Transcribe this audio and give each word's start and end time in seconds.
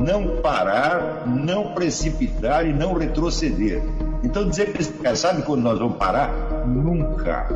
não 0.00 0.40
parar, 0.40 1.26
não 1.26 1.74
precipitar 1.74 2.66
e 2.66 2.72
não 2.72 2.94
retroceder. 2.94 3.82
Então 4.24 4.48
dizer 4.48 4.72
cara, 5.02 5.14
sabe 5.14 5.42
quando 5.42 5.62
nós 5.62 5.78
vamos 5.78 5.96
parar? 5.98 6.32
Nunca. 6.66 7.48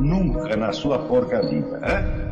Nunca 0.00 0.56
na 0.56 0.72
sua 0.72 0.98
porca 0.98 1.42
vida. 1.42 1.78
Né? 1.78 2.24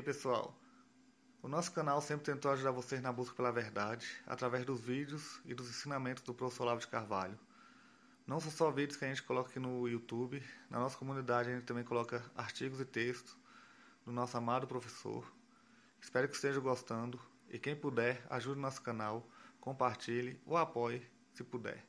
Aí 0.00 0.02
pessoal, 0.02 0.58
o 1.42 1.48
nosso 1.48 1.70
canal 1.72 2.00
sempre 2.00 2.24
tentou 2.24 2.50
ajudar 2.50 2.70
vocês 2.70 3.02
na 3.02 3.12
busca 3.12 3.36
pela 3.36 3.52
verdade, 3.52 4.06
através 4.26 4.64
dos 4.64 4.80
vídeos 4.80 5.42
e 5.44 5.52
dos 5.52 5.68
ensinamentos 5.68 6.22
do 6.22 6.32
professor 6.32 6.62
Olavo 6.62 6.80
de 6.80 6.86
Carvalho. 6.86 7.38
Não 8.26 8.40
são 8.40 8.50
só 8.50 8.70
vídeos 8.70 8.96
que 8.98 9.04
a 9.04 9.08
gente 9.08 9.22
coloca 9.22 9.50
aqui 9.50 9.58
no 9.58 9.86
YouTube, 9.86 10.42
na 10.70 10.78
nossa 10.78 10.96
comunidade 10.96 11.50
a 11.50 11.54
gente 11.54 11.66
também 11.66 11.84
coloca 11.84 12.24
artigos 12.34 12.80
e 12.80 12.84
textos 12.86 13.36
do 14.06 14.10
nosso 14.10 14.38
amado 14.38 14.66
professor. 14.66 15.30
Espero 16.00 16.26
que 16.26 16.34
estejam 16.34 16.62
gostando 16.62 17.20
e 17.50 17.58
quem 17.58 17.76
puder, 17.76 18.24
ajude 18.30 18.58
o 18.58 18.62
nosso 18.62 18.80
canal, 18.80 19.28
compartilhe 19.60 20.40
ou 20.46 20.56
apoie 20.56 21.06
se 21.34 21.44
puder. 21.44 21.84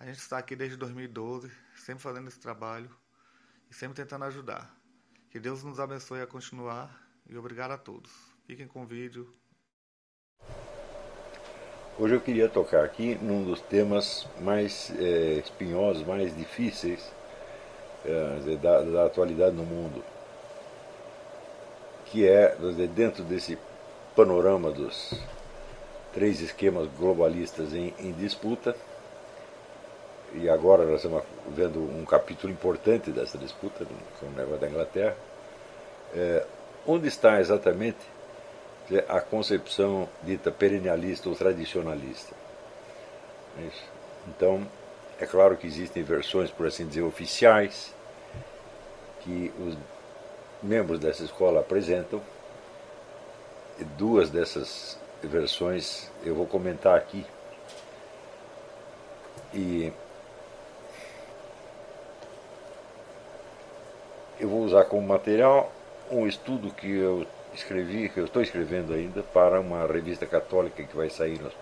A 0.00 0.06
gente 0.06 0.18
está 0.18 0.38
aqui 0.38 0.56
desde 0.56 0.78
2012, 0.78 1.52
sempre 1.76 2.02
fazendo 2.02 2.28
esse 2.28 2.40
trabalho 2.40 2.90
e 3.70 3.74
sempre 3.74 3.96
tentando 3.96 4.24
ajudar. 4.24 4.74
Que 5.28 5.38
Deus 5.38 5.62
nos 5.62 5.78
abençoe 5.78 6.22
a 6.22 6.26
continuar 6.26 7.07
e 7.28 7.36
obrigado 7.36 7.72
a 7.72 7.78
todos. 7.78 8.10
Fiquem 8.46 8.66
com 8.66 8.82
o 8.82 8.86
vídeo. 8.86 9.28
Hoje 11.98 12.14
eu 12.14 12.20
queria 12.20 12.48
tocar 12.48 12.84
aqui 12.84 13.16
num 13.16 13.44
dos 13.44 13.60
temas 13.60 14.26
mais 14.40 14.92
é, 14.98 15.34
espinhosos, 15.34 16.06
mais 16.06 16.34
difíceis 16.34 17.12
é, 18.04 18.56
da, 18.56 18.82
da, 18.82 19.06
atualidade 19.06 19.54
no 19.54 19.64
mundo, 19.64 20.02
que 22.06 22.26
é 22.26 22.56
dentro 22.94 23.24
desse 23.24 23.58
panorama 24.14 24.70
dos 24.70 25.12
três 26.14 26.40
esquemas 26.40 26.88
globalistas 26.96 27.74
em, 27.74 27.92
em 27.98 28.12
disputa, 28.12 28.76
e 30.34 30.48
agora 30.48 30.84
nós 30.84 30.96
estamos 30.96 31.24
vendo 31.48 31.80
um 31.80 32.04
capítulo 32.04 32.52
importante 32.52 33.10
dessa 33.10 33.36
disputa, 33.36 33.84
com 34.20 34.26
o 34.26 34.30
negócio 34.30 34.60
da 34.60 34.68
Inglaterra, 34.68 35.16
é, 36.14 36.46
onde 36.88 37.06
está 37.06 37.38
exatamente 37.38 37.98
a 39.06 39.20
concepção 39.20 40.08
dita 40.22 40.50
perennialista 40.50 41.28
ou 41.28 41.34
tradicionalista. 41.34 42.34
É 43.58 43.68
então, 44.26 44.66
é 45.20 45.26
claro 45.26 45.56
que 45.56 45.66
existem 45.66 46.02
versões, 46.02 46.50
por 46.50 46.66
assim 46.66 46.86
dizer, 46.86 47.02
oficiais, 47.02 47.94
que 49.20 49.52
os 49.58 49.76
membros 50.62 50.98
dessa 50.98 51.24
escola 51.24 51.60
apresentam. 51.60 52.22
Duas 53.96 54.30
dessas 54.30 54.98
versões 55.22 56.10
eu 56.24 56.34
vou 56.34 56.46
comentar 56.46 56.96
aqui. 56.96 57.24
E 59.52 59.92
eu 64.40 64.48
vou 64.48 64.62
usar 64.62 64.84
como 64.84 65.06
material 65.06 65.72
um 66.10 66.26
estudo 66.26 66.70
que 66.70 66.90
eu 66.90 67.26
escrevi, 67.54 68.08
que 68.08 68.18
eu 68.18 68.26
estou 68.26 68.42
escrevendo 68.42 68.92
ainda, 68.92 69.22
para 69.22 69.60
uma 69.60 69.86
revista 69.86 70.26
católica 70.26 70.82
que 70.82 70.96
vai 70.96 71.10
sair 71.10 71.40
nas 71.40 71.52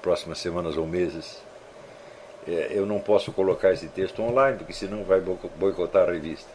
próximas 0.00 0.38
semanas 0.38 0.76
ou 0.76 0.86
meses. 0.86 1.42
É, 2.46 2.68
eu 2.70 2.86
não 2.86 3.00
posso 3.00 3.32
colocar 3.32 3.72
esse 3.72 3.88
texto 3.88 4.22
online, 4.22 4.58
porque 4.58 4.72
senão 4.72 5.04
vai 5.04 5.20
boicotar 5.20 6.08
a 6.08 6.12
revista. 6.12 6.48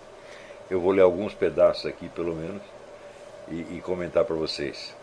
Eu 0.69 0.79
vou 0.79 0.91
ler 0.91 1.01
alguns 1.01 1.33
pedaços 1.33 1.85
aqui, 1.85 2.09
pelo 2.09 2.35
menos, 2.35 2.61
e, 3.49 3.77
e 3.77 3.81
comentar 3.81 4.25
para 4.25 4.35
vocês. 4.35 4.95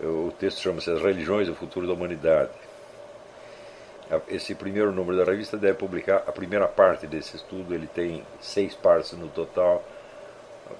O 0.00 0.32
texto 0.38 0.60
chama-se 0.60 0.90
As 0.90 1.00
Religiões 1.00 1.48
o 1.48 1.54
Futuro 1.54 1.86
da 1.86 1.92
Humanidade. 1.92 2.50
Esse 4.28 4.54
primeiro 4.54 4.92
número 4.92 5.16
da 5.16 5.24
revista 5.24 5.56
deve 5.56 5.78
publicar 5.78 6.24
a 6.26 6.32
primeira 6.32 6.68
parte 6.68 7.06
desse 7.06 7.36
estudo, 7.36 7.72
ele 7.72 7.86
tem 7.86 8.26
seis 8.40 8.74
partes 8.74 9.12
no 9.12 9.28
total, 9.28 9.82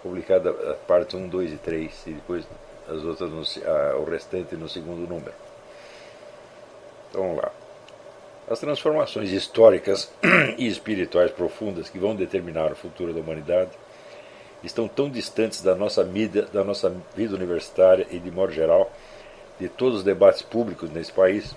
publicada 0.03 0.51
a 0.51 0.75
parte 0.75 1.17
1, 1.17 1.29
2 1.29 1.53
e 1.53 1.57
3, 1.57 2.07
e 2.07 2.11
depois 2.13 2.47
as 2.89 3.03
outras 3.05 3.31
no, 3.31 3.71
a, 3.71 3.97
o 3.99 4.05
restante 4.05 4.57
no 4.57 4.69
segundo 4.69 5.09
número. 5.09 5.35
Então 7.11 7.23
vamos 7.23 7.37
lá. 7.39 7.53
As 8.51 8.59
transformações 8.59 9.31
históricas 9.31 10.13
e 10.59 10.67
espirituais 10.67 11.31
profundas 11.31 11.89
que 11.89 11.99
vão 11.99 12.15
determinar 12.15 12.73
o 12.73 12.77
futuro 12.77 13.13
da 13.13 13.21
humanidade 13.21 13.71
estão 14.65 14.89
tão 14.89 15.09
distantes 15.09 15.63
da 15.63 15.75
nossa 15.75 16.05
vida, 16.05 16.43
da 16.53 16.65
nossa 16.65 16.95
vida 17.15 17.35
universitária 17.35 18.07
e 18.11 18.19
de 18.19 18.31
modo 18.31 18.53
geral 18.53 18.91
de 19.59 19.69
todos 19.69 19.99
os 19.99 20.05
debates 20.05 20.43
públicos 20.43 20.91
nesse 20.91 21.13
país, 21.13 21.55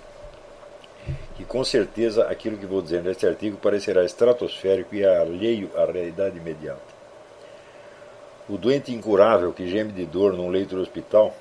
que 1.36 1.44
com 1.44 1.64
certeza 1.64 2.28
aquilo 2.28 2.56
que 2.56 2.66
vou 2.66 2.82
dizer 2.82 3.02
neste 3.02 3.26
artigo 3.26 3.56
parecerá 3.56 4.04
estratosférico 4.04 4.94
e 4.94 5.04
alheio 5.04 5.70
à 5.76 5.84
realidade 5.84 6.38
imediata. 6.38 6.95
O 8.48 8.56
doente 8.56 8.92
incurável 8.92 9.52
que 9.52 9.68
geme 9.68 9.92
de 9.92 10.06
dor 10.06 10.32
num 10.32 10.48
leito 10.48 10.76
do 10.76 10.80
hospital 10.80 11.34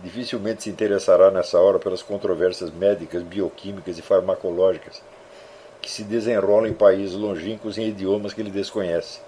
dificilmente 0.00 0.64
se 0.64 0.70
interessará 0.70 1.30
nessa 1.30 1.60
hora 1.60 1.78
pelas 1.78 2.02
controvérsias 2.02 2.70
médicas, 2.70 3.22
bioquímicas 3.22 3.98
e 3.98 4.02
farmacológicas 4.02 5.00
que 5.80 5.90
se 5.90 6.02
desenrolam 6.02 6.66
em 6.66 6.72
países 6.72 7.14
longínquos 7.14 7.78
em 7.78 7.88
idiomas 7.88 8.32
que 8.32 8.40
ele 8.40 8.50
desconhece, 8.50 9.20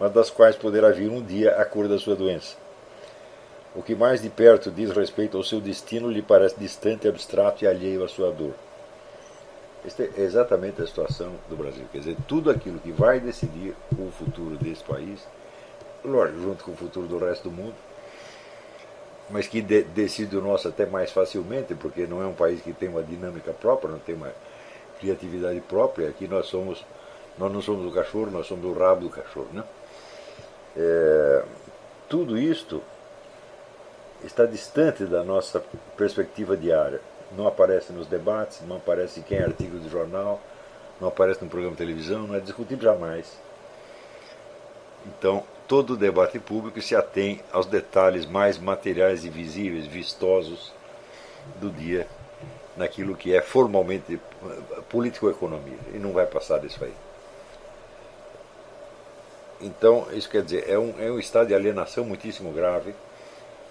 mas 0.00 0.12
das 0.12 0.30
quais 0.30 0.56
poderá 0.56 0.90
vir 0.90 1.10
um 1.10 1.20
dia 1.20 1.56
a 1.56 1.64
cura 1.64 1.88
da 1.88 1.98
sua 1.98 2.14
doença. 2.14 2.56
O 3.74 3.82
que 3.82 3.94
mais 3.94 4.22
de 4.22 4.30
perto 4.30 4.70
diz 4.70 4.90
respeito 4.90 5.36
ao 5.36 5.44
seu 5.44 5.60
destino 5.60 6.08
lhe 6.08 6.22
parece 6.22 6.58
distante, 6.58 7.06
abstrato 7.06 7.64
e 7.64 7.66
alheio 7.66 8.02
à 8.02 8.08
sua 8.08 8.30
dor. 8.30 8.54
Esta 9.84 10.04
é 10.04 10.22
exatamente 10.22 10.80
a 10.80 10.86
situação 10.86 11.32
do 11.50 11.56
Brasil. 11.56 11.84
Quer 11.92 11.98
dizer, 11.98 12.16
tudo 12.26 12.50
aquilo 12.50 12.78
que 12.78 12.92
vai 12.92 13.20
decidir 13.20 13.74
o 13.98 14.10
futuro 14.10 14.56
desse 14.56 14.82
país 14.84 15.26
lógico, 16.06 16.40
junto 16.40 16.64
com 16.64 16.72
o 16.72 16.76
futuro 16.76 17.06
do 17.06 17.18
resto 17.18 17.48
do 17.48 17.50
mundo, 17.50 17.74
mas 19.30 19.46
que 19.46 19.60
de, 19.60 19.82
decide 19.82 20.36
o 20.36 20.40
nosso 20.40 20.68
até 20.68 20.86
mais 20.86 21.10
facilmente, 21.10 21.74
porque 21.74 22.06
não 22.06 22.22
é 22.22 22.26
um 22.26 22.34
país 22.34 22.60
que 22.62 22.72
tem 22.72 22.88
uma 22.88 23.02
dinâmica 23.02 23.52
própria, 23.52 23.90
não 23.90 23.98
tem 23.98 24.14
uma 24.14 24.32
criatividade 25.00 25.60
própria. 25.62 26.08
Aqui 26.08 26.28
nós 26.28 26.46
somos, 26.46 26.84
nós 27.36 27.52
não 27.52 27.60
somos 27.60 27.90
o 27.90 27.94
cachorro, 27.94 28.30
nós 28.30 28.46
somos 28.46 28.64
o 28.64 28.72
rabo 28.72 29.02
do 29.02 29.10
cachorro, 29.10 29.48
né? 29.52 29.64
É, 30.76 31.42
tudo 32.08 32.38
isto 32.38 32.82
está 34.24 34.44
distante 34.44 35.04
da 35.04 35.24
nossa 35.24 35.62
perspectiva 35.96 36.56
diária. 36.56 37.00
Não 37.36 37.46
aparece 37.46 37.92
nos 37.92 38.06
debates, 38.06 38.60
não 38.66 38.76
aparece 38.76 39.20
em 39.20 39.22
quem 39.22 39.38
é 39.38 39.44
artigo 39.44 39.78
de 39.78 39.88
jornal, 39.88 40.40
não 41.00 41.08
aparece 41.08 41.42
no 41.42 41.50
programa 41.50 41.72
de 41.72 41.78
televisão, 41.78 42.26
não 42.26 42.34
é 42.34 42.40
discutido 42.40 42.84
jamais. 42.84 43.26
Então, 45.06 45.44
todo 45.66 45.94
o 45.94 45.96
debate 45.96 46.38
público 46.38 46.80
se 46.80 46.94
atém 46.94 47.40
aos 47.52 47.66
detalhes 47.66 48.26
mais 48.26 48.58
materiais 48.58 49.24
e 49.24 49.28
visíveis, 49.28 49.86
vistosos 49.86 50.72
do 51.60 51.70
dia, 51.70 52.06
naquilo 52.76 53.16
que 53.16 53.34
é 53.34 53.40
formalmente 53.40 54.20
político-economia. 54.88 55.78
E 55.92 55.98
não 55.98 56.12
vai 56.12 56.26
passar 56.26 56.58
disso 56.58 56.84
aí. 56.84 56.94
Então, 59.60 60.06
isso 60.12 60.28
quer 60.28 60.42
dizer, 60.42 60.68
é 60.68 60.78
um, 60.78 60.94
é 60.98 61.10
um 61.10 61.18
estado 61.18 61.48
de 61.48 61.54
alienação 61.54 62.04
muitíssimo 62.04 62.52
grave 62.52 62.94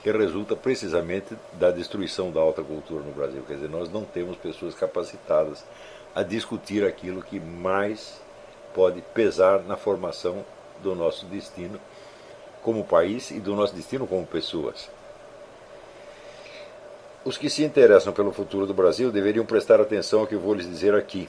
que 0.02 0.12
resulta 0.12 0.56
precisamente 0.56 1.36
da 1.54 1.72
destruição 1.72 2.32
da 2.32 2.40
alta 2.40 2.64
cultura 2.64 3.04
no 3.04 3.12
Brasil. 3.12 3.44
Quer 3.48 3.56
dizer, 3.56 3.70
nós 3.70 3.92
não 3.92 4.04
temos 4.04 4.38
pessoas 4.38 4.76
capacitadas 4.76 5.64
a 6.14 6.24
discutir 6.24 6.86
aquilo 6.86 7.22
que 7.22 7.40
mais 7.40 8.22
pode 8.74 9.02
pesar 9.14 9.62
na 9.64 9.76
formação 9.76 10.46
do 10.82 10.96
nosso 10.96 11.26
destino 11.26 11.80
como 12.62 12.84
país 12.84 13.32
e 13.32 13.40
do 13.40 13.56
nosso 13.56 13.76
destino 13.76 14.08
como 14.08 14.26
pessoas. 14.26 14.90
Os 17.24 17.38
que 17.38 17.50
se 17.50 17.64
interessam 17.64 18.14
pelo 18.14 18.32
futuro 18.32 18.68
do 18.68 18.74
Brasil 18.74 19.12
deveriam 19.12 19.46
prestar 19.46 19.82
atenção 19.82 20.22
ao 20.22 20.28
que 20.28 20.36
vou 20.36 20.54
lhes 20.54 20.70
dizer 20.70 20.94
aqui, 20.94 21.28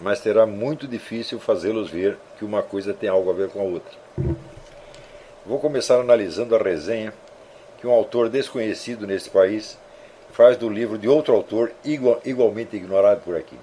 mas 0.00 0.18
será 0.18 0.46
muito 0.46 0.86
difícil 0.86 1.38
fazê-los 1.38 1.90
ver 1.90 2.18
que 2.38 2.44
uma 2.44 2.62
coisa 2.62 2.92
tem 2.92 3.08
algo 3.08 3.30
a 3.30 3.34
ver 3.34 3.48
com 3.48 3.60
a 3.60 3.64
outra. 3.64 3.96
Vou 5.46 5.58
começar 5.58 6.00
analisando 6.00 6.54
a 6.54 6.58
resenha 6.58 7.14
que 7.80 7.86
um 7.86 7.92
autor 7.92 8.28
desconhecido 8.28 9.06
nesse 9.06 9.30
país 9.30 9.78
faz 10.32 10.56
do 10.56 10.68
livro 10.68 10.98
de 10.98 11.08
outro 11.08 11.34
autor 11.34 11.72
igual, 11.84 12.20
igualmente 12.24 12.76
ignorado 12.76 13.22
por 13.22 13.36
aqui. 13.36 13.56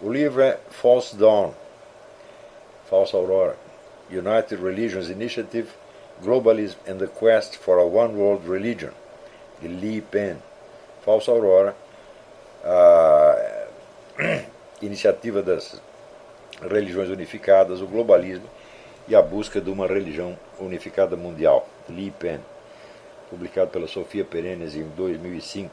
O 0.00 0.12
livro 0.12 0.42
é 0.42 0.58
False 0.70 1.16
Dawn, 1.16 1.52
Falsa 2.88 3.16
Aurora, 3.16 3.56
United 4.10 4.62
Religions 4.62 5.08
Initiative 5.08 5.68
Globalism 6.22 6.76
and 6.88 6.98
the 6.98 7.06
Quest 7.06 7.56
for 7.58 7.78
a 7.78 7.86
One 7.86 8.14
World 8.14 8.48
Religion, 8.48 8.92
de 9.60 9.68
Lee 9.68 10.00
Pen. 10.00 10.38
Falsa 11.04 11.30
Aurora, 11.30 11.76
a 12.64 13.66
iniciativa 14.82 15.40
das 15.40 15.80
religiões 16.60 17.08
unificadas, 17.10 17.80
o 17.80 17.86
globalismo 17.86 18.46
e 19.06 19.14
a 19.14 19.22
busca 19.22 19.60
de 19.60 19.70
uma 19.70 19.86
religião 19.86 20.36
unificada 20.58 21.16
mundial, 21.16 21.68
Lee 21.88 22.10
Pen, 22.10 22.40
publicado 23.30 23.70
pela 23.70 23.86
Sofia 23.86 24.24
Perenes 24.24 24.74
em 24.74 24.82
2005, 24.96 25.70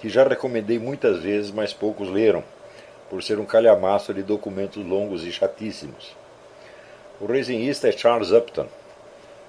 que 0.00 0.08
já 0.08 0.26
recomendei 0.26 0.78
muitas 0.78 1.20
vezes, 1.20 1.50
mas 1.50 1.74
poucos 1.74 2.08
leram, 2.08 2.42
por 3.10 3.22
ser 3.22 3.38
um 3.38 3.44
calhamaço 3.44 4.14
de 4.14 4.22
documentos 4.22 4.82
longos 4.82 5.24
e 5.24 5.30
chatíssimos. 5.30 6.16
O 7.18 7.24
resenhista 7.24 7.88
é 7.88 7.92
Charles 7.92 8.30
Upton, 8.30 8.66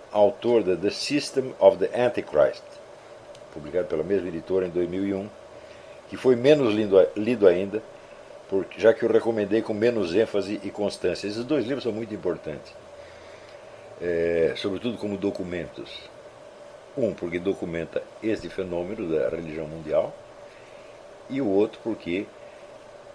autor 0.09 0.63
de 0.63 0.77
The 0.77 0.89
System 0.89 1.53
of 1.59 1.77
the 1.77 1.89
Antichrist, 2.01 2.63
publicado 3.53 3.87
pela 3.87 4.03
mesma 4.03 4.29
editora 4.29 4.67
em 4.67 4.69
2001, 4.69 5.29
que 6.09 6.15
foi 6.15 6.37
menos 6.37 6.73
lido, 6.73 7.45
ainda, 7.45 7.83
porque, 8.49 8.79
já 8.79 8.93
que 8.93 9.03
eu 9.03 9.11
recomendei 9.11 9.61
com 9.61 9.73
menos 9.73 10.15
ênfase 10.15 10.61
e 10.63 10.71
constância. 10.71 11.27
Esses 11.27 11.43
dois 11.43 11.65
livros 11.65 11.83
são 11.83 11.91
muito 11.91 12.13
importantes, 12.13 12.73
é, 14.01 14.53
sobretudo 14.55 14.97
como 14.97 15.17
documentos. 15.17 15.91
Um, 16.97 17.13
porque 17.13 17.37
documenta 17.37 18.01
este 18.23 18.47
fenômeno 18.47 19.13
da 19.13 19.27
religião 19.27 19.67
mundial, 19.67 20.15
e 21.29 21.41
o 21.41 21.47
outro, 21.49 21.81
porque 21.83 22.25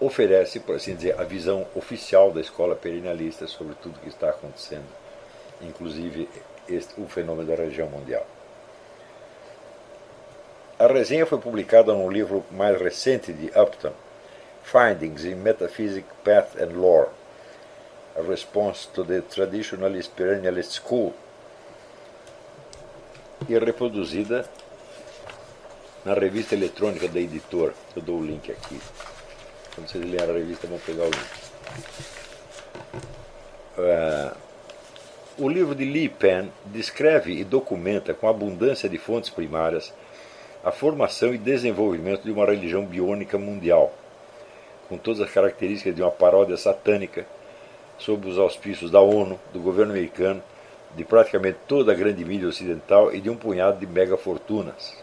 oferece, 0.04 0.58
por 0.60 0.76
assim 0.76 0.96
dizer, 0.96 1.19
a 1.19 1.25
visão 1.25 1.66
oficial 1.75 2.32
da 2.32 2.40
escola 2.40 2.75
perennialista 2.75 3.46
sobre 3.46 3.75
tudo 3.76 3.96
o 3.96 4.00
que 4.00 4.08
está 4.08 4.31
acontecendo, 4.31 4.87
inclusive 5.60 6.28
este, 6.69 7.00
o 7.00 7.06
fenômeno 7.06 7.49
da 7.49 7.54
religião 7.54 7.88
mundial. 7.88 8.26
A 10.78 10.87
resenha 10.88 11.25
foi 11.25 11.38
publicada 11.38 11.93
num 11.93 12.10
livro 12.10 12.44
mais 12.50 12.81
recente 12.81 13.32
de 13.32 13.46
Upton, 13.58 13.93
Findings 14.64 15.25
in 15.25 15.37
Metaphysic, 15.37 16.06
Path 16.25 16.56
and 16.60 16.76
Lore, 16.76 17.10
a 18.16 18.22
response 18.22 18.88
to 18.93 19.05
the 19.05 19.20
Traditionalist 19.20 20.10
Perennialist 20.16 20.72
School, 20.72 21.14
e 23.48 23.58
reproduzida 23.58 24.44
na 26.05 26.14
revista 26.14 26.55
eletrônica 26.55 27.06
da 27.08 27.20
editora. 27.20 27.75
Eu 27.94 28.02
dou 28.02 28.19
o 28.19 28.25
link 28.25 28.50
aqui. 28.50 28.81
Quando 29.74 29.88
vocês 29.88 30.04
lerem 30.04 30.30
a 30.30 30.38
revista, 30.38 30.66
vão 30.66 30.78
pegar 30.78 31.04
o 31.04 31.10
link. 31.10 31.52
Uh, 33.78 34.36
o 35.38 35.48
livro 35.48 35.74
de 35.74 35.84
Lee 35.84 36.10
Pen 36.10 36.52
descreve 36.66 37.32
e 37.32 37.42
documenta 37.42 38.12
com 38.12 38.28
abundância 38.28 38.88
de 38.88 38.98
fontes 38.98 39.30
primárias 39.30 39.92
a 40.62 40.70
formação 40.70 41.34
e 41.34 41.38
desenvolvimento 41.38 42.22
de 42.22 42.30
uma 42.30 42.44
religião 42.46 42.84
biônica 42.84 43.36
mundial, 43.38 43.92
com 44.88 44.96
todas 44.96 45.20
as 45.20 45.30
características 45.30 45.96
de 45.96 46.02
uma 46.02 46.10
paródia 46.10 46.56
satânica, 46.56 47.26
sob 47.98 48.28
os 48.28 48.38
auspícios 48.38 48.90
da 48.90 49.00
ONU, 49.00 49.40
do 49.52 49.60
governo 49.60 49.92
americano, 49.92 50.42
de 50.94 51.04
praticamente 51.04 51.58
toda 51.66 51.92
a 51.92 51.94
grande 51.94 52.24
mídia 52.24 52.48
ocidental 52.48 53.12
e 53.12 53.20
de 53.20 53.30
um 53.30 53.36
punhado 53.36 53.80
de 53.80 53.86
megafortunas. 53.86 55.02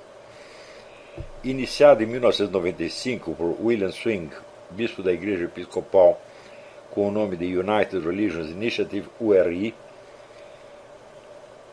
Iniciado 1.43 2.03
em 2.03 2.05
1995 2.05 3.33
por 3.33 3.57
William 3.59 3.91
Swing, 3.91 4.29
bispo 4.71 5.01
da 5.01 5.11
Igreja 5.11 5.45
Episcopal, 5.45 6.19
com 6.91 7.07
o 7.07 7.11
nome 7.11 7.35
de 7.35 7.45
United 7.57 7.99
Religions 7.99 8.49
Initiative, 8.49 9.07
URI, 9.19 9.73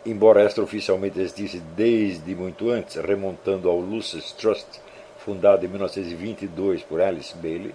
embora 0.04 0.44
extraoficialmente 0.44 1.18
existisse 1.18 1.58
desde 1.58 2.34
muito 2.34 2.70
antes, 2.70 2.96
remontando 2.96 3.68
ao 3.68 3.78
Lucis 3.78 4.32
Trust, 4.32 4.80
fundado 5.18 5.64
em 5.64 5.68
1922 5.68 6.82
por 6.82 7.00
Alice 7.00 7.36
Bailey, 7.36 7.74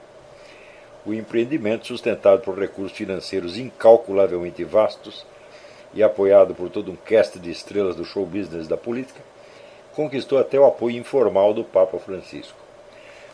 o 1.05 1.13
empreendimento, 1.13 1.87
sustentado 1.87 2.41
por 2.41 2.57
recursos 2.57 2.97
financeiros 2.97 3.57
incalculavelmente 3.57 4.63
vastos 4.63 5.25
e 5.93 6.03
apoiado 6.03 6.53
por 6.53 6.69
todo 6.69 6.91
um 6.91 6.95
cast 6.95 7.39
de 7.39 7.51
estrelas 7.51 7.95
do 7.95 8.05
show 8.05 8.25
business 8.25 8.67
da 8.67 8.77
política, 8.77 9.19
conquistou 9.93 10.37
até 10.37 10.59
o 10.59 10.65
apoio 10.65 10.97
informal 10.97 11.53
do 11.53 11.63
Papa 11.63 11.97
Francisco. 11.99 12.60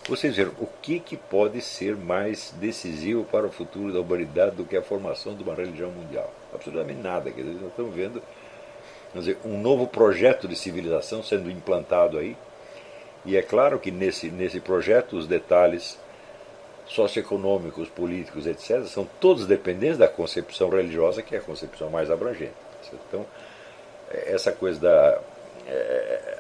Vocês 0.08 0.36
viram, 0.36 0.54
o 0.60 0.68
que, 0.82 1.00
que 1.00 1.18
pode 1.18 1.62
ser 1.62 1.96
mais 1.96 2.54
decisivo 2.58 3.26
para 3.26 3.46
o 3.46 3.52
futuro 3.52 3.92
da 3.92 4.00
humanidade 4.00 4.56
do 4.56 4.64
que 4.64 4.78
a 4.78 4.82
formação 4.82 5.36
de 5.36 5.44
uma 5.44 5.54
religião 5.54 5.92
mundial? 5.92 6.34
Absolutamente 6.54 7.02
nada. 7.02 7.30
Quer 7.30 7.42
dizer, 7.42 7.60
nós 7.60 7.70
estamos 7.70 7.94
vendo 7.94 8.24
dizer, 9.14 9.38
um 9.44 9.60
novo 9.60 9.88
projeto 9.88 10.48
de 10.48 10.56
civilização 10.56 11.22
sendo 11.24 11.52
implantado 11.52 12.18
aí. 12.18 12.38
E 13.26 13.36
é 13.36 13.42
claro 13.42 13.80
que 13.80 13.92
nesse, 13.92 14.30
nesse 14.30 14.60
projeto 14.60 15.18
os 15.18 15.28
detalhes 15.28 16.00
socioeconômicos, 16.86 17.90
políticos, 17.90 18.48
etc., 18.48 18.86
são 18.86 19.08
todos 19.20 19.46
dependentes 19.46 19.98
da 19.98 20.08
concepção 20.08 20.70
religiosa, 20.70 21.22
que 21.22 21.36
é 21.36 21.40
a 21.40 21.42
concepção 21.42 21.90
mais 21.90 22.10
abrangente. 22.10 22.54
Então, 23.10 23.26
é, 24.10 24.32
essa 24.34 24.52
coisa 24.52 24.80
da 24.80 25.20
é, 25.68 26.38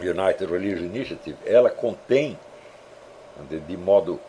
United 0.00 0.44
Religious 0.44 0.82
Initiative, 0.82 1.38
ela 1.46 1.70
contém, 1.70 2.38
de 3.66 3.76
modo 3.76 4.20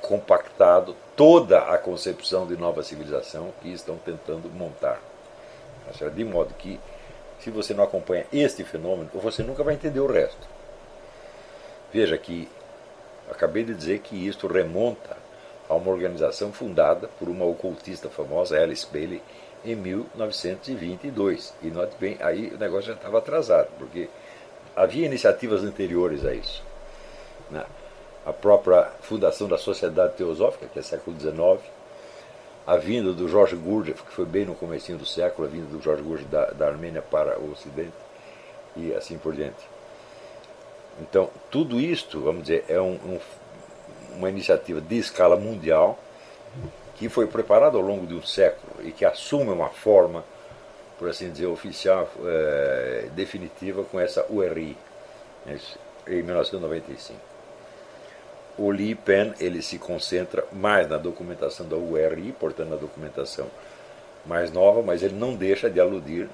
compactado, 0.00 0.96
toda 1.16 1.58
a 1.58 1.78
concepção 1.78 2.46
de 2.46 2.56
nova 2.56 2.82
civilização 2.82 3.52
que 3.60 3.72
estão 3.72 3.96
tentando 3.96 4.48
montar. 4.48 5.00
De 6.14 6.24
modo 6.24 6.54
que 6.54 6.80
se 7.40 7.50
você 7.50 7.74
não 7.74 7.84
acompanha 7.84 8.26
este 8.32 8.64
fenômeno, 8.64 9.10
você 9.14 9.42
nunca 9.42 9.62
vai 9.62 9.74
entender 9.74 10.00
o 10.00 10.06
resto. 10.06 10.48
Veja 11.92 12.16
que 12.16 12.48
acabei 13.30 13.64
de 13.64 13.74
dizer 13.74 14.00
que 14.00 14.26
isto 14.26 14.46
remonta 14.46 15.16
a 15.68 15.74
uma 15.74 15.90
organização 15.90 16.52
fundada 16.52 17.08
por 17.18 17.28
uma 17.28 17.44
ocultista 17.44 18.08
famosa, 18.08 18.58
Alice 18.58 18.86
Bailey, 18.90 19.22
em 19.64 19.74
1922. 19.74 21.54
E 21.62 21.68
note 21.68 21.96
bem, 21.98 22.16
aí 22.20 22.52
o 22.54 22.58
negócio 22.58 22.88
já 22.88 22.94
estava 22.94 23.18
atrasado, 23.18 23.68
porque 23.78 24.08
havia 24.74 25.06
iniciativas 25.06 25.62
anteriores 25.62 26.24
a 26.24 26.34
isso. 26.34 26.62
Né? 27.50 27.64
A 28.24 28.32
própria 28.32 28.90
fundação 29.00 29.48
da 29.48 29.56
Sociedade 29.56 30.14
Teosófica, 30.14 30.66
que 30.66 30.78
é 30.78 30.82
século 30.82 31.18
XIX, 31.18 31.60
a 32.66 32.76
vinda 32.76 33.12
do 33.12 33.26
Jorge 33.28 33.56
Gurdjieff, 33.56 34.02
que 34.02 34.12
foi 34.12 34.26
bem 34.26 34.44
no 34.44 34.54
começo 34.54 34.94
do 34.94 35.06
século, 35.06 35.48
a 35.48 35.50
vinda 35.50 35.66
do 35.66 35.82
Jorge 35.82 36.02
Gurdjieff 36.02 36.30
da, 36.30 36.46
da 36.50 36.66
Armênia 36.68 37.00
para 37.00 37.38
o 37.38 37.52
Ocidente, 37.52 37.94
e 38.76 38.92
assim 38.94 39.16
por 39.16 39.34
diante. 39.34 39.66
Então, 41.00 41.30
tudo 41.50 41.80
isto, 41.80 42.20
vamos 42.20 42.42
dizer, 42.42 42.64
é 42.68 42.78
um, 42.78 42.92
um, 42.92 43.18
uma 44.16 44.28
iniciativa 44.28 44.80
de 44.80 44.98
escala 44.98 45.36
mundial 45.36 45.98
que 46.96 47.08
foi 47.08 47.26
preparada 47.26 47.78
ao 47.78 47.82
longo 47.82 48.06
de 48.06 48.14
um 48.14 48.22
século 48.22 48.86
e 48.86 48.92
que 48.92 49.06
assume 49.06 49.50
uma 49.50 49.70
forma, 49.70 50.22
por 50.98 51.08
assim 51.08 51.30
dizer, 51.30 51.46
oficial, 51.46 52.06
é, 52.26 53.08
definitiva 53.14 53.82
com 53.84 53.98
essa 53.98 54.26
URI, 54.30 54.76
né, 55.46 55.58
em 56.06 56.22
1995 56.22 57.29
o 58.58 58.70
Lee 58.70 58.94
Pen 58.94 59.34
ele 59.40 59.62
se 59.62 59.78
concentra 59.78 60.44
mais 60.52 60.88
na 60.88 60.96
documentação 60.96 61.66
da 61.66 61.76
URI, 61.76 62.32
portanto 62.38 62.68
na 62.70 62.76
documentação 62.76 63.46
mais 64.26 64.52
nova, 64.52 64.82
mas 64.82 65.02
ele 65.02 65.14
não 65.14 65.34
deixa 65.34 65.70
de 65.70 65.80
aludir 65.80 66.28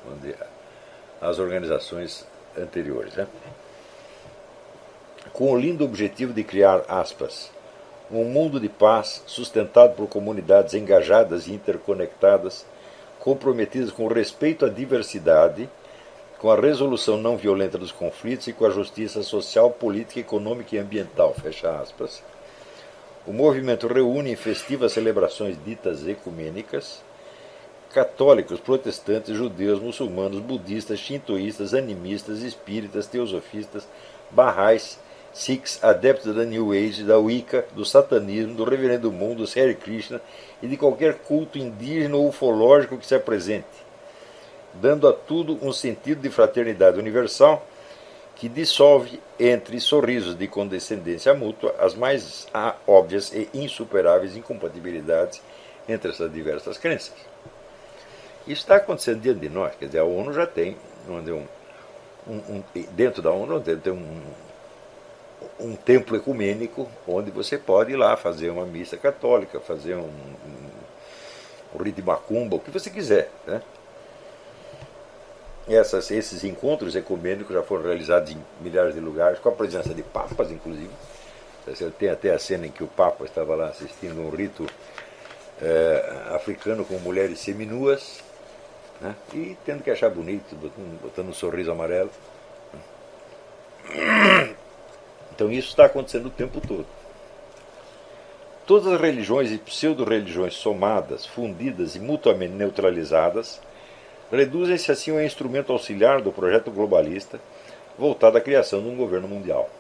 às 1.21 1.39
organizações 1.39 2.27
anteriores. 2.59 3.15
Né? 3.15 3.27
Com 5.33 5.53
o 5.53 5.59
lindo 5.59 5.85
objetivo 5.85 6.33
de 6.33 6.43
criar, 6.43 6.83
aspas, 6.89 7.51
um 8.11 8.25
mundo 8.25 8.61
de 8.61 8.69
paz 8.69 9.23
sustentado 9.27 9.95
por 9.95 10.09
comunidades 10.09 10.75
engajadas 10.75 11.47
e 11.47 11.53
interconectadas, 11.53 12.65
comprometidas 13.19 13.91
com 13.91 14.07
respeito 14.07 14.65
à 14.65 14.69
diversidade, 14.69 15.69
com 16.39 16.51
a 16.51 16.61
resolução 16.61 17.17
não 17.17 17.37
violenta 17.37 17.79
dos 17.79 17.93
conflitos 17.93 18.47
e 18.47 18.53
com 18.53 18.67
a 18.67 18.71
justiça 18.71 19.23
social, 19.23 19.71
política, 19.71 20.21
econômica 20.21 20.77
e 20.77 20.79
ambiental. 20.79 21.35
Fecha 21.35 21.71
aspas. 21.81 22.23
O 23.27 23.33
movimento 23.33 23.87
reúne 23.87 24.33
em 24.33 24.37
festivas 24.37 24.93
celebrações 24.93 25.57
ditas 25.65 26.07
ecumênicas 26.07 27.05
católicos, 27.97 28.61
protestantes, 28.61 29.35
judeus, 29.35 29.81
muçulmanos, 29.81 30.41
budistas, 30.41 30.99
shintoístas, 30.99 31.73
animistas, 31.73 32.43
espíritas, 32.43 33.07
teosofistas, 33.07 33.89
barrais, 34.31 35.01
sikhs, 35.33 35.83
adeptos 35.83 36.35
da 36.35 36.45
New 36.45 36.73
Age, 36.73 37.05
da 37.05 37.17
Wicca, 37.17 37.65
do 37.75 37.87
satanismo, 37.87 38.55
do 38.55 38.65
reverendo 38.65 39.11
mundo, 39.11 39.47
do 39.47 39.59
Hare 39.59 39.75
Krishna 39.75 40.21
e 40.63 40.67
de 40.67 40.77
qualquer 40.77 41.15
culto 41.21 41.57
indígena 41.57 42.17
ou 42.17 42.29
ufológico 42.29 42.99
que 42.99 43.07
se 43.07 43.15
apresente 43.15 43.86
dando 44.81 45.09
a 45.09 45.13
tudo 45.13 45.59
um 45.63 45.73
sentido 45.73 46.21
de 46.21 46.31
fraternidade 46.31 46.99
universal 46.99 47.67
que 48.35 48.49
dissolve 48.49 49.21
entre 49.41 49.81
sorrisos 49.81 50.37
de 50.37 50.47
condescendência 50.47 51.33
mútua 51.35 51.75
as 51.79 51.95
mais 51.95 52.47
óbvias 52.87 53.33
e 53.33 53.49
insuperáveis 53.55 54.37
incompatibilidades 54.37 55.43
entre 55.89 56.11
essas 56.11 56.33
diversas 56.33 56.77
crenças. 56.77 57.15
Isso 58.47 58.63
está 58.63 58.77
acontecendo 58.77 59.21
diante 59.21 59.41
de 59.41 59.49
nós. 59.49 59.75
Quer 59.77 59.87
dizer, 59.87 59.99
a 59.99 60.05
ONU 60.05 60.33
já 60.33 60.47
tem, 60.47 60.77
um, 61.09 61.47
um, 62.29 62.35
um, 62.35 62.65
dentro 62.93 63.23
da 63.23 63.31
ONU 63.31 63.61
tem 63.61 63.93
um, 63.93 64.23
um 65.59 65.75
templo 65.75 66.17
ecumênico 66.17 66.89
onde 67.09 67.31
você 67.31 67.57
pode 67.57 67.93
ir 67.93 67.97
lá 67.97 68.17
fazer 68.17 68.51
uma 68.51 68.67
missa 68.67 68.97
católica, 68.97 69.59
fazer 69.61 69.97
um, 69.97 70.03
um, 70.03 71.75
um 71.75 71.83
rito 71.83 71.97
de 71.97 72.03
macumba, 72.03 72.57
o 72.57 72.61
que 72.61 72.71
você 72.71 72.91
quiser. 72.91 73.31
Né? 73.47 73.63
Essas, 75.69 76.11
esses 76.13 76.45
encontros 76.45 76.95
ecumênicos 76.95 77.53
já 77.53 77.63
foram 77.63 77.85
realizados 77.85 78.31
em 78.31 78.39
milhares 78.61 78.95
de 78.95 79.01
lugares, 79.01 79.41
com 79.41 79.49
a 79.49 79.53
presença 79.53 79.93
de 79.93 80.03
papas, 80.03 80.51
inclusive. 80.51 80.91
Tem 81.99 82.09
até 82.09 82.33
a 82.33 82.39
cena 82.39 82.67
em 82.67 82.71
que 82.71 82.85
o 82.85 82.87
Papa 82.87 83.25
estava 83.25 83.57
lá 83.57 83.67
assistindo 83.67 84.21
um 84.21 84.31
rito 84.31 84.65
é, 85.61 86.29
africano 86.31 86.85
com 86.85 86.95
mulheres 86.99 87.41
seminuas 87.41 88.23
né, 89.01 89.17
e 89.35 89.57
tendo 89.65 89.83
que 89.83 89.91
achar 89.91 90.09
bonito, 90.09 90.55
botando, 90.55 91.01
botando 91.03 91.29
um 91.29 91.35
sorriso 91.35 91.73
amarelo. 91.73 92.11
Então 95.35 95.51
isso 95.51 95.69
está 95.69 95.87
acontecendo 95.87 96.27
o 96.27 96.31
tempo 96.31 96.61
todo. 96.61 96.87
Todas 98.67 98.93
as 98.93 99.01
religiões 99.01 99.51
e 99.51 99.59
pseudo-religiões 99.59 100.55
somadas, 100.55 101.27
fundidas 101.27 101.95
e 101.95 102.01
mutuamente 102.01 102.55
neutralizadas 102.55 103.61
reduzem-se 104.31 104.91
assim 104.91 105.11
a 105.11 105.15
um 105.15 105.23
instrumento 105.23 105.73
auxiliar 105.73 106.21
do 106.21 106.33
projeto 106.33 106.71
globalista 106.71 107.41
voltado 107.99 108.39
à 108.39 108.41
criação 108.41 108.83
de 108.83 108.89
um 108.89 108.97
governo 108.97 109.29
mundial. 109.29 109.71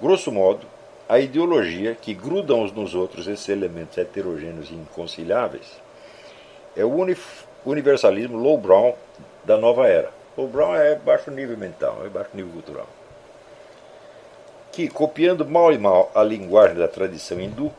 Grosso 0.00 0.30
modo, 0.30 0.66
a 1.08 1.18
ideologia 1.18 1.94
que 1.94 2.12
gruda 2.12 2.54
uns 2.54 2.72
nos 2.72 2.94
outros 2.94 3.26
esses 3.26 3.48
elementos 3.48 3.96
heterogêneos 3.96 4.70
e 4.70 4.74
inconciliáveis 4.74 5.80
é 6.76 6.84
o 6.84 6.92
universalismo 7.64 8.36
low 8.36 8.58
brown 8.58 8.94
da 9.44 9.56
nova 9.56 9.88
era. 9.88 10.10
Low 10.36 10.46
brown 10.46 10.74
é 10.74 10.94
baixo 10.94 11.30
nível 11.30 11.56
mental, 11.56 12.02
é 12.04 12.08
baixo 12.08 12.30
nível 12.34 12.52
cultural 12.52 12.86
que, 14.76 14.88
copiando 14.88 15.48
mal 15.48 15.72
e 15.72 15.78
mal 15.78 16.12
a 16.14 16.22
linguagem 16.22 16.76
da 16.76 16.86
tradição 16.86 17.40
hindu, 17.40 17.72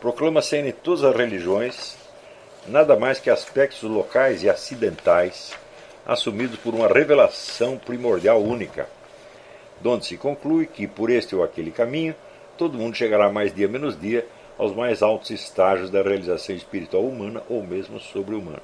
proclama 0.00 0.42
serem 0.42 0.72
todas 0.72 1.04
as 1.04 1.14
religiões 1.14 1.96
nada 2.66 2.96
mais 2.96 3.20
que 3.20 3.30
aspectos 3.30 3.82
locais 3.82 4.42
e 4.42 4.50
acidentais 4.50 5.52
assumidos 6.06 6.58
por 6.58 6.74
uma 6.74 6.88
revelação 6.88 7.76
primordial 7.76 8.42
única, 8.42 8.88
donde 9.80 10.06
se 10.06 10.16
conclui 10.16 10.66
que, 10.66 10.86
por 10.86 11.10
este 11.10 11.36
ou 11.36 11.44
aquele 11.44 11.70
caminho, 11.70 12.14
todo 12.56 12.78
mundo 12.78 12.96
chegará 12.96 13.30
mais 13.30 13.54
dia 13.54 13.68
menos 13.68 14.00
dia 14.00 14.26
aos 14.58 14.74
mais 14.74 15.02
altos 15.02 15.30
estágios 15.30 15.90
da 15.90 16.02
realização 16.02 16.56
espiritual 16.56 17.04
humana 17.04 17.42
ou 17.48 17.62
mesmo 17.62 18.00
sobre-humana. 18.00 18.62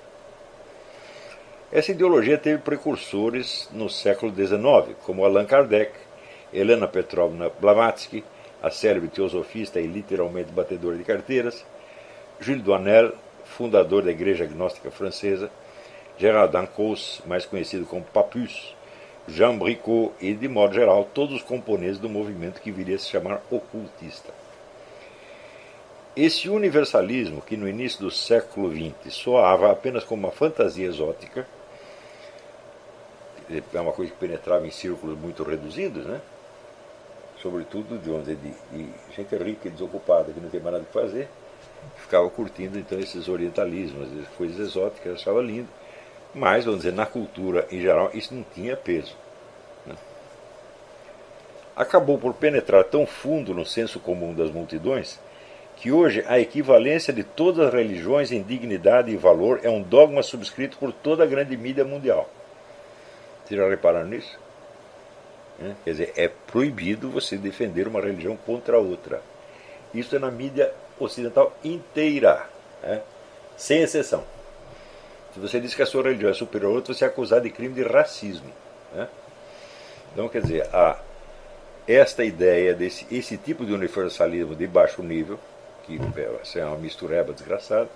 Essa 1.71 1.93
ideologia 1.93 2.39
teve 2.39 2.59
precursores 2.59 3.69
no 3.73 3.91
século 3.91 4.35
XIX, 4.35 4.97
como 5.05 5.25
Allan 5.25 5.45
Kardec, 5.45 5.93
Helena 6.53 6.89
Petrovna 6.89 7.51
Blavatsky, 7.61 8.25
a 8.63 8.71
célebre 8.71 9.09
teosofista 9.09 9.81
e 9.81 9.87
literalmente 9.87 10.51
batedora 10.51 10.97
de 10.97 11.05
carteiras, 11.05 11.65
Gilles 12.41 12.63
Douanel, 12.63 13.13
fundador 13.55 14.03
da 14.03 14.11
Igreja 14.11 14.45
Agnóstica 14.45 14.91
Francesa, 14.91 15.51
Gerard 16.19 16.53
Dancos, 16.53 17.23
mais 17.25 17.47
conhecido 17.47 17.87
como 17.87 18.03
Papus, 18.03 18.75
Jean 19.29 19.57
Bricot 19.57 20.13
e, 20.21 20.35
de 20.35 20.49
modo 20.49 20.75
geral, 20.75 21.09
todos 21.15 21.37
os 21.37 21.43
componentes 21.43 21.99
do 21.99 22.09
movimento 22.09 22.61
que 22.61 22.71
viria 22.71 22.97
a 22.97 22.99
se 22.99 23.09
chamar 23.09 23.41
ocultista. 23.51 24.33
Esse 26.17 26.49
universalismo, 26.49 27.41
que 27.43 27.57
no 27.57 27.69
início 27.69 28.01
do 28.01 28.11
século 28.11 28.71
XX 28.71 29.15
soava 29.15 29.71
apenas 29.71 30.05
como 30.05 30.27
uma 30.27 30.33
fantasia 30.33 30.87
exótica, 30.87 31.47
é 33.73 33.81
uma 33.81 33.93
coisa 33.93 34.11
que 34.11 34.19
penetrava 34.19 34.67
em 34.67 34.71
círculos 34.71 35.19
muito 35.19 35.43
reduzidos, 35.43 36.05
né? 36.07 36.21
sobretudo 37.41 37.99
de, 37.99 38.11
onde, 38.11 38.35
de, 38.37 38.51
de 38.73 38.89
gente 39.15 39.37
rica 39.37 39.69
e 39.69 39.71
desocupada 39.71 40.33
que 40.33 40.41
não 40.41 40.49
tem 40.49 40.61
mais 40.61 40.75
nada 40.75 40.85
que 40.85 40.93
fazer, 40.93 41.29
ficava 41.97 42.29
curtindo 42.31 42.79
então 42.79 42.99
esses 42.99 43.29
orientalismos, 43.29 44.09
essas 44.13 44.35
coisas 44.37 44.59
exóticas, 44.59 45.15
achava 45.15 45.41
lindo. 45.41 45.69
Mas, 46.35 46.65
vamos 46.65 46.81
dizer, 46.81 46.93
na 46.93 47.07
cultura 47.07 47.67
em 47.71 47.81
geral, 47.81 48.11
isso 48.13 48.35
não 48.35 48.45
tinha 48.55 48.77
peso. 48.77 49.17
Né? 49.87 49.95
Acabou 51.77 52.19
por 52.19 52.35
penetrar 52.35 52.85
tão 52.85 53.07
fundo 53.07 53.55
no 53.55 53.65
senso 53.65 54.01
comum 54.01 54.35
das 54.35 54.51
multidões 54.51 55.21
que 55.77 55.91
hoje 55.91 56.25
a 56.27 56.39
equivalência 56.39 57.13
de 57.13 57.25
todas 57.25 57.67
as 57.67 57.73
religiões 57.73 58.31
em 58.33 58.43
dignidade 58.43 59.11
e 59.11 59.17
valor 59.17 59.61
é 59.63 59.69
um 59.69 59.83
dogma 59.83 60.23
subscrito 60.23 60.79
por 60.79 60.93
toda 60.93 61.25
a 61.25 61.27
grande 61.27 61.57
mídia 61.57 61.85
mundial. 61.85 62.29
Vocês 63.45 63.61
já 63.61 63.69
repararam 63.69 64.09
nisso? 64.09 64.39
Né? 65.59 65.77
Quer 65.85 65.91
dizer, 65.91 66.13
é 66.17 66.29
proibido 66.29 67.11
você 67.11 67.37
defender 67.37 67.87
uma 67.87 68.01
religião 68.01 68.37
contra 68.37 68.79
outra. 68.79 69.21
Isso 69.93 70.17
é 70.17 70.19
na 70.19 70.31
mídia 70.31 70.73
ocidental 70.99 71.57
inteira, 71.65 72.47
né? 72.83 73.03
sem 73.57 73.83
exceção. 73.83 74.25
Se 75.33 75.41
você 75.41 75.61
diz 75.61 75.75
que 75.75 75.83
a 75.83 75.87
sua 75.87 76.03
religião 76.03 76.31
é 76.31 76.35
superior 76.35 76.71
a 76.71 76.75
outra, 76.77 76.95
você 76.95 77.05
é 77.05 77.09
acusado 77.09 77.43
de 77.43 77.51
crime 77.51 77.75
de 77.75 77.83
racismo. 77.83 78.51
Né? 78.93 79.09
Então, 80.13 80.29
quer 80.29 80.43
dizer, 80.43 80.69
a, 80.73 80.99
esta 81.89 82.25
ideia 82.25 82.73
desse 82.75 83.07
esse 83.11 83.37
tipo 83.37 83.67
de 83.67 83.73
universalismo 83.73 84.55
de 84.55 84.67
baixo 84.67 85.03
nível, 85.03 85.39
que 85.85 85.99
é 86.57 86.65
uma 86.65 86.77
mistureba 86.77 87.33
desgraçada, 87.33 87.89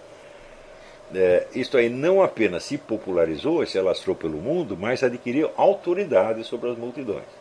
é, 1.15 1.47
isto 1.55 1.79
aí 1.79 1.89
não 1.89 2.23
apenas 2.23 2.65
se 2.65 2.77
popularizou 2.77 3.63
e 3.63 3.67
se 3.67 3.79
alastrou 3.79 4.15
pelo 4.15 4.39
mundo, 4.39 4.77
mas 4.77 5.03
adquiriu 5.03 5.51
autoridade 5.57 6.45
sobre 6.45 6.71
as 6.71 6.77
multidões 6.77 7.38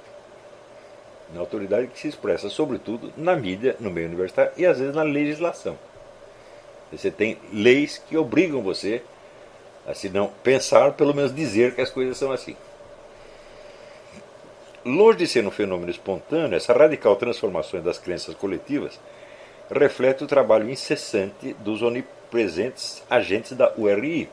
na 1.33 1.39
autoridade 1.39 1.87
que 1.87 1.99
se 1.99 2.07
expressa, 2.07 2.49
sobretudo, 2.49 3.11
na 3.17 3.35
mídia, 3.35 3.75
no 3.79 3.91
meio 3.91 4.07
universitário 4.07 4.51
e 4.57 4.65
às 4.65 4.79
vezes 4.79 4.95
na 4.95 5.03
legislação. 5.03 5.77
Você 6.91 7.11
tem 7.11 7.37
leis 7.51 7.97
que 7.97 8.15
obrigam 8.15 8.61
você 8.61 9.01
a, 9.85 9.93
se 9.93 10.09
não 10.09 10.29
pensar, 10.43 10.93
pelo 10.93 11.13
menos 11.13 11.35
dizer 11.35 11.75
que 11.75 11.81
as 11.81 11.89
coisas 11.89 12.17
são 12.17 12.31
assim. 12.31 12.55
Longe 14.85 15.17
de 15.17 15.27
ser 15.27 15.45
um 15.45 15.51
fenômeno 15.51 15.91
espontâneo, 15.91 16.55
essa 16.55 16.71
radical 16.71 17.15
transformação 17.17 17.81
das 17.81 17.99
crenças 17.99 18.35
coletivas 18.35 18.97
reflete 19.69 20.23
o 20.23 20.27
trabalho 20.27 20.69
incessante 20.69 21.53
dos 21.59 21.81
onipresentes 21.81 23.03
agentes 23.09 23.51
da 23.51 23.73
URI, 23.77 24.29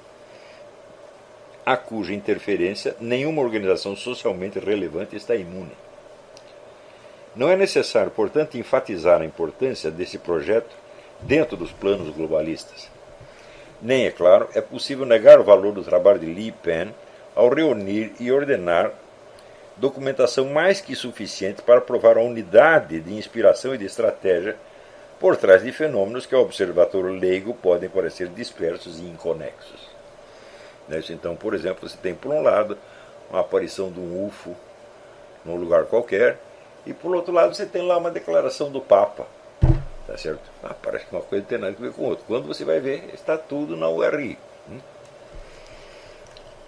a 1.66 1.76
cuja 1.76 2.12
interferência 2.12 2.94
nenhuma 3.00 3.42
organização 3.42 3.96
socialmente 3.96 4.58
relevante 4.60 5.16
está 5.16 5.34
imune. 5.34 5.72
Não 7.34 7.48
é 7.48 7.56
necessário, 7.56 8.10
portanto, 8.10 8.56
enfatizar 8.56 9.20
a 9.20 9.24
importância 9.24 9.90
desse 9.90 10.18
projeto 10.18 10.74
dentro 11.20 11.56
dos 11.56 11.72
planos 11.72 12.14
globalistas. 12.14 12.88
Nem, 13.82 14.06
é 14.06 14.10
claro, 14.10 14.48
é 14.54 14.60
possível 14.60 15.04
negar 15.04 15.40
o 15.40 15.44
valor 15.44 15.72
do 15.72 15.82
trabalho 15.82 16.18
de 16.18 16.26
Lee 16.26 16.52
Pen 16.52 16.94
ao 17.34 17.48
reunir 17.48 18.12
e 18.20 18.30
ordenar 18.30 18.92
documentação 19.76 20.46
mais 20.46 20.80
que 20.80 20.94
suficiente 20.94 21.60
para 21.62 21.80
provar 21.80 22.16
a 22.16 22.22
unidade 22.22 23.00
de 23.00 23.14
inspiração 23.14 23.74
e 23.74 23.78
de 23.78 23.84
estratégia 23.84 24.56
por 25.18 25.36
trás 25.36 25.62
de 25.62 25.72
fenômenos 25.72 26.26
que 26.26 26.34
ao 26.34 26.42
observador 26.42 27.10
leigo 27.10 27.54
podem 27.54 27.88
parecer 27.88 28.28
dispersos 28.28 29.00
e 29.00 29.02
inconexos. 29.02 29.88
Então, 31.10 31.34
por 31.34 31.54
exemplo, 31.54 31.88
você 31.88 31.96
tem, 31.96 32.14
por 32.14 32.32
um 32.32 32.42
lado, 32.42 32.76
uma 33.30 33.40
aparição 33.40 33.90
de 33.90 33.98
um 33.98 34.26
UFO 34.26 34.54
num 35.44 35.56
lugar 35.56 35.84
qualquer, 35.84 36.38
e 36.86 36.92
por 36.92 37.14
outro 37.14 37.32
lado, 37.32 37.54
você 37.54 37.66
tem 37.66 37.82
lá 37.82 37.96
uma 37.96 38.10
declaração 38.10 38.70
do 38.70 38.80
Papa. 38.80 39.26
Tá 40.06 40.18
certo? 40.18 40.42
Ah, 40.62 40.74
parece 40.74 41.06
que 41.06 41.14
uma 41.14 41.22
coisa 41.22 41.44
tem 41.46 41.58
nada 41.58 41.74
a 41.76 41.80
ver 41.80 41.92
com 41.92 42.02
outra. 42.02 42.24
Quando 42.26 42.46
você 42.46 42.64
vai 42.64 42.78
ver, 42.78 43.10
está 43.14 43.38
tudo 43.38 43.76
na 43.76 43.88
URI. 43.88 44.38
Hum? 44.70 44.78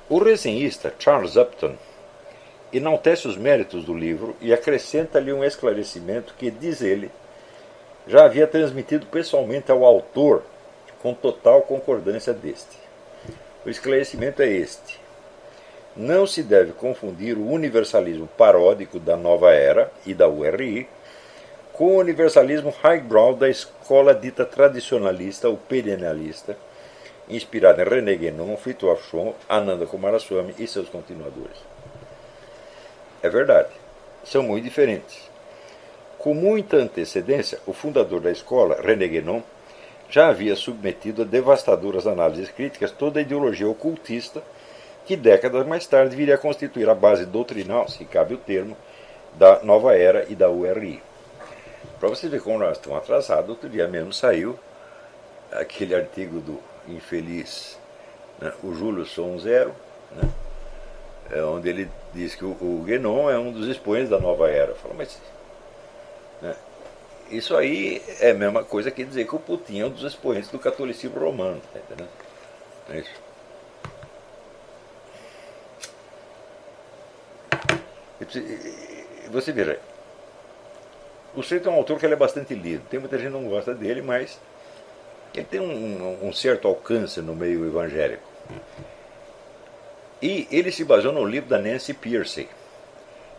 O 0.08 0.18
resenhista 0.18 0.94
Charles 0.98 1.36
Upton 1.36 1.76
enaltece 2.72 3.28
os 3.28 3.36
méritos 3.36 3.84
do 3.84 3.92
livro 3.92 4.34
e 4.40 4.52
acrescenta-lhe 4.52 5.32
um 5.32 5.44
esclarecimento 5.44 6.34
que, 6.38 6.50
diz 6.50 6.80
ele, 6.80 7.10
já 8.06 8.24
havia 8.24 8.46
transmitido 8.46 9.06
pessoalmente 9.06 9.70
ao 9.70 9.84
autor 9.84 10.42
com 11.02 11.12
total 11.12 11.62
concordância 11.62 12.32
deste. 12.32 12.78
O 13.64 13.68
esclarecimento 13.68 14.42
é 14.42 14.48
este. 14.48 15.00
Não 15.96 16.26
se 16.26 16.42
deve 16.42 16.72
confundir 16.72 17.38
o 17.38 17.48
universalismo 17.48 18.28
paródico 18.36 19.00
da 19.00 19.16
nova 19.16 19.54
era 19.54 19.90
e 20.04 20.12
da 20.12 20.28
URI 20.28 20.86
com 21.72 21.96
o 21.96 21.98
universalismo 21.98 22.74
highbrow 22.82 23.34
da 23.34 23.48
escola 23.48 24.14
dita 24.14 24.44
tradicionalista 24.44 25.48
ou 25.48 25.56
perennialista, 25.56 26.56
inspirada 27.28 27.82
em 27.82 27.88
René 27.88 28.14
Guénon, 28.14 28.56
Fritjof 28.56 29.08
Schuon, 29.08 29.32
Ananda 29.48 29.86
Kumaraswamy 29.86 30.54
e 30.58 30.66
seus 30.66 30.88
continuadores. 30.88 31.56
É 33.22 33.28
verdade, 33.30 33.68
são 34.24 34.42
muito 34.42 34.64
diferentes. 34.64 35.30
Com 36.18 36.34
muita 36.34 36.76
antecedência, 36.76 37.58
o 37.66 37.72
fundador 37.72 38.20
da 38.20 38.30
escola, 38.30 38.80
René 38.82 39.08
Guénon, 39.08 39.42
já 40.10 40.28
havia 40.28 40.56
submetido 40.56 41.22
a 41.22 41.24
devastadoras 41.24 42.06
análises 42.06 42.50
críticas 42.50 42.90
toda 42.90 43.18
a 43.18 43.22
ideologia 43.22 43.68
ocultista 43.68 44.42
que 45.06 45.16
décadas 45.16 45.66
mais 45.66 45.86
tarde 45.86 46.16
viria 46.16 46.34
a 46.34 46.38
constituir 46.38 46.88
a 46.88 46.94
base 46.94 47.24
doutrinal, 47.24 47.88
se 47.88 48.04
cabe 48.04 48.34
o 48.34 48.38
termo, 48.38 48.76
da 49.34 49.62
nova 49.62 49.96
era 49.96 50.26
e 50.28 50.34
da 50.34 50.50
URI. 50.50 51.00
Para 52.00 52.08
você 52.08 52.28
ver 52.28 52.42
como 52.42 52.58
nós 52.58 52.76
estamos 52.76 52.98
atrasados, 52.98 53.48
outro 53.48 53.68
dia 53.68 53.86
mesmo 53.86 54.12
saiu 54.12 54.58
aquele 55.52 55.94
artigo 55.94 56.40
do 56.40 56.60
infeliz, 56.88 57.78
né, 58.40 58.52
o 58.62 58.74
Júlio 58.74 59.06
Som 59.06 59.38
Zero, 59.38 59.72
né, 60.10 60.28
é 61.30 61.42
onde 61.42 61.68
ele 61.68 61.90
diz 62.12 62.34
que 62.34 62.44
o, 62.44 62.50
o 62.60 62.82
Guénon 62.84 63.30
é 63.30 63.38
um 63.38 63.52
dos 63.52 63.68
expoentes 63.68 64.10
da 64.10 64.18
nova 64.18 64.50
era. 64.50 64.74
Fala, 64.74 64.94
mas 64.94 65.20
né, 66.42 66.54
isso 67.30 67.56
aí 67.56 68.02
é 68.20 68.30
a 68.30 68.34
mesma 68.34 68.64
coisa 68.64 68.90
que 68.90 69.04
dizer 69.04 69.26
que 69.26 69.34
o 69.34 69.40
Putin 69.40 69.80
é 69.80 69.86
um 69.86 69.90
dos 69.90 70.04
expoentes 70.04 70.50
do 70.50 70.58
catolicismo 70.58 71.18
romano. 71.18 71.60
Tá? 71.72 72.04
É 72.90 72.98
isso. 72.98 73.25
Você 79.30 79.52
veja, 79.52 79.78
o 81.34 81.42
Seito 81.42 81.68
é 81.68 81.72
um 81.72 81.76
autor 81.76 81.98
que 81.98 82.06
é 82.06 82.16
bastante 82.16 82.54
lido. 82.54 82.82
Tem 82.88 82.98
muita 82.98 83.18
gente 83.18 83.28
que 83.28 83.38
não 83.38 83.48
gosta 83.48 83.74
dele, 83.74 84.00
mas 84.00 84.40
ele 85.34 85.44
tem 85.44 85.60
um, 85.60 86.26
um 86.26 86.32
certo 86.32 86.66
alcance 86.66 87.20
no 87.20 87.34
meio 87.34 87.66
evangélico. 87.66 88.22
E 90.22 90.48
ele 90.50 90.72
se 90.72 90.82
baseou 90.84 91.12
no 91.12 91.24
livro 91.24 91.50
da 91.50 91.58
Nancy 91.58 91.92
Pierce, 91.92 92.48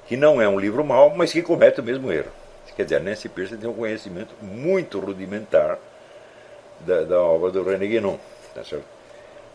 que 0.08 0.16
não 0.16 0.40
é 0.40 0.48
um 0.48 0.60
livro 0.60 0.84
mau, 0.84 1.10
mas 1.16 1.34
que 1.34 1.42
comete 1.42 1.80
o 1.80 1.84
mesmo 1.84 2.12
erro. 2.12 2.32
Quer 2.76 2.84
dizer, 2.84 2.98
a 2.98 3.00
Nancy 3.00 3.28
Pierce 3.28 3.58
tem 3.58 3.68
um 3.68 3.74
conhecimento 3.74 4.36
muito 4.40 5.00
rudimentar 5.00 5.80
da, 6.82 7.02
da 7.04 7.20
obra 7.20 7.50
do 7.50 7.64
René 7.64 7.88
Guénon. 7.88 8.18
Tá 8.54 8.62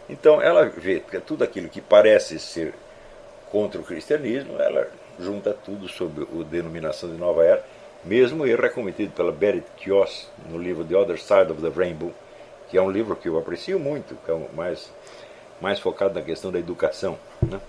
então 0.08 0.42
ela 0.42 0.64
vê 0.68 1.00
tudo 1.24 1.44
aquilo 1.44 1.68
que 1.68 1.80
parece 1.80 2.40
ser 2.40 2.74
contra 3.50 3.80
o 3.80 3.84
cristianismo, 3.84 4.60
ela 4.60 4.90
junta 5.18 5.52
tudo 5.52 5.88
sob 5.88 6.22
a 6.22 6.44
denominação 6.44 7.10
de 7.10 7.16
Nova 7.16 7.44
Era. 7.44 7.64
Mesmo 8.04 8.46
erro 8.46 8.66
é 8.66 8.68
cometido 8.68 9.12
pela 9.12 9.30
Berit 9.30 9.66
Kios 9.76 10.28
no 10.48 10.58
livro 10.58 10.84
The 10.84 10.96
Other 10.96 11.18
Side 11.20 11.52
of 11.52 11.62
the 11.62 11.68
Rainbow, 11.68 12.12
que 12.68 12.76
é 12.76 12.82
um 12.82 12.90
livro 12.90 13.14
que 13.14 13.28
eu 13.28 13.38
aprecio 13.38 13.78
muito, 13.78 14.16
que 14.24 14.30
é 14.30 14.48
mais, 14.54 14.90
mais 15.60 15.78
focado 15.78 16.14
na 16.14 16.22
questão 16.22 16.50
da 16.50 16.58
educação. 16.58 17.16
Né? 17.40 17.60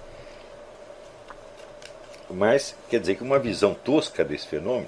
Mas 2.30 2.76
quer 2.90 3.00
dizer 3.00 3.16
que 3.16 3.24
uma 3.24 3.38
visão 3.38 3.76
tosca 3.76 4.24
desse 4.24 4.48
fenômeno, 4.48 4.88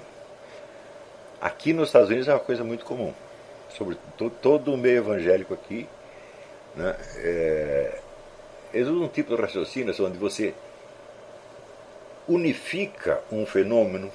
aqui 1.40 1.72
nos 1.72 1.88
Estados 1.88 2.08
Unidos 2.08 2.26
é 2.28 2.32
uma 2.32 2.40
coisa 2.40 2.64
muito 2.64 2.84
comum. 2.84 3.14
Sobre 3.70 3.96
todo 4.42 4.72
o 4.72 4.76
meio 4.76 4.98
evangélico 4.98 5.54
aqui, 5.54 5.86
né, 6.74 6.96
é, 7.18 8.00
um 8.74 9.08
tipo 9.08 9.34
de 9.34 9.40
raciocínio 9.40 9.94
onde 10.00 10.18
você 10.18 10.54
unifica 12.28 13.20
um 13.30 13.46
fenômeno 13.46 14.10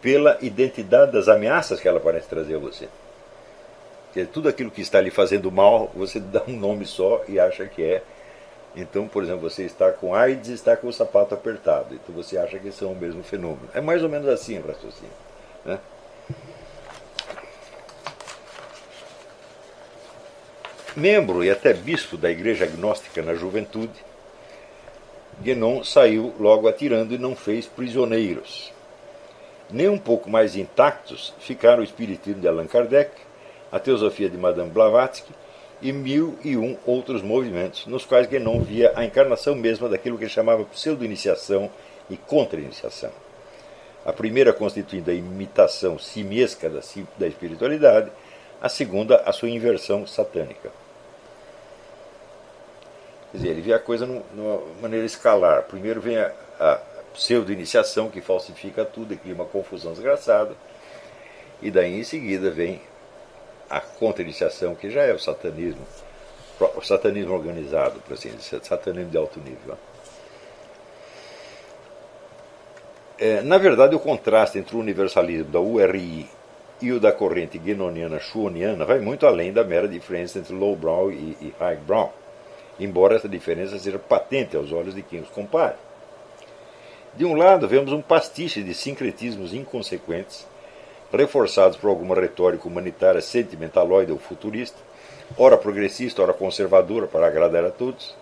pela 0.00 0.38
identidade 0.40 1.12
das 1.12 1.28
ameaças 1.28 1.80
que 1.80 1.88
ela 1.88 2.00
parece 2.00 2.28
trazer 2.28 2.56
a 2.56 2.58
você. 2.58 2.88
Que 4.12 4.24
tudo 4.24 4.48
aquilo 4.48 4.70
que 4.70 4.80
está 4.80 5.00
lhe 5.00 5.10
fazendo 5.10 5.50
mal, 5.50 5.90
você 5.94 6.18
dá 6.20 6.42
um 6.46 6.56
nome 6.56 6.86
só 6.86 7.22
e 7.28 7.38
acha 7.38 7.66
que 7.66 7.82
é. 7.82 8.02
Então, 8.74 9.08
por 9.08 9.22
exemplo, 9.22 9.48
você 9.48 9.64
está 9.64 9.90
com 9.90 10.14
AIDS 10.14 10.48
e 10.48 10.54
está 10.54 10.76
com 10.76 10.88
o 10.88 10.92
sapato 10.92 11.34
apertado. 11.34 11.94
Então 11.94 12.14
você 12.14 12.38
acha 12.38 12.58
que 12.58 12.70
são 12.70 12.92
o 12.92 12.96
mesmo 12.96 13.22
fenômeno. 13.22 13.68
É 13.74 13.80
mais 13.80 14.02
ou 14.02 14.08
menos 14.08 14.28
assim 14.28 14.58
o 14.58 14.66
raciocínio. 14.66 15.12
Né? 15.64 15.78
Membro 20.96 21.44
e 21.44 21.50
até 21.50 21.72
bispo 21.72 22.16
da 22.16 22.30
Igreja 22.30 22.64
Agnóstica 22.64 23.22
na 23.22 23.34
juventude, 23.34 24.04
Guénon 25.42 25.82
saiu 25.82 26.34
logo 26.38 26.68
atirando 26.68 27.14
e 27.14 27.18
não 27.18 27.34
fez 27.34 27.64
prisioneiros. 27.64 28.70
Nem 29.70 29.88
um 29.88 29.98
pouco 29.98 30.28
mais 30.28 30.54
intactos 30.54 31.32
ficaram 31.40 31.80
o 31.80 31.84
espiritismo 31.84 32.42
de 32.42 32.48
Allan 32.48 32.66
Kardec, 32.66 33.10
a 33.72 33.78
teosofia 33.78 34.28
de 34.28 34.36
Madame 34.36 34.70
Blavatsky 34.70 35.32
e 35.80 35.92
mil 35.92 36.38
e 36.44 36.58
um 36.58 36.76
outros 36.84 37.22
movimentos, 37.22 37.86
nos 37.86 38.04
quais 38.04 38.26
Guénon 38.26 38.60
via 38.60 38.92
a 38.94 39.02
encarnação 39.02 39.54
mesma 39.54 39.88
daquilo 39.88 40.18
que 40.18 40.24
ele 40.24 40.30
chamava 40.30 40.64
pseudo-iniciação 40.64 41.70
e 42.10 42.18
contra-iniciação. 42.18 43.10
A 44.04 44.12
primeira 44.12 44.52
constituindo 44.52 45.10
a 45.10 45.14
imitação 45.14 45.98
simiesca 45.98 46.68
da, 46.68 46.80
da 47.16 47.26
espiritualidade, 47.26 48.10
a 48.60 48.68
segunda 48.68 49.22
a 49.24 49.32
sua 49.32 49.48
inversão 49.48 50.06
satânica. 50.06 50.70
Quer 53.30 53.36
dizer, 53.36 53.48
ele 53.50 53.60
vê 53.60 53.72
a 53.72 53.78
coisa 53.78 54.06
de 54.06 54.22
uma 54.40 54.60
maneira 54.80 55.06
escalar. 55.06 55.62
Primeiro 55.64 56.00
vem 56.00 56.18
a, 56.18 56.32
a 56.58 56.80
pseudo-iniciação, 57.14 58.10
que 58.10 58.20
falsifica 58.20 58.84
tudo 58.84 59.14
e 59.14 59.16
cria 59.16 59.34
uma 59.34 59.44
confusão 59.44 59.92
desgraçada. 59.92 60.54
E 61.62 61.70
daí 61.70 61.98
em 61.98 62.04
seguida 62.04 62.50
vem 62.50 62.80
a 63.68 63.80
contra-iniciação, 63.80 64.74
que 64.74 64.90
já 64.90 65.02
é 65.02 65.12
o 65.12 65.18
satanismo, 65.18 65.86
o 66.76 66.82
satanismo 66.82 67.32
organizado, 67.32 68.00
por 68.00 68.14
assim 68.14 68.30
dizer, 68.30 68.64
satanismo 68.64 69.10
de 69.10 69.16
alto 69.16 69.38
nível. 69.38 69.78
É, 73.16 73.42
na 73.42 73.58
verdade, 73.58 73.94
o 73.94 74.00
contraste 74.00 74.58
entre 74.58 74.74
o 74.74 74.80
universalismo 74.80 75.52
da 75.52 75.60
URI 75.60 76.28
e 76.80 76.90
o 76.90 76.98
da 76.98 77.12
corrente 77.12 77.58
guenoniana 77.58 78.18
schuoniana 78.18 78.84
vai 78.84 78.98
muito 78.98 79.26
além 79.26 79.52
da 79.52 79.62
mera 79.62 79.86
diferença 79.86 80.38
entre 80.38 80.54
lowbrow 80.54 81.12
e, 81.12 81.36
e 81.40 81.54
highbrow, 81.60 82.12
embora 82.80 83.16
essa 83.16 83.28
diferença 83.28 83.78
seja 83.78 83.98
patente 83.98 84.56
aos 84.56 84.72
olhos 84.72 84.94
de 84.94 85.02
quem 85.02 85.20
os 85.20 85.28
compare. 85.28 85.76
De 87.14 87.24
um 87.24 87.34
lado, 87.34 87.68
vemos 87.68 87.92
um 87.92 88.00
pastiche 88.00 88.62
de 88.62 88.72
sincretismos 88.72 89.52
inconsequentes 89.52 90.46
reforçados 91.12 91.76
por 91.76 91.88
alguma 91.88 92.14
retórica 92.14 92.68
humanitária 92.68 93.20
sentimentaloide 93.20 94.12
ou 94.12 94.18
futurista, 94.18 94.78
ora 95.36 95.56
progressista, 95.56 96.22
ora 96.22 96.32
conservadora 96.32 97.06
para 97.06 97.26
agradar 97.26 97.64
a 97.64 97.70
todos, 97.70 98.14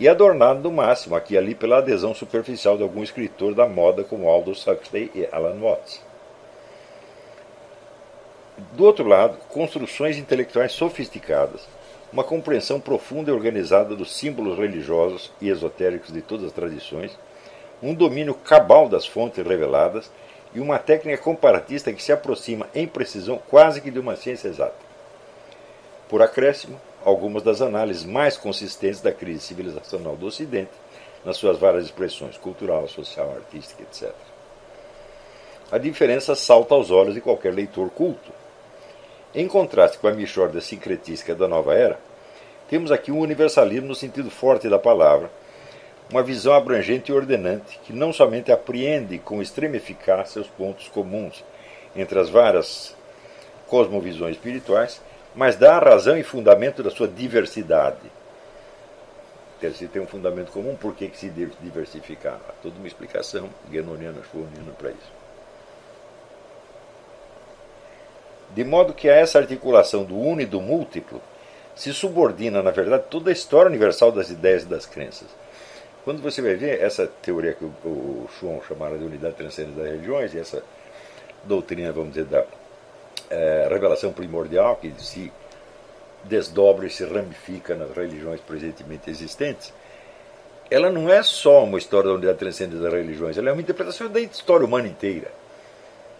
e 0.00 0.08
adornado 0.08 0.60
no 0.60 0.72
máximo 0.72 1.14
aqui 1.14 1.34
e 1.34 1.38
ali 1.38 1.54
pela 1.54 1.78
adesão 1.78 2.14
superficial 2.14 2.76
de 2.76 2.82
algum 2.82 3.02
escritor 3.02 3.54
da 3.54 3.68
moda 3.68 4.02
como 4.02 4.28
Aldous 4.28 4.66
Huxley 4.66 5.10
e 5.14 5.28
Alan 5.30 5.60
Watts. 5.60 6.02
Do 8.72 8.84
outro 8.84 9.06
lado, 9.06 9.36
construções 9.48 10.16
intelectuais 10.16 10.72
sofisticadas, 10.72 11.66
uma 12.12 12.22
compreensão 12.22 12.78
profunda 12.78 13.30
e 13.30 13.34
organizada 13.34 13.96
dos 13.96 14.14
símbolos 14.14 14.58
religiosos 14.58 15.32
e 15.40 15.48
esotéricos 15.48 16.12
de 16.12 16.20
todas 16.20 16.46
as 16.46 16.52
tradições, 16.52 17.18
um 17.82 17.94
domínio 17.94 18.34
cabal 18.34 18.88
das 18.88 19.06
fontes 19.06 19.44
reveladas 19.44 20.10
e 20.54 20.60
uma 20.60 20.78
técnica 20.78 21.22
comparatista 21.22 21.92
que 21.92 22.02
se 22.02 22.12
aproxima 22.12 22.68
em 22.74 22.86
precisão 22.86 23.40
quase 23.48 23.80
que 23.80 23.90
de 23.90 23.98
uma 23.98 24.14
ciência 24.14 24.48
exata. 24.48 24.74
Por 26.08 26.20
acréscimo, 26.20 26.78
algumas 27.04 27.42
das 27.42 27.62
análises 27.62 28.04
mais 28.04 28.36
consistentes 28.36 29.00
da 29.00 29.10
crise 29.10 29.40
civilizacional 29.40 30.14
do 30.14 30.26
Ocidente, 30.26 30.70
nas 31.24 31.36
suas 31.36 31.58
várias 31.58 31.84
expressões 31.84 32.36
cultural, 32.36 32.86
social, 32.88 33.32
artística, 33.34 33.82
etc. 33.82 34.12
A 35.70 35.78
diferença 35.78 36.34
salta 36.34 36.74
aos 36.74 36.90
olhos 36.90 37.14
de 37.14 37.20
qualquer 37.20 37.54
leitor 37.54 37.88
culto. 37.90 38.30
Em 39.34 39.48
contraste 39.48 39.96
com 39.96 40.06
a 40.08 40.12
michórdia 40.12 40.60
sincretística 40.60 41.34
da 41.34 41.48
nova 41.48 41.74
era, 41.74 41.98
temos 42.68 42.92
aqui 42.92 43.10
um 43.10 43.18
universalismo 43.18 43.88
no 43.88 43.94
sentido 43.94 44.30
forte 44.30 44.68
da 44.68 44.78
palavra, 44.78 45.30
uma 46.10 46.22
visão 46.22 46.52
abrangente 46.52 47.10
e 47.10 47.14
ordenante 47.14 47.80
que 47.82 47.94
não 47.94 48.12
somente 48.12 48.52
apreende 48.52 49.18
com 49.18 49.40
extrema 49.40 49.76
eficácia 49.76 50.42
os 50.42 50.48
pontos 50.48 50.88
comuns 50.88 51.42
entre 51.96 52.18
as 52.18 52.28
várias 52.28 52.94
cosmovisões 53.68 54.36
espirituais, 54.36 55.00
mas 55.34 55.56
dá 55.56 55.78
razão 55.78 56.18
e 56.18 56.22
fundamento 56.22 56.82
da 56.82 56.90
sua 56.90 57.08
diversidade. 57.08 58.12
Se 59.74 59.86
tem 59.86 60.02
um 60.02 60.06
fundamento 60.06 60.52
comum, 60.52 60.76
por 60.76 60.94
que, 60.94 61.08
que 61.08 61.16
se 61.16 61.30
deve 61.30 61.52
diversificar? 61.62 62.38
Há 62.48 62.52
toda 62.62 62.76
uma 62.76 62.86
explicação 62.86 63.48
guenoniana, 63.70 64.20
schwoniana 64.30 64.72
para 64.76 64.90
isso. 64.90 65.21
De 68.54 68.64
modo 68.64 68.92
que 68.92 69.08
a 69.08 69.14
essa 69.14 69.38
articulação 69.38 70.04
do 70.04 70.16
uno 70.16 70.40
e 70.40 70.46
do 70.46 70.60
múltiplo 70.60 71.20
se 71.74 71.92
subordina, 71.92 72.62
na 72.62 72.70
verdade, 72.70 73.04
toda 73.08 73.30
a 73.30 73.32
história 73.32 73.68
universal 73.68 74.12
das 74.12 74.30
ideias 74.30 74.62
e 74.64 74.66
das 74.66 74.84
crenças 74.84 75.28
quando 76.04 76.20
você 76.20 76.42
vai 76.42 76.54
ver 76.54 76.80
essa 76.80 77.06
teoria 77.06 77.52
que 77.52 77.64
o, 77.64 77.68
o 77.68 78.28
Schwann 78.38 78.60
chamara 78.66 78.98
de 78.98 79.04
unidade 79.04 79.36
transcendente 79.36 79.76
das 79.76 79.86
religiões, 79.86 80.34
e 80.34 80.38
essa 80.38 80.62
doutrina, 81.44 81.92
vamos 81.92 82.14
dizer, 82.14 82.24
da 82.24 82.44
é, 83.30 83.68
revelação 83.70 84.12
primordial, 84.12 84.76
que 84.76 84.92
se 84.98 85.32
desdobra 86.24 86.86
e 86.86 86.90
se 86.90 87.04
ramifica 87.04 87.74
nas 87.74 87.90
religiões 87.96 88.40
presentemente 88.40 89.10
existentes, 89.10 89.72
ela 90.70 90.90
não 90.90 91.08
é 91.08 91.22
só 91.22 91.64
uma 91.64 91.78
história 91.78 92.08
da 92.08 92.14
unidade 92.14 92.38
transcendente 92.38 92.82
das 92.82 92.92
religiões, 92.92 93.36
ela 93.38 93.50
é 93.50 93.52
uma 93.52 93.62
interpretação 93.62 94.08
da 94.08 94.20
história 94.20 94.66
humana 94.66 94.88
inteira. 94.88 95.30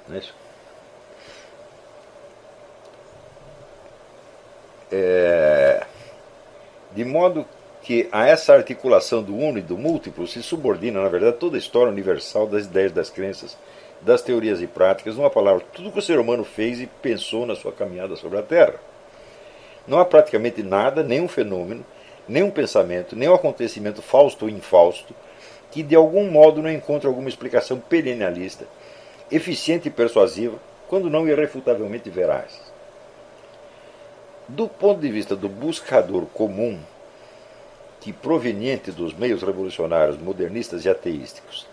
Não 0.09 0.17
é 0.17 0.19
isso? 0.19 0.35
É, 4.93 5.87
de 6.95 7.05
modo 7.05 7.47
que 7.83 8.09
a 8.13 8.27
essa 8.27 8.55
articulação 8.55 9.23
do 9.23 9.35
uno 9.35 9.59
e 9.59 9.63
do 9.63 9.77
múltiplo 9.77 10.27
se 10.27 10.43
subordina, 10.43 11.03
na 11.03 11.09
verdade, 11.09 11.39
toda 11.39 11.57
a 11.57 11.59
história 11.59 11.91
universal 11.91 12.47
das 12.47 12.67
ideias, 12.67 12.93
das 12.93 13.11
crenças, 13.11 13.57
das 14.03 14.23
teorias 14.23 14.61
e 14.61 14.67
práticas, 14.67 15.17
numa 15.17 15.31
palavra, 15.31 15.65
tudo 15.73 15.91
que 15.91 15.99
o 15.99 16.03
ser 16.03 16.19
humano 16.19 16.45
fez 16.45 16.81
e 16.81 16.87
pensou 16.87 17.47
na 17.47 17.57
sua 17.57 17.73
caminhada 17.73 18.15
sobre 18.17 18.39
a 18.39 18.43
Terra. 18.43 18.75
Não 19.87 19.99
há 19.99 20.05
praticamente 20.05 20.63
nada, 20.63 21.03
nenhum 21.03 21.27
fenômeno, 21.27 21.85
nenhum 22.29 22.51
pensamento, 22.51 23.17
nenhum 23.17 23.35
acontecimento 23.35 24.03
fausto 24.03 24.45
ou 24.45 24.51
infausto, 24.51 25.15
que 25.71 25.83
de 25.83 25.97
algum 25.97 26.31
modo 26.31 26.63
não 26.63 26.71
encontre 26.71 27.09
alguma 27.09 27.29
explicação 27.29 27.81
perennialista, 27.81 28.67
eficiente 29.31 29.89
e 29.89 29.91
persuasiva, 29.91 30.59
quando 30.87 31.11
não 31.11 31.27
irrefutavelmente 31.27 32.11
veraz. 32.11 32.72
Do 34.55 34.69
ponto 34.69 35.01
de 35.01 35.11
vista 35.11 35.35
do 35.35 35.49
buscador 35.49 36.27
comum, 36.27 36.79
que 38.03 38.13
proveniente 38.13 38.93
dos 38.93 39.15
meios 39.15 39.43
revolucionários 39.43 40.19
modernistas 40.19 40.85
e 40.85 40.91
ateísticos, 40.91 41.67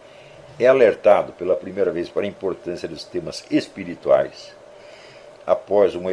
é 0.57 0.65
alertado 0.65 1.33
pela 1.33 1.57
primeira 1.57 1.91
vez 1.91 2.07
para 2.07 2.23
a 2.23 2.27
importância 2.27 2.87
dos 2.87 3.03
temas 3.03 3.43
espirituais, 3.51 4.55
após 5.45 5.93
uma, 5.93 6.09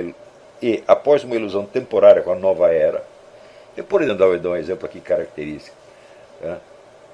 e 0.61 0.83
após 0.89 1.23
uma 1.23 1.37
ilusão 1.37 1.65
temporária 1.65 2.21
com 2.21 2.33
a 2.33 2.35
nova 2.35 2.73
era. 2.73 3.07
Eu 3.77 3.85
poderia 3.85 4.17
dar, 4.17 4.37
dar 4.37 4.51
um 4.51 4.57
exemplo 4.57 4.87
aqui 4.87 5.01
característico. 5.01 5.77
Né? 6.41 6.59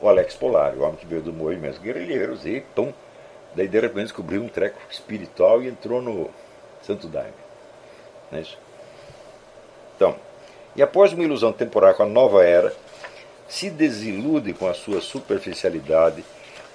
O 0.00 0.08
Alex 0.08 0.34
Polari, 0.34 0.78
o 0.78 0.80
homem 0.80 0.96
que 0.96 1.04
veio 1.04 1.20
do 1.20 1.30
movimento 1.30 1.78
guerrilheiros, 1.78 2.46
e 2.46 2.62
pum, 2.74 2.90
daí 3.54 3.68
de 3.68 3.78
repente 3.78 4.04
descobriu 4.04 4.42
um 4.42 4.48
treco 4.48 4.80
espiritual 4.90 5.62
e 5.62 5.68
entrou 5.68 6.00
no 6.00 6.30
Santo 6.80 7.06
Daime. 7.06 7.34
Não 8.30 8.38
é 8.38 8.40
isso? 8.40 8.62
Então, 10.02 10.16
e 10.74 10.82
após 10.82 11.12
uma 11.12 11.22
ilusão 11.22 11.52
temporária 11.52 11.94
com 11.94 12.02
a 12.02 12.06
nova 12.06 12.44
era, 12.44 12.74
se 13.46 13.70
desilude 13.70 14.52
com 14.52 14.66
a 14.66 14.74
sua 14.74 15.00
superficialidade 15.00 16.24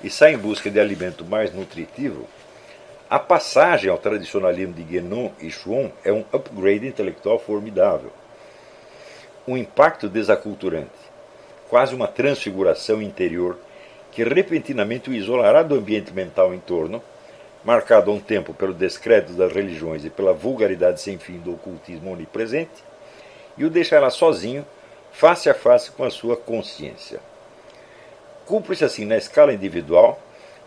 e 0.01 0.09
sai 0.09 0.35
em 0.35 0.37
busca 0.37 0.71
de 0.71 0.79
alimento 0.79 1.25
mais 1.25 1.53
nutritivo, 1.53 2.25
a 3.09 3.19
passagem 3.19 3.91
ao 3.91 3.97
tradicionalismo 3.97 4.73
de 4.73 4.81
Guénon 4.81 5.31
e 5.41 5.51
Chuon 5.51 5.91
é 6.05 6.13
um 6.13 6.23
upgrade 6.31 6.87
intelectual 6.87 7.37
formidável. 7.37 8.13
Um 9.45 9.57
impacto 9.57 10.07
desaculturante, 10.07 10.87
quase 11.69 11.93
uma 11.93 12.07
transfiguração 12.07 13.01
interior 13.01 13.57
que 14.09 14.23
repentinamente 14.23 15.09
o 15.09 15.13
isolará 15.13 15.63
do 15.63 15.75
ambiente 15.75 16.13
mental 16.13 16.53
em 16.53 16.59
torno, 16.59 17.03
marcado 17.61 18.09
a 18.09 18.13
um 18.13 18.21
tempo 18.21 18.53
pelo 18.53 18.73
descrédito 18.73 19.33
das 19.33 19.51
religiões 19.51 20.05
e 20.05 20.09
pela 20.09 20.31
vulgaridade 20.31 21.01
sem 21.01 21.17
fim 21.17 21.39
do 21.39 21.55
ocultismo 21.55 22.13
onipresente, 22.13 22.86
e 23.57 23.65
o 23.65 23.69
deixará 23.69 24.09
sozinho 24.09 24.65
face 25.11 25.49
a 25.49 25.53
face 25.53 25.91
com 25.91 26.03
a 26.03 26.11
sua 26.11 26.37
consciência. 26.37 27.19
Cumpre-se 28.45 28.85
assim, 28.85 29.05
na 29.05 29.17
escala 29.17 29.53
individual, 29.53 30.19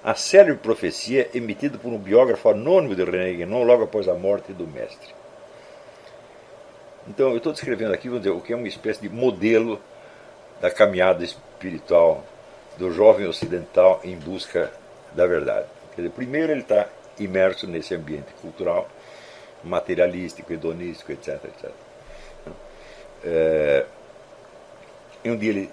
a 0.03 0.15
célebre 0.15 0.57
profecia 0.57 1.31
emitida 1.35 1.79
por 1.79 1.93
um 1.93 1.99
biógrafo 1.99 2.49
anônimo 2.49 2.95
de 2.95 3.05
René 3.05 3.33
Guénon 3.35 3.63
logo 3.63 3.85
após 3.85 4.09
a 4.09 4.15
morte 4.15 4.53
do 4.53 4.67
mestre. 4.67 5.15
Então, 7.09 7.31
eu 7.31 7.39
estou 7.39 7.53
descrevendo 7.53 7.95
aqui 7.95 8.09
dizer, 8.09 8.31
o 8.31 8.41
que 8.41 8.53
é 8.53 8.57
uma 8.57 8.69
espécie 8.69 9.01
de 9.01 9.09
modelo 9.09 9.81
da 10.61 10.71
caminhada 10.71 11.25
espiritual 11.25 12.25
do 12.77 12.93
jovem 12.93 13.27
ocidental 13.27 14.01
em 14.05 14.17
busca 14.17 14.73
da 15.13 15.27
verdade. 15.27 15.67
Quer 15.95 16.03
dizer, 16.03 16.15
primeiro 16.15 16.53
ele 16.53 16.61
está 16.61 16.87
imerso 17.19 17.67
nesse 17.67 17.95
ambiente 17.95 18.33
cultural, 18.41 18.89
materialístico, 19.63 20.53
hedonístico, 20.53 21.13
etc. 21.13 21.45
etc. 21.45 21.71
É, 23.25 23.85
e 25.25 25.31
um 25.31 25.37
dia 25.37 25.51
ele 25.51 25.71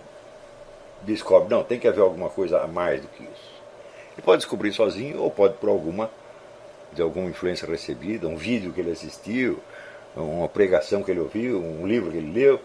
descobre, 1.04 1.50
não, 1.50 1.64
tem 1.64 1.80
que 1.80 1.88
haver 1.88 2.02
alguma 2.02 2.30
coisa 2.30 2.62
a 2.62 2.68
mais 2.68 3.02
do 3.02 3.08
que 3.08 3.24
isso. 3.24 3.58
Ele 4.14 4.22
pode 4.24 4.42
descobrir 4.42 4.74
sozinho 4.74 5.22
ou 5.22 5.32
pode 5.32 5.56
por 5.56 5.70
alguma 5.70 6.10
de 6.92 7.02
alguma 7.02 7.30
influência 7.30 7.68
recebida, 7.68 8.28
um 8.28 8.38
vídeo 8.38 8.72
que 8.72 8.80
ele 8.80 8.92
assistiu, 8.92 9.60
uma 10.16 10.48
pregação 10.48 11.04
que 11.04 11.12
ele 11.12 11.20
ouviu, 11.20 11.60
um 11.60 11.86
livro 11.86 12.12
que 12.12 12.18
ele 12.18 12.32
leu. 12.32 12.60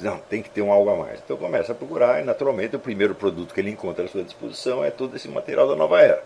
Não, 0.00 0.18
tem 0.18 0.42
que 0.42 0.50
ter 0.50 0.60
um 0.60 0.72
algo 0.72 0.90
a 0.90 0.96
mais. 0.96 1.20
Então 1.24 1.36
começa 1.36 1.72
a 1.72 1.74
procurar 1.74 2.20
e 2.20 2.24
naturalmente 2.24 2.76
o 2.76 2.78
primeiro 2.78 3.14
produto 3.14 3.54
que 3.54 3.60
ele 3.60 3.70
encontra 3.70 4.04
à 4.04 4.08
sua 4.08 4.22
disposição 4.22 4.84
é 4.84 4.90
todo 4.90 5.16
esse 5.16 5.28
material 5.28 5.68
da 5.68 5.76
nova 5.76 6.00
era. 6.00 6.22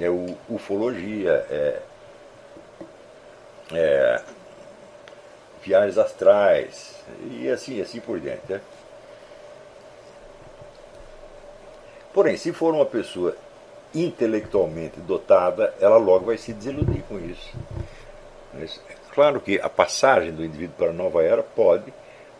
É 0.00 0.08
ufologia, 0.48 1.46
é, 1.50 1.80
é 3.72 4.20
viagens 5.64 5.96
astrais 5.96 7.02
e 7.30 7.48
assim, 7.48 7.80
assim 7.80 8.00
por 8.00 8.20
diante. 8.20 8.42
Né? 8.48 8.60
Porém, 12.12 12.36
se 12.36 12.52
for 12.52 12.74
uma 12.74 12.86
pessoa 12.86 13.36
intelectualmente 13.94 15.00
dotada, 15.00 15.74
ela 15.80 15.96
logo 15.96 16.26
vai 16.26 16.36
se 16.36 16.52
desiludir 16.52 17.02
com 17.08 17.18
isso. 17.18 17.52
Mas, 18.52 18.80
é 18.88 18.94
claro 19.12 19.40
que 19.40 19.58
a 19.58 19.68
passagem 19.68 20.32
do 20.32 20.44
indivíduo 20.44 20.76
para 20.76 20.90
a 20.90 20.92
nova 20.92 21.22
era 21.22 21.42
pode 21.42 21.92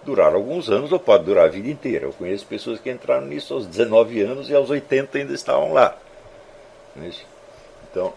durar 0.04 0.34
alguns 0.34 0.68
anos 0.68 0.92
ou 0.92 1.00
pode 1.00 1.24
durar 1.24 1.46
a 1.46 1.50
vida 1.50 1.68
inteira. 1.68 2.06
Eu 2.06 2.12
conheço 2.12 2.46
pessoas 2.46 2.78
que 2.78 2.90
entraram 2.90 3.26
nisso 3.26 3.54
aos 3.54 3.66
19 3.66 4.20
anos 4.20 4.50
e 4.50 4.54
aos 4.54 4.70
80 4.70 5.18
ainda 5.18 5.32
estavam 5.32 5.72
lá. 5.72 5.96
É 6.96 7.10
então, 7.90 8.12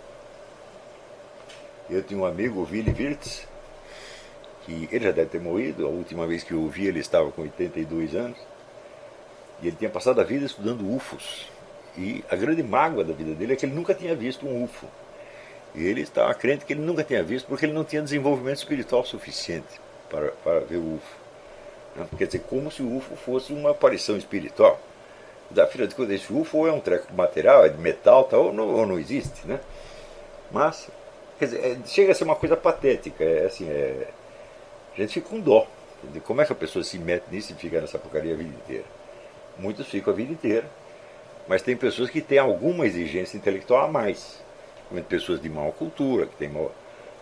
eu 1.90 2.04
tinha 2.04 2.20
um 2.20 2.26
amigo, 2.26 2.62
o 2.62 2.68
Willy 2.70 2.92
Wirtz, 2.92 3.48
que 4.68 4.90
ele 4.92 5.06
já 5.06 5.12
deve 5.12 5.30
ter 5.30 5.40
morrido, 5.40 5.86
a 5.86 5.90
última 5.90 6.28
vez 6.28 6.44
que 6.44 6.52
eu 6.52 6.60
o 6.60 6.68
vi 6.68 6.88
ele 6.88 7.00
estava 7.00 7.32
com 7.32 7.42
82 7.42 8.14
anos, 8.14 8.38
e 9.62 9.68
ele 9.68 9.78
tinha 9.78 9.90
passado 9.90 10.20
a 10.20 10.24
vida 10.26 10.46
estudando 10.46 10.94
UFOs. 10.94 11.50
E 11.98 12.24
a 12.30 12.36
grande 12.36 12.62
mágoa 12.62 13.04
da 13.04 13.14
vida 13.14 13.34
dele 13.34 13.54
é 13.54 13.56
que 13.56 13.66
ele 13.66 13.74
nunca 13.74 13.94
tinha 13.94 14.14
visto 14.14 14.46
um 14.46 14.64
UFO. 14.66 14.86
E 15.74 15.84
ele 15.84 16.02
estava 16.02 16.34
crente 16.34 16.66
que 16.66 16.74
ele 16.74 16.82
nunca 16.82 17.04
tinha 17.04 17.24
visto 17.24 17.48
porque 17.48 17.66
ele 17.66 17.74
não 17.74 17.84
tinha 17.84 18.02
desenvolvimento 18.02 18.58
espiritual 18.58 19.04
suficiente 19.06 19.80
para, 20.10 20.32
para 20.44 20.60
ver 20.60 20.78
o 20.78 20.96
UFO. 20.96 21.18
Né? 21.96 22.08
Quer 22.18 22.28
dizer, 22.28 22.40
como 22.40 22.70
se 22.70 22.84
o 22.84 22.98
UFO 22.98 23.16
fosse 23.16 23.54
uma 23.54 23.72
aparição 23.72 24.18
espiritual. 24.18 24.80
Da 25.50 25.66
filha 25.66 25.88
de 25.88 25.96
contas, 25.96 26.16
esse 26.22 26.32
UFO 26.32 26.68
é 26.68 26.72
um 26.74 26.80
treco 26.82 27.12
material, 27.14 27.66
é 27.66 27.70
de 27.70 27.78
metal, 27.78 28.26
tal, 28.26 28.48
ou 28.48 28.54
não, 28.54 28.68
ou 28.68 28.86
não 28.86 29.00
existe, 29.00 29.48
né? 29.48 29.62
Mas, 30.52 30.90
quer 31.40 31.46
dizer, 31.46 31.66
é, 31.66 31.78
chega 31.88 32.12
a 32.12 32.16
ser 32.16 32.26
uma 32.26 32.36
coisa 32.36 32.58
patética. 32.58 33.24
É 33.24 33.46
assim, 33.46 33.68
é, 33.70 34.10
gente 35.02 35.14
fica 35.14 35.30
com 35.30 35.40
dó. 35.40 35.68
Como 36.24 36.42
é 36.42 36.46
que 36.46 36.52
a 36.52 36.56
pessoa 36.56 36.84
se 36.84 36.98
mete 36.98 37.26
nisso 37.32 37.54
e 37.54 37.56
fica 37.56 37.82
nessa 37.82 37.98
porcaria 37.98 38.34
a 38.34 38.38
vida 38.38 38.50
inteira? 38.50 38.86
Muitos 39.58 39.88
ficam 39.88 40.14
a 40.14 40.16
vida 40.16 40.32
inteira. 40.32 40.66
Mas 41.48 41.62
tem 41.62 41.76
pessoas 41.76 42.10
que 42.10 42.22
têm 42.22 42.40
alguma 42.40 42.86
exigência 42.86 43.38
intelectual 43.38 43.86
a 43.86 43.88
mais. 43.88 44.42
Pessoas 45.10 45.42
de 45.42 45.50
maior 45.50 45.72
cultura, 45.72 46.26
que 46.26 46.36
têm 46.36 46.52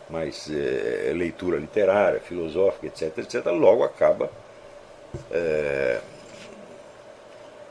mais 0.10 0.50
é, 0.50 1.12
leitura 1.14 1.58
literária, 1.58 2.20
filosófica, 2.20 2.88
etc, 2.88 3.18
etc, 3.20 3.46
logo 3.48 3.84
acaba 3.84 4.30
é, 5.32 6.00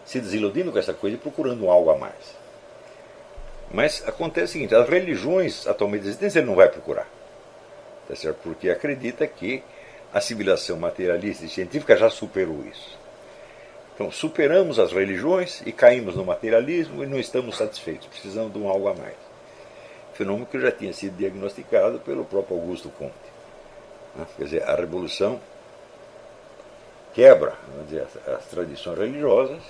se 0.05 0.21
desiludindo 0.21 0.73
com 0.73 0.79
essa 0.79 0.93
coisa 0.93 1.17
e 1.17 1.19
procurando 1.19 1.69
algo 1.69 1.91
a 1.91 1.97
mais. 1.97 2.45
Mas 3.73 4.07
acontece 4.07 4.45
o 4.45 4.53
seguinte, 4.53 4.75
as 4.75 4.89
religiões 4.89 5.67
atualmente 5.67 6.07
existentes 6.07 6.37
ele 6.37 6.47
não 6.47 6.55
vai 6.55 6.69
procurar. 6.69 7.09
Tá 8.09 8.15
certo? 8.15 8.39
Porque 8.43 8.69
acredita 8.69 9.27
que 9.27 9.63
a 10.15 10.21
civilização 10.21 10.77
materialista 10.77 11.45
e 11.45 11.49
científica 11.49 11.97
já 11.97 12.09
superou 12.09 12.65
isso. 12.65 12.97
Então, 13.95 14.13
superamos 14.13 14.79
as 14.79 14.93
religiões 14.93 15.61
e 15.67 15.73
caímos 15.73 16.15
no 16.15 16.25
materialismo 16.25 17.03
e 17.03 17.07
não 17.07 17.19
estamos 17.19 17.57
satisfeitos, 17.57 18.07
precisamos 18.07 18.53
de 18.53 18.59
um 18.61 18.69
algo 18.69 18.87
a 18.87 18.95
mais. 18.95 19.17
Fenômeno 20.13 20.47
que 20.47 20.61
já 20.61 20.71
tinha 20.71 20.93
sido 20.93 21.17
diagnosticado 21.17 21.99
pelo 21.99 22.25
próprio 22.25 22.57
Augusto 22.57 22.89
Comte. 22.91 23.13
Né? 24.15 24.25
Quer 24.37 24.45
dizer, 24.45 24.63
a 24.63 24.77
revolução 24.77 25.41
quebra 27.13 27.55
dizer, 27.89 28.07
as 28.27 28.47
tradições 28.47 28.97
religiosas 28.97 29.63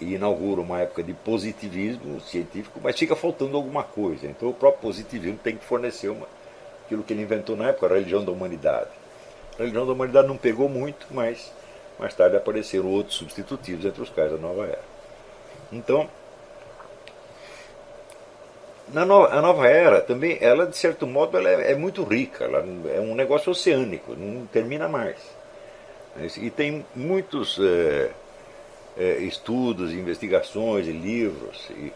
e 0.00 0.14
inaugura 0.14 0.60
uma 0.60 0.80
época 0.80 1.02
de 1.02 1.12
positivismo 1.12 2.20
científico, 2.20 2.80
mas 2.80 2.96
fica 2.96 3.16
faltando 3.16 3.56
alguma 3.56 3.82
coisa. 3.82 4.28
Então, 4.28 4.48
o 4.48 4.54
próprio 4.54 4.82
positivismo 4.82 5.38
tem 5.38 5.56
que 5.56 5.64
fornecer 5.64 6.08
uma, 6.08 6.26
aquilo 6.84 7.02
que 7.02 7.12
ele 7.12 7.22
inventou 7.22 7.56
na 7.56 7.70
época, 7.70 7.86
a 7.86 7.94
religião 7.94 8.24
da 8.24 8.30
humanidade. 8.30 8.90
A 9.54 9.58
religião 9.58 9.86
da 9.86 9.92
humanidade 9.92 10.28
não 10.28 10.36
pegou 10.36 10.68
muito, 10.68 11.06
mas 11.10 11.52
mais 11.98 12.14
tarde 12.14 12.36
apareceram 12.36 12.88
outros 12.88 13.16
substitutivos 13.16 13.84
entre 13.84 14.02
os 14.02 14.10
quais 14.10 14.32
a 14.32 14.36
nova 14.36 14.66
era. 14.66 14.82
Então, 15.72 16.08
na 18.92 19.04
no, 19.04 19.24
a 19.24 19.40
nova 19.40 19.66
era 19.66 20.00
também, 20.00 20.38
ela 20.40 20.66
de 20.66 20.76
certo 20.76 21.06
modo 21.06 21.38
ela 21.38 21.48
é, 21.48 21.72
é, 21.72 21.74
muito 21.74 22.02
rica, 22.02 22.44
ela 22.44 22.64
é 22.94 23.00
um 23.00 23.14
negócio 23.14 23.50
oceânico, 23.50 24.14
não 24.14 24.46
termina 24.46 24.88
mais. 24.88 25.16
E 26.36 26.50
tem 26.50 26.84
muitos 26.94 27.58
é, 27.60 28.10
é, 28.96 29.18
estudos, 29.18 29.92
investigações 29.92 30.86
livros 30.86 31.68
e 31.70 31.92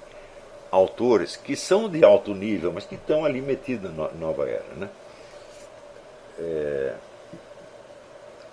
autores 0.71 1.37
que 1.37 1.55
são 1.55 1.89
de 1.89 2.05
alto 2.05 2.35
nível, 2.35 2.73
mas 2.73 2.85
que 2.85 2.97
estão 2.97 3.25
ali 3.25 3.41
metidos 3.41 3.95
na 3.97 4.09
nova 4.13 4.49
era. 4.49 4.65
Né? 4.77 4.89
É, 6.39 6.95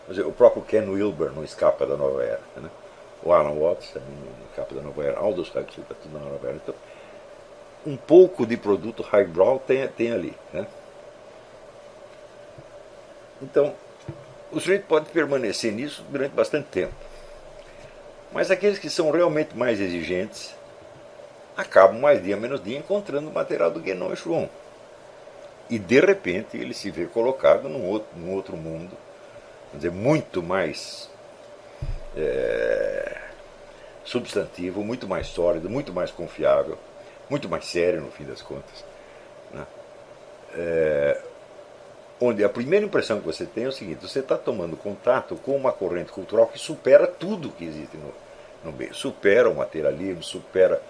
o 0.09 0.31
próprio 0.31 0.63
Ken 0.63 0.87
Wilber 0.87 1.31
não 1.31 1.43
escapa 1.43 1.85
da 1.85 1.97
nova 1.97 2.23
era. 2.23 2.41
Né? 2.57 2.69
O 3.23 3.33
Alan 3.33 3.57
Watts 3.59 3.89
também 3.91 4.09
não 4.09 4.47
escapa 4.49 4.75
da 4.75 4.81
nova 4.81 5.03
era. 5.03 5.17
Aldous 5.17 5.49
Huxley 5.49 5.81
está 5.81 5.95
tudo 5.95 6.13
na 6.13 6.25
nova 6.25 6.47
era. 6.47 6.57
Então, 6.57 6.75
um 7.85 7.97
pouco 7.97 8.45
de 8.45 8.57
produto 8.57 9.03
highbrow 9.03 9.59
tem, 9.59 9.87
tem 9.87 10.11
ali. 10.11 10.33
Né? 10.53 10.67
Então, 13.41 13.73
o 14.51 14.59
sujeito 14.59 14.85
pode 14.85 15.09
permanecer 15.09 15.71
nisso 15.71 16.03
durante 16.09 16.33
bastante 16.33 16.67
tempo. 16.67 16.93
Mas 18.31 18.51
aqueles 18.51 18.79
que 18.79 18.89
são 18.89 19.11
realmente 19.11 19.55
mais 19.57 19.79
exigentes 19.79 20.55
acabam 21.55 21.99
mais 21.99 22.21
dia 22.21 22.35
menos 22.35 22.63
dia 22.63 22.77
encontrando 22.77 23.29
o 23.29 23.33
material 23.33 23.71
do 23.71 23.79
Guénon 23.79 24.13
e 24.13 24.15
Schwann. 24.15 24.49
E 25.69 25.79
de 25.79 25.99
repente 25.99 26.57
ele 26.57 26.73
se 26.73 26.91
vê 26.91 27.05
colocado 27.05 27.67
num 27.67 27.87
outro, 27.87 28.09
num 28.17 28.33
outro 28.33 28.55
mundo, 28.55 28.95
dizer, 29.75 29.91
muito 29.91 30.41
mais 30.41 31.09
é, 32.15 33.17
substantivo, 34.03 34.83
muito 34.83 35.07
mais 35.07 35.27
sólido, 35.27 35.69
muito 35.69 35.91
mais 35.91 36.11
confiável, 36.11 36.77
muito 37.29 37.49
mais 37.49 37.65
sério 37.65 38.01
no 38.01 38.11
fim 38.11 38.23
das 38.23 38.41
contas. 38.41 38.83
Né? 39.53 39.65
É, 40.57 41.21
onde 42.21 42.43
a 42.43 42.49
primeira 42.49 42.85
impressão 42.85 43.19
que 43.19 43.25
você 43.25 43.45
tem 43.45 43.65
é 43.65 43.67
o 43.67 43.71
seguinte: 43.71 44.07
você 44.07 44.19
está 44.19 44.37
tomando 44.37 44.77
contato 44.77 45.35
com 45.35 45.55
uma 45.55 45.71
corrente 45.71 46.11
cultural 46.11 46.47
que 46.47 46.59
supera 46.59 47.07
tudo 47.07 47.49
que 47.49 47.65
existe 47.65 47.97
no, 47.97 48.71
no 48.71 48.77
meio, 48.77 48.93
supera 48.93 49.49
o 49.49 49.55
materialismo, 49.55 50.23
supera 50.23 50.81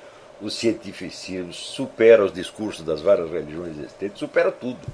o 0.41 0.49
cientificismo, 0.49 1.53
supera 1.53 2.23
os 2.23 2.33
discursos 2.33 2.85
das 2.85 3.01
várias 3.01 3.29
religiões 3.31 3.77
existentes, 3.77 4.19
supera 4.19 4.51
tudo. 4.51 4.85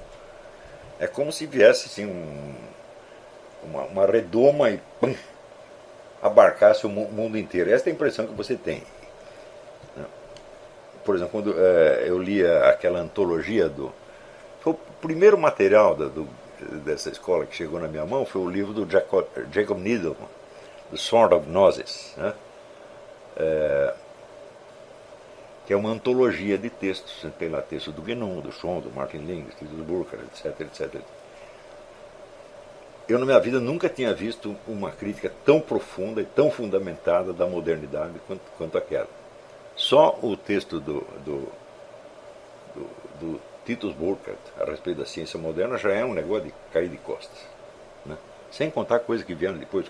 É 1.00 1.08
como 1.08 1.32
se 1.32 1.48
viesse 1.48 1.88
assim, 1.88 2.06
um, 2.06 2.54
uma, 3.64 3.84
uma, 3.84 4.06
redoma 4.06 4.70
e 4.70 4.80
pum, 5.00 5.16
abarcasse 6.22 6.86
o 6.86 6.90
mundo 6.90 7.38
inteiro. 7.38 7.72
Essa 7.72 7.90
é 7.90 7.92
a 7.92 7.96
impressão 7.96 8.28
que 8.28 8.34
você 8.34 8.56
tem. 8.56 8.84
Né? 9.96 10.06
Por 11.04 11.16
exemplo, 11.16 11.32
quando 11.32 11.56
é, 11.58 12.04
eu 12.08 12.22
lia 12.22 12.66
aquela 12.70 13.00
antologia 13.00 13.70
do. 13.70 13.92
Foi 14.62 14.74
o 14.74 14.80
primeiro 15.02 15.38
material 15.38 15.96
da, 15.96 16.06
do, 16.06 16.28
dessa 16.86 17.10
escola 17.10 17.46
que 17.46 17.56
chegou 17.56 17.80
na 17.80 17.88
minha 17.88 18.06
mão 18.06 18.26
foi 18.26 18.42
o 18.42 18.50
livro 18.50 18.74
do 18.74 18.90
Jacob, 18.90 19.26
Jacob 19.52 19.80
Needleman, 19.80 20.30
The 20.92 20.98
Sword 20.98 21.34
of 21.34 21.48
Gnosis. 21.48 22.14
Né? 22.18 22.34
É, 23.38 23.94
que 25.66 25.74
é 25.74 25.78
uma 25.78 25.90
antologia 25.90 26.58
de 26.58 26.70
textos. 26.70 27.26
Tem 27.38 27.50
lá 27.50 27.62
textos 27.62 27.94
do 27.94 28.02
Guénon, 28.02 28.42
do 28.42 28.52
Schon, 28.52 28.82
do 28.82 28.92
Martin 28.92 29.20
Lings, 29.20 29.54
do 29.62 29.84
Burkhardt, 29.84 30.26
etc, 30.26 30.62
etc. 30.62 31.02
Eu, 33.12 33.20
na 33.20 33.26
minha 33.26 33.40
vida, 33.40 33.60
nunca 33.60 33.90
tinha 33.90 34.14
visto 34.14 34.56
uma 34.66 34.90
crítica 34.90 35.30
tão 35.44 35.60
profunda 35.60 36.22
e 36.22 36.26
tão 36.26 36.50
fundamentada 36.50 37.34
da 37.34 37.46
modernidade 37.46 38.14
quanto, 38.26 38.42
quanto 38.58 38.78
aquela. 38.78 39.10
Só 39.76 40.18
o 40.22 40.38
texto 40.38 40.80
do, 40.80 41.02
do, 41.26 41.48
do, 42.74 42.90
do 43.20 43.42
Titus 43.66 43.94
Burkhardt 43.94 44.40
a 44.58 44.64
respeito 44.64 45.00
da 45.00 45.06
ciência 45.06 45.38
moderna 45.38 45.78
já 45.78 45.92
é 45.92 46.06
um 46.06 46.14
negócio 46.14 46.46
de 46.46 46.54
cair 46.72 46.88
de 46.88 46.96
costas. 46.98 47.38
Né? 48.06 48.16
Sem 48.50 48.72
contar 48.72 49.00
coisas 49.00 49.26
que 49.26 49.36
vieram 49.36 49.58
depois. 49.58 49.88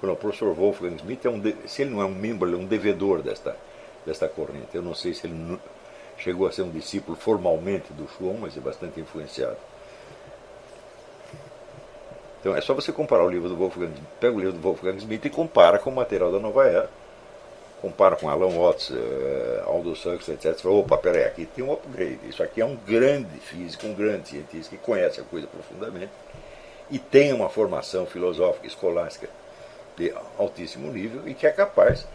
Quando 0.00 0.12
o 0.12 0.16
professor 0.16 0.54
Wolfgang 0.54 0.96
Smith, 0.96 1.22
é 1.26 1.28
um, 1.28 1.42
se 1.66 1.82
ele 1.82 1.90
não 1.90 2.00
é 2.00 2.06
um 2.06 2.14
membro, 2.14 2.48
ele 2.48 2.56
é 2.56 2.58
um 2.58 2.66
devedor 2.66 3.20
desta 3.20 3.54
desta 4.06 4.26
corrente. 4.26 4.74
Eu 4.74 4.82
não 4.82 4.94
sei 4.94 5.12
se 5.12 5.26
ele 5.26 5.58
chegou 6.16 6.46
a 6.46 6.52
ser 6.52 6.62
um 6.62 6.70
discípulo 6.70 7.16
formalmente 7.16 7.92
do 7.92 8.08
Schwann, 8.08 8.38
mas 8.40 8.56
é 8.56 8.60
bastante 8.60 9.00
influenciado. 9.00 9.56
Então 12.44 12.54
é 12.54 12.60
só 12.60 12.74
você 12.74 12.92
comparar 12.92 13.24
o 13.24 13.30
livro 13.30 13.48
do 13.48 13.56
Wolfgang, 13.56 13.94
pega 14.20 14.36
o 14.36 14.38
livro 14.38 14.52
do 14.52 14.60
Wolfgang 14.60 14.98
Smith 14.98 15.24
e 15.24 15.30
compara 15.30 15.78
com 15.78 15.88
o 15.88 15.94
material 15.94 16.30
da 16.30 16.38
Nova 16.38 16.66
Era. 16.66 16.90
Compara 17.80 18.16
com 18.16 18.28
Alan 18.28 18.50
Watts, 18.50 18.90
uh, 18.90 19.62
Aldous 19.64 20.04
Huxley, 20.04 20.36
etc. 20.36 20.52
Você 20.52 20.62
fala, 20.62 20.74
opa, 20.74 20.98
peraí, 20.98 21.24
aqui 21.24 21.46
tem 21.46 21.64
um 21.64 21.72
upgrade. 21.72 22.20
Isso 22.28 22.42
aqui 22.42 22.60
é 22.60 22.64
um 22.66 22.76
grande 22.76 23.40
físico, 23.40 23.86
um 23.86 23.94
grande 23.94 24.28
cientista 24.28 24.76
que 24.76 24.82
conhece 24.82 25.22
a 25.22 25.24
coisa 25.24 25.46
profundamente 25.46 26.12
e 26.90 26.98
tem 26.98 27.32
uma 27.32 27.48
formação 27.48 28.04
filosófica, 28.04 28.66
escolástica 28.66 29.26
de 29.96 30.12
altíssimo 30.38 30.92
nível 30.92 31.26
e 31.26 31.32
que 31.32 31.46
é 31.46 31.50
capaz 31.50 32.06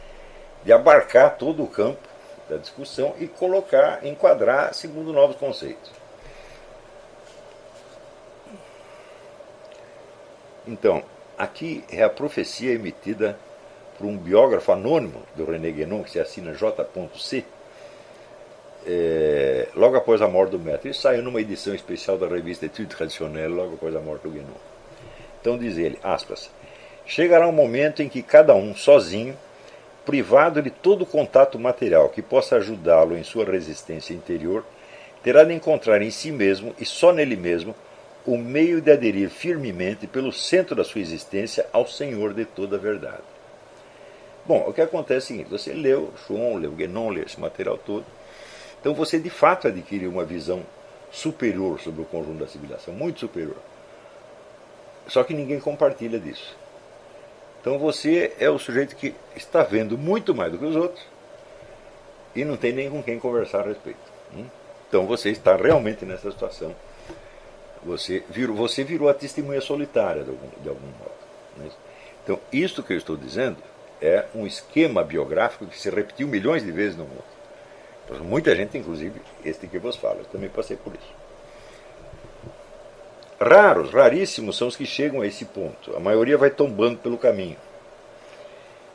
de 0.64 0.72
abarcar 0.72 1.38
todo 1.40 1.64
o 1.64 1.68
campo 1.68 2.08
da 2.48 2.58
discussão 2.58 3.16
e 3.18 3.28
colocar, 3.28 4.06
enquadrar 4.06 4.76
segundo 4.76 5.12
novos 5.12 5.38
conceitos. 5.38 5.99
Então, 10.68 11.04
aqui 11.38 11.84
é 11.92 12.04
a 12.04 12.10
profecia 12.10 12.74
emitida 12.74 13.38
por 13.98 14.06
um 14.06 14.18
biógrafo 14.18 14.72
anônimo 14.72 15.22
do 15.36 15.46
René 15.46 15.72
Guénon, 15.72 16.04
que 16.04 16.12
se 16.12 16.20
assina 16.20 16.54
J.C., 16.54 17.44
é, 18.86 19.68
logo 19.76 19.98
após 19.98 20.22
a 20.22 20.28
morte 20.28 20.52
do 20.52 20.60
Mestre. 20.60 20.92
Isso 20.92 21.02
saiu 21.02 21.22
numa 21.22 21.42
edição 21.42 21.76
especial 21.76 22.18
da 22.18 22.28
revista 22.28 22.66
Etude 22.66 22.96
Traditionnelle, 22.96 23.54
logo 23.54 23.76
após 23.76 23.96
a 23.96 24.00
morte 24.00 24.24
do 24.24 24.32
Guénon. 24.32 24.48
Então 25.42 25.58
diz 25.58 25.78
ele, 25.78 26.00
aspas, 26.02 26.50
chegará 27.06 27.48
um 27.48 27.52
momento 27.52 28.02
em 28.02 28.10
que 28.10 28.22
cada 28.22 28.54
um, 28.56 28.76
sozinho, 28.76 29.38
privado 30.06 30.62
de 30.62 30.70
todo 30.70 31.06
contato 31.06 31.60
material 31.60 32.10
que 32.10 32.22
possa 32.22 32.56
ajudá-lo 32.56 33.18
em 33.18 33.24
sua 33.24 33.46
resistência 33.46 34.14
interior, 34.14 34.64
terá 35.22 35.44
de 35.44 35.54
encontrar 35.54 36.02
em 36.02 36.10
si 36.10 36.32
mesmo 36.32 36.74
e 36.80 36.86
só 36.86 37.12
nele 37.12 37.36
mesmo 37.36 37.76
o 38.34 38.38
meio 38.38 38.82
de 38.82 38.92
aderir 38.92 39.30
firmemente 39.30 40.06
pelo 40.06 40.32
centro 40.32 40.76
da 40.76 40.84
sua 40.84 41.02
existência 41.02 41.68
ao 41.74 41.88
Senhor 41.88 42.34
de 42.34 42.46
toda 42.46 42.76
a 42.76 42.80
verdade. 42.80 43.24
Bom, 44.46 44.66
o 44.68 44.74
que 44.74 44.82
acontece 44.82 45.14
é 45.14 45.18
o 45.18 45.22
seguinte: 45.28 45.50
você 45.50 45.74
leu 45.74 46.14
Schwann, 46.26 46.60
leu 46.60 46.72
Guénon, 46.72 47.10
leu 47.10 47.24
esse 47.24 47.40
material 47.40 47.78
todo, 47.78 48.06
então 48.80 48.94
você 48.94 49.20
de 49.20 49.30
fato 49.30 49.68
adquiriu 49.68 50.10
uma 50.10 50.24
visão 50.24 50.64
superior 51.12 51.80
sobre 51.80 52.02
o 52.02 52.06
conjunto 52.06 52.40
da 52.40 52.48
civilização, 52.48 52.94
muito 52.94 53.20
superior. 53.20 53.58
Só 55.08 55.24
que 55.24 55.34
ninguém 55.34 55.60
compartilha 55.60 56.20
disso. 56.20 56.56
Então 57.60 57.78
você 57.80 58.34
é 58.40 58.50
o 58.50 58.60
sujeito 58.60 58.96
que 58.96 59.14
está 59.36 59.64
vendo 59.64 59.98
muito 59.98 60.34
mais 60.36 60.52
do 60.52 60.58
que 60.58 60.66
os 60.66 60.76
outros 60.76 61.04
e 62.36 62.46
não 62.46 62.56
tem 62.56 62.72
nem 62.72 62.90
com 62.90 63.02
quem 63.02 63.20
conversar 63.20 63.62
a 63.62 63.70
respeito. 63.70 64.00
Hum? 64.36 64.46
Então 64.88 65.06
você 65.06 65.30
está 65.30 65.56
realmente 65.56 66.06
nessa 66.06 66.32
situação. 66.32 66.74
Você 67.84 68.24
virou, 68.30 68.56
você 68.56 68.84
virou 68.84 69.10
a 69.10 69.14
testemunha 69.14 69.62
solitária 69.62 70.24
de 70.24 70.30
algum, 70.30 70.50
de 70.62 70.70
algum 70.70 70.88
modo. 70.88 71.12
Né? 71.58 71.70
Então, 72.24 72.40
isto 72.52 72.84
que 72.84 72.94
eu 72.94 72.98
estou 72.98 73.16
dizendo 73.16 73.58
é 74.02 74.26
um 74.36 74.46
esquema 74.46 75.04
biográfico 75.04 75.66
que 75.66 75.80
se 75.80 75.90
repetiu 75.90 76.28
milhões 76.28 76.64
de 76.64 76.72
vezes 76.72 76.98
no 76.98 77.06
mundo. 77.06 77.24
Então, 78.06 78.24
muita 78.24 78.56
gente, 78.56 78.78
inclusive, 78.78 79.22
este 79.46 79.68
que 79.68 79.80
vos 79.80 79.96
fala, 79.96 80.20
eu 80.20 80.26
também 80.26 80.50
passei 80.50 80.78
por 80.78 80.94
isso. 80.94 81.20
Raros, 83.40 83.92
raríssimos 83.92 84.58
são 84.58 84.68
os 84.68 84.76
que 84.76 84.86
chegam 84.86 85.22
a 85.22 85.28
esse 85.28 85.46
ponto. 85.46 85.96
A 85.96 86.00
maioria 86.00 86.38
vai 86.38 86.50
tombando 86.50 86.98
pelo 86.98 87.18
caminho. 87.18 87.56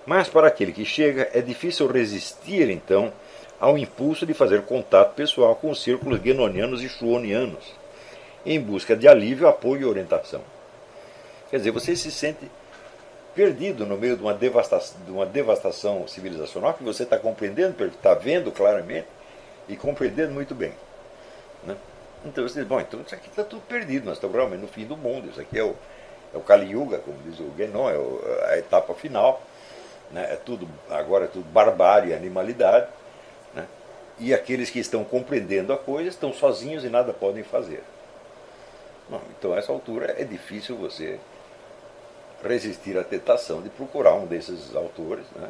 Mas 0.04 0.28
para 0.28 0.48
aquele 0.48 0.72
que 0.72 0.84
chega, 0.84 1.30
é 1.32 1.40
difícil 1.40 1.86
resistir, 1.86 2.68
então, 2.68 3.10
ao 3.58 3.78
impulso 3.78 4.26
de 4.26 4.34
fazer 4.34 4.62
contato 4.62 5.14
pessoal 5.14 5.56
com 5.56 5.70
os 5.70 5.82
círculos 5.82 6.18
guenonianos 6.18 6.82
e 6.82 6.88
schuonianos, 6.88 7.72
em 8.44 8.60
busca 8.60 8.96
de 8.96 9.08
alívio, 9.08 9.48
apoio 9.48 9.82
e 9.82 9.84
orientação. 9.84 10.42
Quer 11.50 11.58
dizer, 11.58 11.70
você 11.70 11.96
se 11.96 12.10
sente 12.10 12.50
perdido 13.34 13.84
no 13.84 13.96
meio 13.96 14.16
de 14.16 14.22
uma 14.22 14.34
devastação, 14.34 15.00
de 15.04 15.10
uma 15.10 15.26
devastação 15.26 16.06
civilizacional 16.06 16.74
que 16.74 16.84
você 16.84 17.02
está 17.02 17.18
compreendendo, 17.18 17.84
está 17.86 18.14
vendo 18.14 18.52
claramente 18.52 19.06
e 19.68 19.76
compreendendo 19.76 20.32
muito 20.32 20.54
bem. 20.54 20.72
Né? 21.64 21.76
Então 22.24 22.46
você 22.46 22.60
diz, 22.60 22.68
bom, 22.68 22.80
então 22.80 23.00
isso 23.00 23.14
aqui 23.14 23.28
está 23.28 23.42
tudo 23.42 23.62
perdido, 23.62 24.06
nós 24.06 24.16
estamos 24.16 24.34
realmente 24.34 24.60
no 24.60 24.68
fim 24.68 24.86
do 24.86 24.96
mundo, 24.96 25.28
isso 25.30 25.40
aqui 25.40 25.58
é 25.58 25.64
o, 25.64 25.74
é 26.32 26.36
o 26.36 26.40
Kali 26.40 26.70
Yuga, 26.70 26.98
como 26.98 27.18
diz 27.22 27.38
o 27.40 27.44
Guénon, 27.56 27.90
é 27.90 28.52
a 28.52 28.58
etapa 28.58 28.94
final, 28.94 29.42
né? 30.10 30.32
é 30.32 30.36
tudo, 30.36 30.68
agora 30.88 31.24
é 31.24 31.28
tudo 31.28 31.44
barbárie 31.50 32.14
animalidade, 32.14 32.86
né? 33.54 33.66
e 34.18 34.32
aqueles 34.32 34.70
que 34.70 34.78
estão 34.78 35.04
compreendendo 35.04 35.72
a 35.72 35.78
coisa 35.78 36.08
estão 36.08 36.32
sozinhos 36.32 36.84
e 36.84 36.88
nada 36.88 37.12
podem 37.12 37.42
fazer. 37.42 37.82
Então, 39.38 39.52
a 39.52 39.58
essa 39.58 39.72
altura, 39.72 40.14
é 40.18 40.24
difícil 40.24 40.76
você 40.76 41.18
resistir 42.42 42.98
à 42.98 43.04
tentação 43.04 43.62
de 43.62 43.70
procurar 43.70 44.14
um 44.14 44.26
desses 44.26 44.74
autores. 44.74 45.24
Né? 45.34 45.48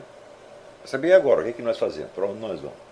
Saber 0.84 1.12
agora 1.12 1.40
o 1.40 1.44
que, 1.44 1.50
é 1.50 1.52
que 1.52 1.62
nós 1.62 1.78
fazemos, 1.78 2.10
para 2.12 2.26
onde 2.26 2.40
nós 2.40 2.60
vamos. 2.60 2.84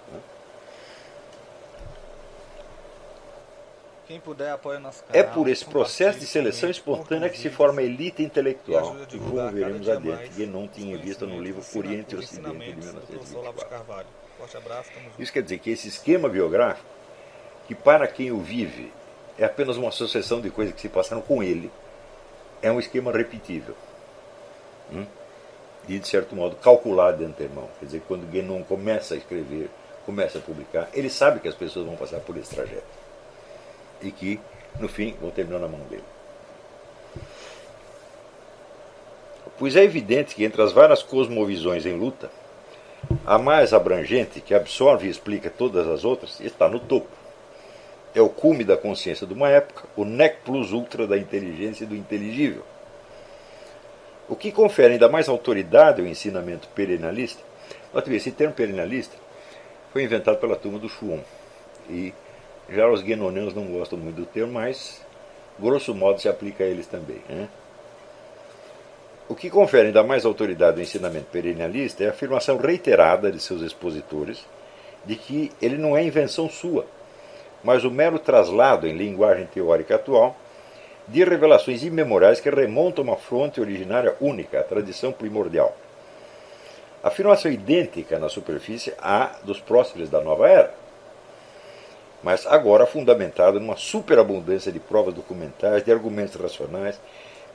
Quem 4.12 4.20
puder 4.20 4.50
apoia 4.50 4.78
nosso 4.78 5.02
canal. 5.04 5.18
É 5.18 5.22
por 5.22 5.48
esse 5.48 5.64
processo 5.64 6.18
de 6.18 6.26
seleção 6.26 6.68
espontânea 6.68 7.30
que 7.30 7.38
se 7.38 7.48
forma 7.48 7.80
a 7.80 7.84
elite 7.84 8.22
intelectual 8.22 8.94
que 9.08 9.18
como 9.18 9.50
veremos 9.50 9.88
adiante, 9.88 10.28
Guénon 10.36 10.68
tinha 10.68 10.98
vista 10.98 11.24
no 11.24 11.40
livro 11.40 11.62
Oriente 11.74 12.14
e 12.14 12.18
Ocidente 12.18 12.72
de 12.72 12.76
1924. 12.76 14.06
Isso 15.18 15.32
quer 15.32 15.42
dizer 15.42 15.58
que 15.60 15.70
esse 15.70 15.88
esquema 15.88 16.28
biográfico, 16.28 16.86
que 17.66 17.74
para 17.74 18.06
quem 18.06 18.30
o 18.32 18.40
vive 18.40 18.92
é 19.42 19.46
apenas 19.46 19.76
uma 19.76 19.90
sucessão 19.90 20.40
de 20.40 20.50
coisas 20.50 20.74
que 20.74 20.80
se 20.80 20.88
passaram 20.88 21.20
com 21.20 21.42
ele, 21.42 21.70
é 22.60 22.70
um 22.70 22.78
esquema 22.78 23.10
repetível. 23.10 23.74
Hum? 24.92 25.04
E, 25.88 25.98
de 25.98 26.06
certo 26.06 26.36
modo, 26.36 26.54
calcular 26.56 27.12
de 27.12 27.24
antemão. 27.24 27.68
Quer 27.80 27.86
dizer, 27.86 28.02
quando 28.06 28.30
Guénon 28.30 28.62
começa 28.62 29.14
a 29.14 29.16
escrever, 29.16 29.68
começa 30.06 30.38
a 30.38 30.40
publicar, 30.40 30.88
ele 30.94 31.10
sabe 31.10 31.40
que 31.40 31.48
as 31.48 31.56
pessoas 31.56 31.86
vão 31.86 31.96
passar 31.96 32.20
por 32.20 32.36
esse 32.36 32.54
trajeto. 32.54 32.84
E 34.00 34.12
que, 34.12 34.40
no 34.78 34.88
fim, 34.88 35.16
vão 35.20 35.30
terminar 35.30 35.58
na 35.58 35.68
mão 35.68 35.80
dele. 35.90 36.04
Pois 39.58 39.74
é 39.74 39.82
evidente 39.82 40.34
que 40.34 40.44
entre 40.44 40.62
as 40.62 40.72
várias 40.72 41.02
cosmovisões 41.02 41.84
em 41.84 41.96
luta, 41.96 42.30
a 43.26 43.38
mais 43.38 43.72
abrangente, 43.72 44.40
que 44.40 44.54
absorve 44.54 45.08
e 45.08 45.10
explica 45.10 45.50
todas 45.50 45.86
as 45.88 46.04
outras, 46.04 46.38
está 46.40 46.68
no 46.68 46.78
topo. 46.78 47.21
É 48.14 48.20
o 48.20 48.28
cume 48.28 48.64
da 48.64 48.76
consciência 48.76 49.26
de 49.26 49.32
uma 49.32 49.48
época, 49.48 49.88
o 49.96 50.04
nec 50.04 50.38
plus 50.44 50.72
ultra 50.72 51.06
da 51.06 51.16
inteligência 51.16 51.84
e 51.84 51.86
do 51.86 51.96
inteligível. 51.96 52.62
O 54.28 54.36
que 54.36 54.52
confere 54.52 54.94
ainda 54.94 55.08
mais 55.08 55.28
autoridade 55.28 56.00
ao 56.00 56.06
ensinamento 56.06 56.68
perennialista, 56.68 57.42
note 57.92 58.14
esse 58.14 58.30
termo 58.30 58.54
perennialista 58.54 59.16
foi 59.92 60.04
inventado 60.04 60.38
pela 60.38 60.56
turma 60.56 60.78
do 60.78 60.88
Schuon. 60.88 61.20
E 61.88 62.12
já 62.68 62.88
os 62.88 63.02
guenonianos 63.02 63.54
não 63.54 63.66
gostam 63.66 63.98
muito 63.98 64.16
do 64.16 64.26
termo, 64.26 64.52
mas 64.52 65.04
grosso 65.58 65.94
modo 65.94 66.20
se 66.20 66.28
aplica 66.28 66.64
a 66.64 66.66
eles 66.66 66.86
também. 66.86 67.20
Né? 67.28 67.48
O 69.28 69.34
que 69.34 69.50
confere 69.50 69.88
ainda 69.88 70.02
mais 70.02 70.24
autoridade 70.24 70.78
ao 70.78 70.82
ensinamento 70.82 71.26
perennialista 71.26 72.04
é 72.04 72.08
a 72.08 72.10
afirmação 72.10 72.56
reiterada 72.56 73.30
de 73.30 73.40
seus 73.40 73.62
expositores 73.62 74.46
de 75.04 75.16
que 75.16 75.50
ele 75.60 75.76
não 75.76 75.96
é 75.96 76.04
invenção 76.04 76.48
sua, 76.48 76.86
mas 77.62 77.84
o 77.84 77.90
mero 77.90 78.18
traslado 78.18 78.86
em 78.86 78.96
linguagem 78.96 79.46
teórica 79.46 79.94
atual 79.94 80.36
de 81.06 81.24
revelações 81.24 81.82
imemoriais 81.82 82.40
que 82.40 82.50
remontam 82.50 83.04
a 83.04 83.08
uma 83.08 83.16
fronte 83.16 83.60
originária 83.60 84.16
única, 84.20 84.60
a 84.60 84.62
tradição 84.62 85.12
primordial. 85.12 85.76
Afirmação 87.02 87.50
idêntica 87.50 88.18
na 88.18 88.28
superfície 88.28 88.94
à 88.98 89.32
dos 89.42 89.60
próceres 89.60 90.08
da 90.08 90.20
nova 90.20 90.48
era, 90.48 90.74
mas 92.22 92.46
agora 92.46 92.86
fundamentada 92.86 93.58
numa 93.58 93.76
superabundância 93.76 94.70
de 94.70 94.78
provas 94.78 95.12
documentais, 95.12 95.84
de 95.84 95.90
argumentos 95.90 96.36
racionais, 96.36 97.00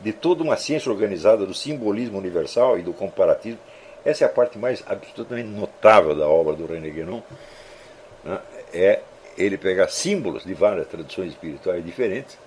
de 0.02 0.12
toda 0.12 0.44
uma 0.44 0.58
ciência 0.58 0.92
organizada 0.92 1.46
do 1.46 1.54
simbolismo 1.54 2.18
universal 2.18 2.78
e 2.78 2.84
do 2.84 2.94
comparativismo. 2.94 3.62
Essa 4.04 4.26
é 4.26 4.28
a 4.28 4.30
parte 4.30 4.58
mais 4.58 4.84
absolutamente 4.86 5.48
notável 5.48 6.16
da 6.16 6.28
obra 6.28 6.54
do 6.54 6.66
René 6.66 6.90
Guénon. 6.90 7.22
Né? 8.24 8.40
É 8.74 9.00
ele 9.38 9.58
pegar 9.58 9.88
símbolos 9.90 10.44
de 10.44 10.54
várias 10.54 10.88
tradições 10.88 11.30
espirituais 11.30 11.86
diferentes, 11.86 12.38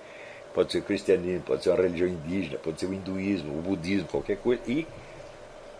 pode 0.53 0.71
ser 0.71 0.79
o 0.79 0.83
cristianismo, 0.83 1.41
pode 1.41 1.63
ser 1.63 1.69
uma 1.69 1.81
religião 1.81 2.09
indígena, 2.09 2.57
pode 2.57 2.79
ser 2.79 2.87
o 2.87 2.93
hinduísmo, 2.93 3.57
o 3.57 3.61
budismo, 3.61 4.07
qualquer 4.07 4.37
coisa, 4.37 4.61
e 4.67 4.85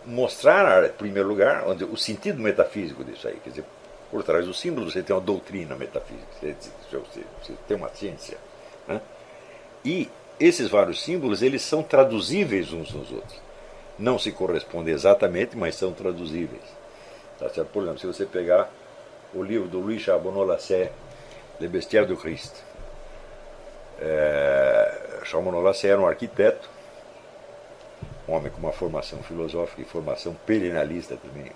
mostrar, 0.04 0.84
em 0.84 0.92
primeiro 0.92 1.28
lugar, 1.28 1.64
onde, 1.68 1.84
o 1.84 1.96
sentido 1.96 2.40
metafísico 2.40 3.04
disso 3.04 3.28
aí. 3.28 3.36
Quer 3.44 3.50
dizer, 3.50 3.64
por 4.10 4.22
trás 4.22 4.46
do 4.46 4.54
símbolo 4.54 4.90
você 4.90 5.02
tem 5.02 5.14
uma 5.14 5.22
doutrina 5.22 5.74
metafísica, 5.76 6.26
você, 6.40 7.20
você 7.42 7.52
tem 7.68 7.76
uma 7.76 7.88
ciência. 7.90 8.38
Né? 8.88 9.00
E 9.84 10.08
esses 10.40 10.68
vários 10.68 11.02
símbolos 11.02 11.42
eles 11.42 11.62
são 11.62 11.82
traduzíveis 11.82 12.72
uns 12.72 12.92
nos 12.92 13.12
outros. 13.12 13.40
Não 13.98 14.18
se 14.18 14.32
correspondem 14.32 14.94
exatamente, 14.94 15.56
mas 15.56 15.76
são 15.76 15.92
traduzíveis. 15.92 16.62
Tá? 17.38 17.48
Por 17.64 17.82
exemplo, 17.82 17.98
se 18.00 18.06
você 18.06 18.26
pegar 18.26 18.70
o 19.34 19.42
livro 19.42 19.68
do 19.68 19.80
Louis 19.80 20.00
Charbonneau-Lasset, 20.00 20.92
Le 21.60 21.68
Bestiaire 21.68 22.06
du 22.06 22.16
Christ, 22.16 22.54
é, 24.00 25.20
Charbonneau-Lasset 25.24 25.88
era 25.88 26.00
um 26.00 26.06
arquiteto, 26.06 26.68
um 28.28 28.32
homem 28.32 28.50
com 28.50 28.58
uma 28.58 28.72
formação 28.72 29.22
filosófica 29.22 29.82
e 29.82 29.84
formação 29.84 30.34
perennialista 30.46 31.16
também 31.16 31.50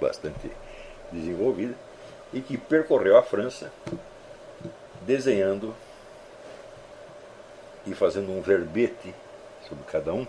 bastante 0.00 0.50
desenvolvida, 1.10 1.74
e 2.32 2.40
que 2.40 2.58
percorreu 2.58 3.16
a 3.16 3.22
França 3.22 3.72
desenhando 5.02 5.74
e 7.86 7.94
fazendo 7.94 8.32
um 8.32 8.42
verbete 8.42 9.14
sobre 9.68 9.84
cada 9.84 10.12
um, 10.12 10.26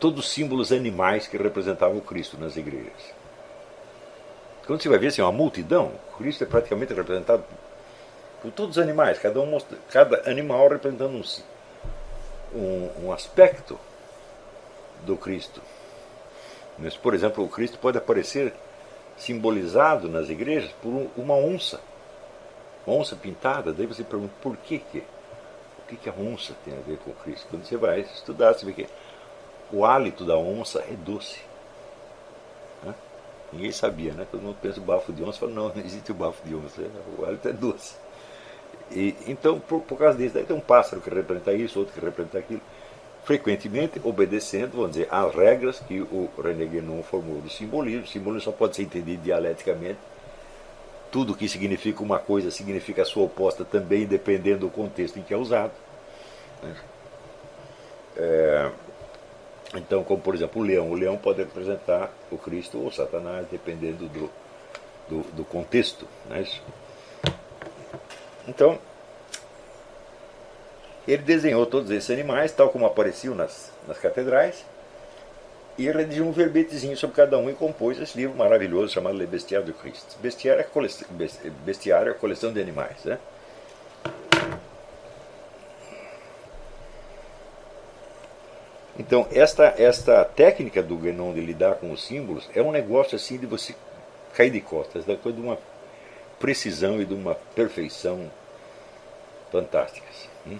todos 0.00 0.26
os 0.26 0.32
símbolos 0.32 0.72
animais 0.72 1.26
que 1.26 1.36
representavam 1.36 1.98
o 1.98 2.02
Cristo 2.02 2.38
nas 2.38 2.56
igrejas. 2.56 3.17
Quando 4.68 4.80
você 4.80 4.88
vai 4.88 4.98
ver 4.98 5.08
assim, 5.08 5.20
uma 5.20 5.32
multidão, 5.32 5.90
Cristo 6.16 6.44
é 6.44 6.46
praticamente 6.46 6.94
representado 6.94 7.42
por 8.40 8.52
todos 8.52 8.76
os 8.76 8.82
animais, 8.82 9.18
cada, 9.18 9.40
um, 9.40 9.58
cada 9.90 10.30
animal 10.30 10.68
representando 10.68 11.16
um, 12.54 12.56
um, 12.56 13.06
um 13.06 13.12
aspecto 13.12 13.76
do 15.04 15.16
Cristo. 15.16 15.60
Mas, 16.78 16.96
por 16.96 17.14
exemplo, 17.14 17.42
o 17.42 17.48
Cristo 17.48 17.78
pode 17.78 17.98
aparecer 17.98 18.54
simbolizado 19.16 20.08
nas 20.08 20.28
igrejas 20.28 20.70
por 20.80 21.10
uma 21.16 21.34
onça, 21.34 21.80
uma 22.86 22.94
onça 22.94 23.16
pintada. 23.16 23.72
Daí 23.72 23.86
você 23.86 24.04
pergunta 24.04 24.32
por 24.40 24.56
que 24.58 24.78
que 24.78 25.02
que, 25.88 25.96
que 25.96 26.08
a 26.08 26.12
onça 26.12 26.54
tem 26.64 26.74
a 26.74 26.80
ver 26.80 26.98
com 26.98 27.12
Cristo? 27.12 27.46
Quando 27.50 27.64
você 27.64 27.76
vai 27.76 28.00
estudar, 28.00 28.52
você 28.52 28.66
vê 28.66 28.72
que 28.72 28.86
o 29.72 29.84
hálito 29.84 30.24
da 30.24 30.36
onça 30.36 30.80
é 30.80 30.92
doce. 30.92 31.40
Ninguém 33.52 33.72
sabia, 33.72 34.12
né? 34.12 34.26
Todo 34.30 34.42
mundo 34.42 34.56
pensa 34.60 34.78
o 34.80 34.82
bafo 34.82 35.12
de 35.12 35.22
onça, 35.22 35.38
fala, 35.38 35.52
não, 35.52 35.68
não 35.68 35.82
existe 35.82 36.12
o 36.12 36.14
bafo 36.14 36.46
de 36.46 36.54
onça, 36.54 36.82
o 37.18 37.24
hálito 37.24 37.48
é 37.48 37.52
doce. 37.52 37.94
E, 38.90 39.14
então, 39.26 39.58
por, 39.58 39.80
por 39.82 39.98
causa 39.98 40.18
disso, 40.18 40.34
daí 40.34 40.44
tem 40.44 40.56
um 40.56 40.60
pássaro 40.60 41.00
que 41.00 41.10
representa 41.10 41.52
isso, 41.52 41.78
outro 41.78 41.94
que 41.94 42.00
representa 42.00 42.38
aquilo, 42.38 42.60
frequentemente 43.24 44.00
obedecendo, 44.04 44.72
vamos 44.72 44.92
dizer, 44.92 45.08
às 45.10 45.34
regras 45.34 45.80
que 45.80 46.00
o 46.00 46.30
René 46.42 46.64
Guénon 46.64 47.02
formou 47.02 47.40
do 47.40 47.50
simbolismo. 47.50 48.04
O 48.04 48.06
simbolismo 48.06 48.44
só 48.50 48.52
pode 48.52 48.76
ser 48.76 48.82
entendido 48.82 49.22
dialeticamente, 49.22 49.98
tudo 51.10 51.34
que 51.34 51.48
significa 51.48 52.02
uma 52.02 52.18
coisa 52.18 52.50
significa 52.50 53.02
a 53.02 53.04
sua 53.04 53.24
oposta 53.24 53.64
também, 53.64 54.06
dependendo 54.06 54.60
do 54.60 54.70
contexto 54.70 55.18
em 55.18 55.22
que 55.22 55.32
é 55.32 55.36
usado. 55.36 55.72
Né? 56.62 56.76
É, 58.16 58.70
então, 59.74 60.02
como 60.02 60.20
por 60.20 60.34
exemplo 60.34 60.62
o 60.62 60.64
leão, 60.64 60.90
o 60.90 60.94
leão 60.94 61.16
pode 61.16 61.38
representar 61.38 62.10
o 62.30 62.38
Cristo 62.38 62.82
ou 62.82 62.90
Satanás, 62.90 63.46
dependendo 63.50 64.08
do, 64.08 64.30
do, 65.08 65.20
do 65.32 65.44
contexto. 65.44 66.06
Né? 66.28 66.46
Então, 68.46 68.78
ele 71.06 71.22
desenhou 71.22 71.66
todos 71.66 71.90
esses 71.90 72.10
animais, 72.10 72.52
tal 72.52 72.70
como 72.70 72.86
apareciam 72.86 73.34
nas, 73.34 73.72
nas 73.86 73.98
catedrais, 73.98 74.64
e 75.76 75.90
redigiu 75.90 76.26
um 76.26 76.32
verbetezinho 76.32 76.96
sobre 76.96 77.16
cada 77.16 77.38
um 77.38 77.48
e 77.48 77.54
compôs 77.54 78.00
esse 78.00 78.18
livro 78.18 78.36
maravilhoso 78.36 78.92
chamado 78.92 79.16
Le 79.16 79.26
Bestiaire 79.26 79.64
du 79.64 79.72
Christ. 79.72 80.16
Bestiário 80.20 80.60
é, 80.60 80.64
coleção, 80.64 81.06
bestiário 81.64 82.10
é 82.10 82.14
coleção 82.14 82.52
de 82.52 82.60
animais. 82.60 83.04
Né? 83.04 83.18
Então, 88.98 89.26
esta, 89.30 89.74
esta 89.78 90.24
técnica 90.24 90.82
do 90.82 90.96
Guénon 90.96 91.32
de 91.32 91.40
lidar 91.40 91.76
com 91.76 91.92
os 91.92 92.04
símbolos 92.04 92.48
é 92.54 92.60
um 92.60 92.72
negócio 92.72 93.14
assim 93.14 93.38
de 93.38 93.46
você 93.46 93.74
cair 94.34 94.50
de 94.50 94.60
costas, 94.60 95.04
da 95.04 95.16
coisa 95.16 95.38
de 95.38 95.44
uma 95.44 95.58
precisão 96.40 97.00
e 97.00 97.04
de 97.04 97.14
uma 97.14 97.34
perfeição 97.54 98.30
fantásticas. 99.50 100.28
Hum? 100.46 100.58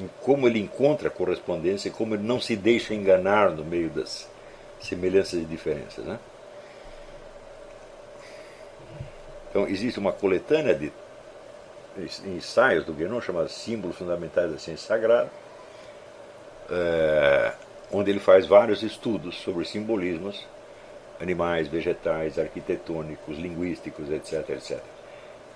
em 0.00 0.08
como 0.20 0.46
ele 0.46 0.58
encontra 0.58 1.10
correspondência 1.10 1.88
e 1.88 1.92
como 1.92 2.14
ele 2.14 2.22
não 2.22 2.40
se 2.40 2.56
deixa 2.56 2.94
enganar 2.94 3.50
no 3.50 3.64
meio 3.64 3.88
das 3.90 4.28
semelhanças 4.80 5.40
e 5.40 5.44
diferenças. 5.44 6.04
Né? 6.04 6.18
Então, 9.50 9.66
existe 9.66 9.98
uma 9.98 10.12
coletânea 10.12 10.74
de 10.74 10.92
ensaios 12.26 12.84
do 12.84 12.92
Guénon 12.92 13.20
chamada 13.22 13.48
Símbolos 13.48 13.96
Fundamentais 13.96 14.52
da 14.52 14.58
Ciência 14.58 14.86
Sagrada, 14.86 15.30
é, 16.70 17.52
onde 17.92 18.10
ele 18.10 18.20
faz 18.20 18.46
vários 18.46 18.82
estudos 18.82 19.36
sobre 19.36 19.64
simbolismos 19.64 20.46
animais, 21.20 21.68
vegetais, 21.68 22.38
arquitetônicos, 22.38 23.38
linguísticos, 23.38 24.10
etc. 24.10 24.50
etc. 24.50 24.80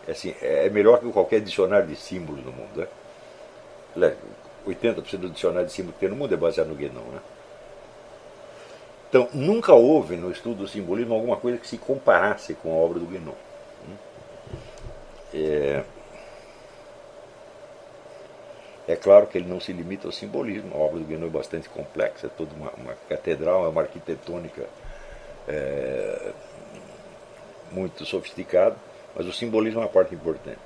É, 0.07 0.13
assim, 0.13 0.35
é 0.41 0.69
melhor 0.71 1.01
que 1.01 1.11
qualquer 1.13 1.41
dicionário 1.41 1.87
de 1.87 1.97
símbolos 1.97 2.45
no 2.45 2.53
mundo. 2.53 2.89
Né? 3.97 4.17
80% 4.67 5.17
do 5.19 5.31
dicionário 5.31 5.67
de 5.67 5.73
símbolo 5.73 5.95
que 5.95 6.01
tem 6.01 6.09
no 6.09 6.17
mundo 6.17 6.33
é 6.33 6.37
baseado 6.37 6.69
no 6.69 6.75
Guénon. 6.75 7.01
Né? 7.01 7.21
Então, 9.09 9.29
nunca 9.33 9.75
houve 9.75 10.17
no 10.17 10.31
estudo 10.31 10.63
do 10.63 10.69
simbolismo 10.69 11.15
alguma 11.15 11.37
coisa 11.37 11.59
que 11.59 11.67
se 11.67 11.77
comparasse 11.77 12.55
com 12.55 12.73
a 12.73 12.77
obra 12.77 12.99
do 12.99 13.07
Guénon. 13.07 13.33
Hum? 13.89 13.95
É, 15.35 15.85
é 18.89 18.97
claro 18.97 19.27
que 19.27 19.39
ele 19.39 19.49
não 19.49 19.61
se 19.61 19.73
limita 19.73 20.09
ao 20.09 20.13
simbolismo, 20.13 20.75
a 20.75 20.79
obra 20.79 20.99
do 20.99 21.05
Guénon 21.05 21.27
é 21.27 21.31
bastante 21.31 21.69
complexa, 21.69 22.27
é 22.27 22.31
toda 22.31 22.55
uma, 22.55 22.71
uma 22.73 22.95
catedral, 23.09 23.65
é 23.65 23.69
uma 23.69 23.83
arquitetônica 23.83 24.67
é, 25.47 26.33
muito 27.71 28.05
sofisticada, 28.05 28.77
mas 29.15 29.27
o 29.27 29.33
simbolismo 29.33 29.81
é 29.81 29.85
uma 29.85 29.89
parte 29.89 30.15
importante. 30.15 30.59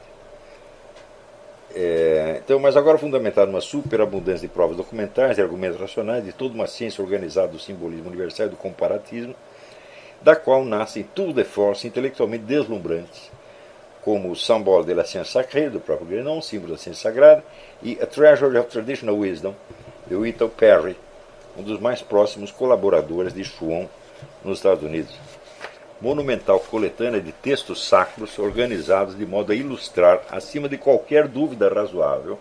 É, 1.74 2.40
então, 2.44 2.60
mas 2.60 2.76
agora 2.76 2.96
fundamentado 2.96 3.50
numa 3.50 3.60
superabundância 3.60 4.46
de 4.46 4.54
provas 4.54 4.76
documentais, 4.76 5.36
de 5.36 5.42
argumentos 5.42 5.80
racionais, 5.80 6.24
de 6.24 6.32
toda 6.32 6.54
uma 6.54 6.68
ciência 6.68 7.02
organizada 7.02 7.48
do 7.48 7.58
simbolismo 7.58 8.08
universal 8.08 8.46
e 8.46 8.50
do 8.50 8.56
comparatismo, 8.56 9.34
da 10.22 10.36
qual 10.36 10.64
nascem 10.64 11.02
tudo 11.02 11.32
de 11.32 11.44
força 11.44 11.86
intelectualmente 11.86 12.44
deslumbrantes, 12.44 13.30
como 14.04 14.30
o 14.30 14.36
Symbole 14.36 14.84
de 14.84 14.92
la 14.92 15.04
Science 15.04 15.32
Sacrée, 15.32 15.70
do 15.70 15.80
próprio 15.80 16.06
Grenon, 16.06 16.42
símbolo 16.42 16.72
da 16.72 16.78
ciência 16.78 17.10
sagrada, 17.10 17.42
e 17.82 17.98
A 18.02 18.06
Treasury 18.06 18.58
of 18.58 18.68
Traditional 18.68 19.16
Wisdom, 19.16 19.54
de 20.06 20.14
Whittle 20.14 20.50
Perry, 20.50 20.94
um 21.56 21.62
dos 21.62 21.80
mais 21.80 22.02
próximos 22.02 22.50
colaboradores 22.50 23.32
de 23.32 23.42
Schwann 23.42 23.88
nos 24.44 24.58
Estados 24.58 24.84
Unidos. 24.84 25.16
Monumental 26.02 26.60
coletânea 26.60 27.20
de 27.20 27.32
textos 27.32 27.88
sacros 27.88 28.38
organizados 28.38 29.16
de 29.16 29.24
modo 29.24 29.52
a 29.52 29.54
ilustrar, 29.54 30.20
acima 30.30 30.68
de 30.68 30.76
qualquer 30.76 31.26
dúvida 31.26 31.68
razoável, 31.68 32.38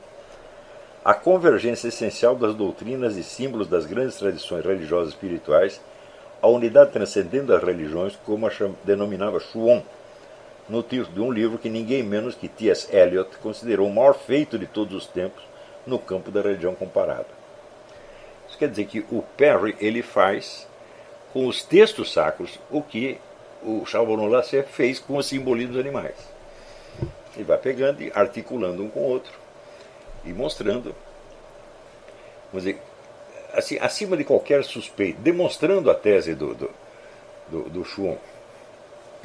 a 1.06 1.14
convergência 1.14 1.88
essencial 1.88 2.36
das 2.36 2.56
doutrinas 2.56 3.16
e 3.16 3.24
símbolos 3.24 3.68
das 3.68 3.86
grandes 3.86 4.18
tradições 4.18 4.66
religiosas 4.66 5.14
espirituais, 5.14 5.80
a 6.42 6.48
unidade 6.48 6.92
transcendendo 6.92 7.56
as 7.56 7.64
religiões, 7.64 8.18
como 8.26 8.48
a 8.48 8.52
denominava 8.84 9.40
Schwann, 9.40 9.82
no 10.68 10.82
título 10.82 11.14
de 11.14 11.22
um 11.22 11.32
livro 11.32 11.58
que 11.58 11.70
ninguém 11.70 12.04
menos 12.04 12.36
que 12.36 12.48
T.S. 12.48 12.96
Eliot 12.96 13.38
considerou 13.38 13.88
o 13.88 13.94
maior 13.94 14.14
feito 14.14 14.58
de 14.58 14.66
todos 14.66 14.96
os 14.96 15.08
tempos 15.08 15.44
no 15.86 16.00
campo 16.00 16.32
da 16.32 16.42
religião 16.42 16.74
comparada. 16.74 17.28
Isso 18.48 18.58
quer 18.58 18.70
dizer 18.70 18.86
que 18.86 19.00
o 19.12 19.24
Perry 19.36 19.76
ele 19.80 20.02
faz 20.02 20.68
com 21.34 21.48
os 21.48 21.64
textos 21.64 22.14
sacros 22.14 22.60
o 22.70 22.82
que 22.82 23.18
o 23.64 23.86
Charbonneau 23.86 24.28
Lasser 24.28 24.66
fez 24.66 25.00
com 25.00 25.18
o 25.18 25.24
simbolismo 25.24 25.74
dos 25.74 25.82
animais. 25.82 26.16
Ele 27.36 27.44
vai 27.44 27.58
pegando 27.58 28.02
e 28.04 28.12
articulando 28.14 28.84
um 28.84 28.90
com 28.90 29.00
o 29.00 29.10
outro 29.10 29.34
e 30.24 30.32
mostrando, 30.32 30.96
vamos 32.52 32.66
dizer, 32.66 32.80
assim, 33.54 33.78
acima 33.80 34.16
de 34.16 34.24
qualquer 34.24 34.64
suspeito, 34.64 35.20
demonstrando 35.22 35.90
a 35.90 35.96
tese 35.96 36.36
do, 36.36 36.54
do, 36.54 36.70
do, 37.50 37.70
do 37.70 37.86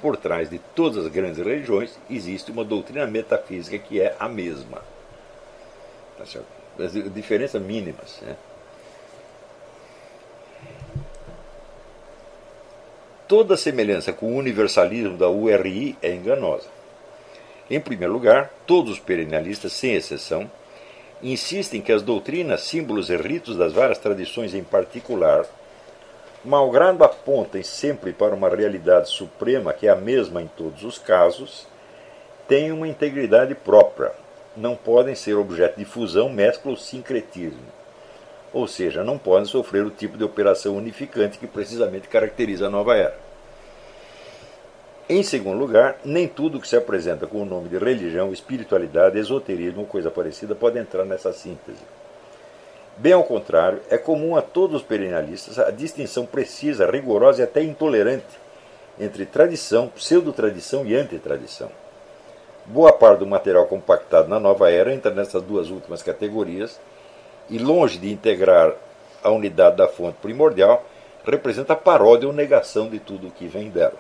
por 0.00 0.16
trás 0.16 0.48
de 0.48 0.58
todas 0.74 1.04
as 1.04 1.12
grandes 1.12 1.38
religiões 1.38 1.98
existe 2.08 2.50
uma 2.50 2.64
doutrina 2.64 3.06
metafísica 3.06 3.78
que 3.78 4.00
é 4.00 4.14
a 4.18 4.28
mesma. 4.28 4.82
Tá? 6.16 6.24
As 6.78 6.92
diferenças 7.12 7.60
mínimas. 7.60 8.20
Né? 8.22 8.36
Toda 13.26 13.56
semelhança 13.56 14.12
com 14.12 14.32
o 14.32 14.36
universalismo 14.36 15.16
da 15.16 15.28
URI 15.28 15.98
é 16.00 16.14
enganosa. 16.14 16.68
Em 17.70 17.78
primeiro 17.78 18.14
lugar, 18.14 18.50
todos 18.66 18.92
os 18.92 18.98
perennialistas, 18.98 19.72
sem 19.72 19.94
exceção, 19.94 20.50
insistem 21.22 21.82
que 21.82 21.92
as 21.92 22.00
doutrinas, 22.00 22.62
símbolos 22.62 23.10
e 23.10 23.16
ritos 23.16 23.56
das 23.56 23.72
várias 23.72 23.98
tradições 23.98 24.54
em 24.54 24.64
particular 24.64 25.44
malgrado 26.44 27.04
apontem 27.04 27.62
sempre 27.62 28.12
para 28.12 28.34
uma 28.34 28.48
realidade 28.48 29.08
suprema 29.08 29.72
que 29.72 29.86
é 29.86 29.90
a 29.90 29.96
mesma 29.96 30.42
em 30.42 30.46
todos 30.46 30.84
os 30.84 30.98
casos, 30.98 31.66
têm 32.46 32.72
uma 32.72 32.88
integridade 32.88 33.54
própria, 33.54 34.12
não 34.56 34.74
podem 34.74 35.14
ser 35.14 35.34
objeto 35.34 35.78
de 35.78 35.84
fusão, 35.84 36.28
mescla 36.28 36.70
ou 36.70 36.76
sincretismo. 36.76 37.78
Ou 38.52 38.66
seja, 38.66 39.04
não 39.04 39.18
podem 39.18 39.44
sofrer 39.44 39.84
o 39.84 39.90
tipo 39.90 40.16
de 40.16 40.24
operação 40.24 40.76
unificante 40.76 41.38
que 41.38 41.46
precisamente 41.46 42.08
caracteriza 42.08 42.66
a 42.66 42.70
nova 42.70 42.96
era. 42.96 43.18
Em 45.08 45.22
segundo 45.22 45.58
lugar, 45.58 45.98
nem 46.04 46.28
tudo 46.28 46.60
que 46.60 46.68
se 46.68 46.76
apresenta 46.76 47.26
com 47.26 47.42
o 47.42 47.46
nome 47.46 47.68
de 47.68 47.78
religião, 47.78 48.32
espiritualidade, 48.32 49.18
esoterismo 49.18 49.80
ou 49.80 49.86
coisa 49.86 50.10
parecida 50.10 50.54
pode 50.54 50.78
entrar 50.78 51.04
nessa 51.04 51.32
síntese. 51.32 51.80
Bem 52.98 53.12
ao 53.12 53.22
contrário, 53.22 53.80
é 53.88 53.96
comum 53.96 54.34
a 54.34 54.42
todos 54.42 54.80
os 54.80 54.82
perennialistas 54.82 55.56
a 55.56 55.70
distinção 55.70 56.26
precisa, 56.26 56.90
rigorosa 56.90 57.40
e 57.40 57.44
até 57.44 57.62
intolerante 57.62 58.26
entre 58.98 59.24
tradição, 59.24 59.86
pseudo-tradição 59.86 60.84
e 60.84 60.96
antitradição. 60.96 61.70
Boa 62.66 62.92
parte 62.92 63.20
do 63.20 63.26
material 63.26 63.66
compactado 63.66 64.28
na 64.28 64.40
nova 64.40 64.68
era 64.72 64.92
entra 64.92 65.14
nessas 65.14 65.44
duas 65.44 65.70
últimas 65.70 66.02
categorias 66.02 66.80
e, 67.48 67.56
longe 67.56 67.98
de 67.98 68.10
integrar 68.10 68.74
a 69.22 69.30
unidade 69.30 69.76
da 69.76 69.86
fonte 69.86 70.16
primordial, 70.20 70.84
representa 71.24 71.74
a 71.74 71.76
paródia 71.76 72.26
ou 72.26 72.34
negação 72.34 72.88
de 72.88 72.98
tudo 72.98 73.28
o 73.28 73.30
que 73.30 73.46
vem 73.46 73.70
dela. 73.70 73.94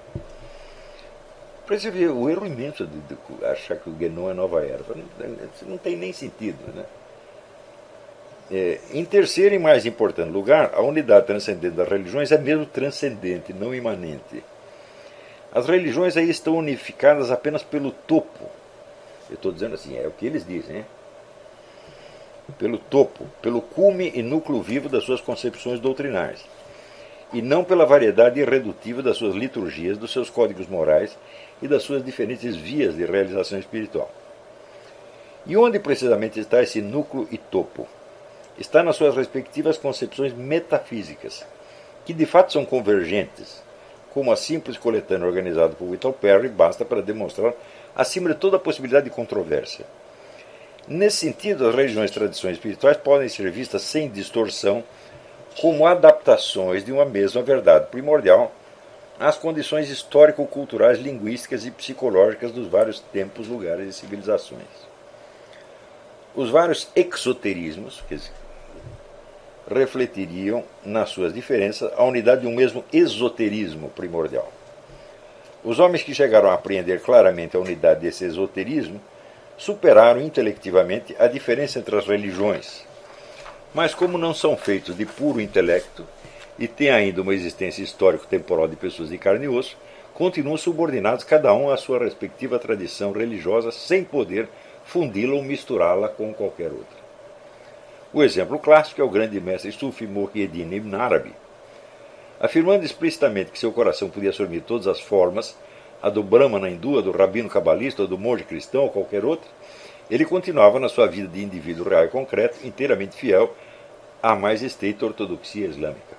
Para 1.64 1.78
você 1.78 1.88
ver 1.88 2.08
o 2.08 2.28
erro 2.28 2.46
imenso 2.46 2.84
de, 2.84 2.98
de 2.98 3.44
achar 3.44 3.76
que 3.76 3.88
o 3.88 3.92
Guénon 3.92 4.28
é 4.28 4.34
nova 4.34 4.64
era. 4.64 4.80
Não 5.62 5.78
tem 5.78 5.96
nem 5.96 6.12
sentido. 6.12 6.58
Né? 6.74 6.84
É, 8.50 8.78
em 8.92 9.04
terceiro 9.04 9.54
e 9.54 9.58
mais 9.58 9.84
importante 9.84 10.30
lugar, 10.30 10.70
a 10.74 10.80
unidade 10.80 11.26
transcendente 11.26 11.74
das 11.74 11.88
religiões 11.88 12.32
é 12.32 12.38
mesmo 12.38 12.64
transcendente, 12.64 13.52
não 13.52 13.74
imanente. 13.74 14.42
As 15.52 15.66
religiões 15.66 16.16
aí 16.16 16.30
estão 16.30 16.56
unificadas 16.56 17.30
apenas 17.30 17.62
pelo 17.62 17.90
topo. 17.90 18.44
Eu 19.28 19.34
estou 19.34 19.52
dizendo 19.52 19.74
assim, 19.74 19.98
é 19.98 20.06
o 20.06 20.10
que 20.10 20.24
eles 20.24 20.46
dizem, 20.46 20.84
pelo 22.58 22.78
topo, 22.78 23.26
pelo 23.42 23.60
cume 23.60 24.10
e 24.14 24.22
núcleo 24.22 24.62
vivo 24.62 24.88
das 24.88 25.04
suas 25.04 25.20
concepções 25.20 25.78
doutrinais, 25.78 26.42
e 27.32 27.42
não 27.42 27.62
pela 27.62 27.84
variedade 27.84 28.40
irredutível 28.40 29.02
das 29.02 29.18
suas 29.18 29.34
liturgias, 29.34 29.98
dos 29.98 30.10
seus 30.10 30.30
códigos 30.30 30.66
morais 30.66 31.18
e 31.60 31.68
das 31.68 31.82
suas 31.82 32.02
diferentes 32.02 32.56
vias 32.56 32.96
de 32.96 33.04
realização 33.04 33.58
espiritual. 33.58 34.10
E 35.44 35.54
onde 35.56 35.78
precisamente 35.78 36.40
está 36.40 36.62
esse 36.62 36.80
núcleo 36.80 37.28
e 37.30 37.36
topo? 37.36 37.86
Está 38.58 38.82
nas 38.82 38.96
suas 38.96 39.14
respectivas 39.14 39.78
concepções 39.78 40.32
metafísicas, 40.32 41.44
que 42.04 42.12
de 42.12 42.26
fato 42.26 42.52
são 42.52 42.64
convergentes, 42.64 43.62
como 44.12 44.32
a 44.32 44.36
simples 44.36 44.76
coletânea 44.76 45.26
organizada 45.26 45.74
por 45.74 45.88
Whittle 45.88 46.12
Perry 46.12 46.48
basta 46.48 46.84
para 46.84 47.02
demonstrar 47.02 47.52
acima 47.94 48.30
de 48.30 48.34
toda 48.36 48.56
a 48.56 48.60
possibilidade 48.60 49.04
de 49.04 49.14
controvérsia. 49.14 49.84
Nesse 50.88 51.18
sentido, 51.18 51.68
as 51.68 51.74
religiões 51.74 52.10
e 52.10 52.14
tradições 52.14 52.54
espirituais 52.54 52.96
podem 52.96 53.28
ser 53.28 53.50
vistas 53.50 53.82
sem 53.82 54.08
distorção 54.08 54.82
como 55.60 55.86
adaptações 55.86 56.84
de 56.84 56.92
uma 56.92 57.04
mesma 57.04 57.42
verdade 57.42 57.88
primordial 57.90 58.52
às 59.20 59.36
condições 59.36 59.90
histórico-culturais, 59.90 60.98
linguísticas 60.98 61.66
e 61.66 61.70
psicológicas 61.70 62.52
dos 62.52 62.68
vários 62.68 63.00
tempos, 63.00 63.48
lugares 63.48 63.88
e 63.88 63.92
civilizações. 63.92 64.88
Os 66.34 66.50
vários 66.50 66.88
exoterismos, 66.94 68.02
refletiriam 69.70 70.64
nas 70.84 71.10
suas 71.10 71.32
diferenças 71.32 71.92
a 71.96 72.04
unidade 72.04 72.42
de 72.42 72.46
um 72.46 72.54
mesmo 72.54 72.84
esoterismo 72.92 73.90
primordial. 73.90 74.50
Os 75.62 75.78
homens 75.78 76.02
que 76.02 76.14
chegaram 76.14 76.50
a 76.50 76.54
apreender 76.54 77.02
claramente 77.02 77.56
a 77.56 77.60
unidade 77.60 78.00
desse 78.00 78.24
esoterismo 78.24 79.00
superaram 79.56 80.20
intelectivamente 80.20 81.14
a 81.18 81.26
diferença 81.26 81.78
entre 81.78 81.96
as 81.96 82.06
religiões. 82.06 82.86
Mas, 83.74 83.94
como 83.94 84.16
não 84.16 84.32
são 84.32 84.56
feitos 84.56 84.96
de 84.96 85.04
puro 85.04 85.40
intelecto 85.40 86.06
e 86.58 86.66
têm 86.66 86.90
ainda 86.90 87.20
uma 87.20 87.34
existência 87.34 87.82
histórico-temporal 87.82 88.68
de 88.68 88.76
pessoas 88.76 89.10
de 89.10 89.18
carne 89.18 89.44
e 89.44 89.48
osso, 89.48 89.76
continuam 90.14 90.56
subordinados 90.56 91.24
cada 91.24 91.52
um 91.52 91.70
à 91.70 91.76
sua 91.76 91.98
respectiva 91.98 92.58
tradição 92.58 93.12
religiosa 93.12 93.70
sem 93.70 94.02
poder 94.02 94.48
fundi-la 94.84 95.34
ou 95.34 95.42
misturá-la 95.42 96.08
com 96.08 96.32
qualquer 96.32 96.72
outra. 96.72 96.97
O 98.10 98.22
exemplo 98.22 98.58
clássico 98.58 99.02
é 99.02 99.04
o 99.04 99.10
grande 99.10 99.38
mestre 99.38 99.70
Sufi 99.70 100.06
Muhyiddin 100.06 100.72
Ibn 100.72 100.94
Arabi. 100.94 101.34
Afirmando 102.40 102.82
explicitamente 102.82 103.50
que 103.50 103.58
seu 103.58 103.70
coração 103.70 104.08
podia 104.08 104.30
assumir 104.30 104.62
todas 104.62 104.86
as 104.86 104.98
formas, 104.98 105.54
a 106.00 106.08
do 106.08 106.22
Brahmana 106.22 106.70
hindu, 106.70 106.98
a 106.98 107.02
do 107.02 107.10
rabino 107.10 107.50
cabalista, 107.50 108.04
a 108.04 108.06
do 108.06 108.16
monge 108.16 108.44
cristão 108.44 108.84
ou 108.84 108.90
qualquer 108.90 109.26
outra, 109.26 109.50
ele 110.10 110.24
continuava 110.24 110.80
na 110.80 110.88
sua 110.88 111.06
vida 111.06 111.28
de 111.28 111.42
indivíduo 111.42 111.86
real 111.86 112.06
e 112.06 112.08
concreto, 112.08 112.66
inteiramente 112.66 113.14
fiel 113.14 113.54
à 114.22 114.34
mais 114.34 114.62
estreita 114.62 115.04
ortodoxia 115.04 115.66
islâmica. 115.66 116.16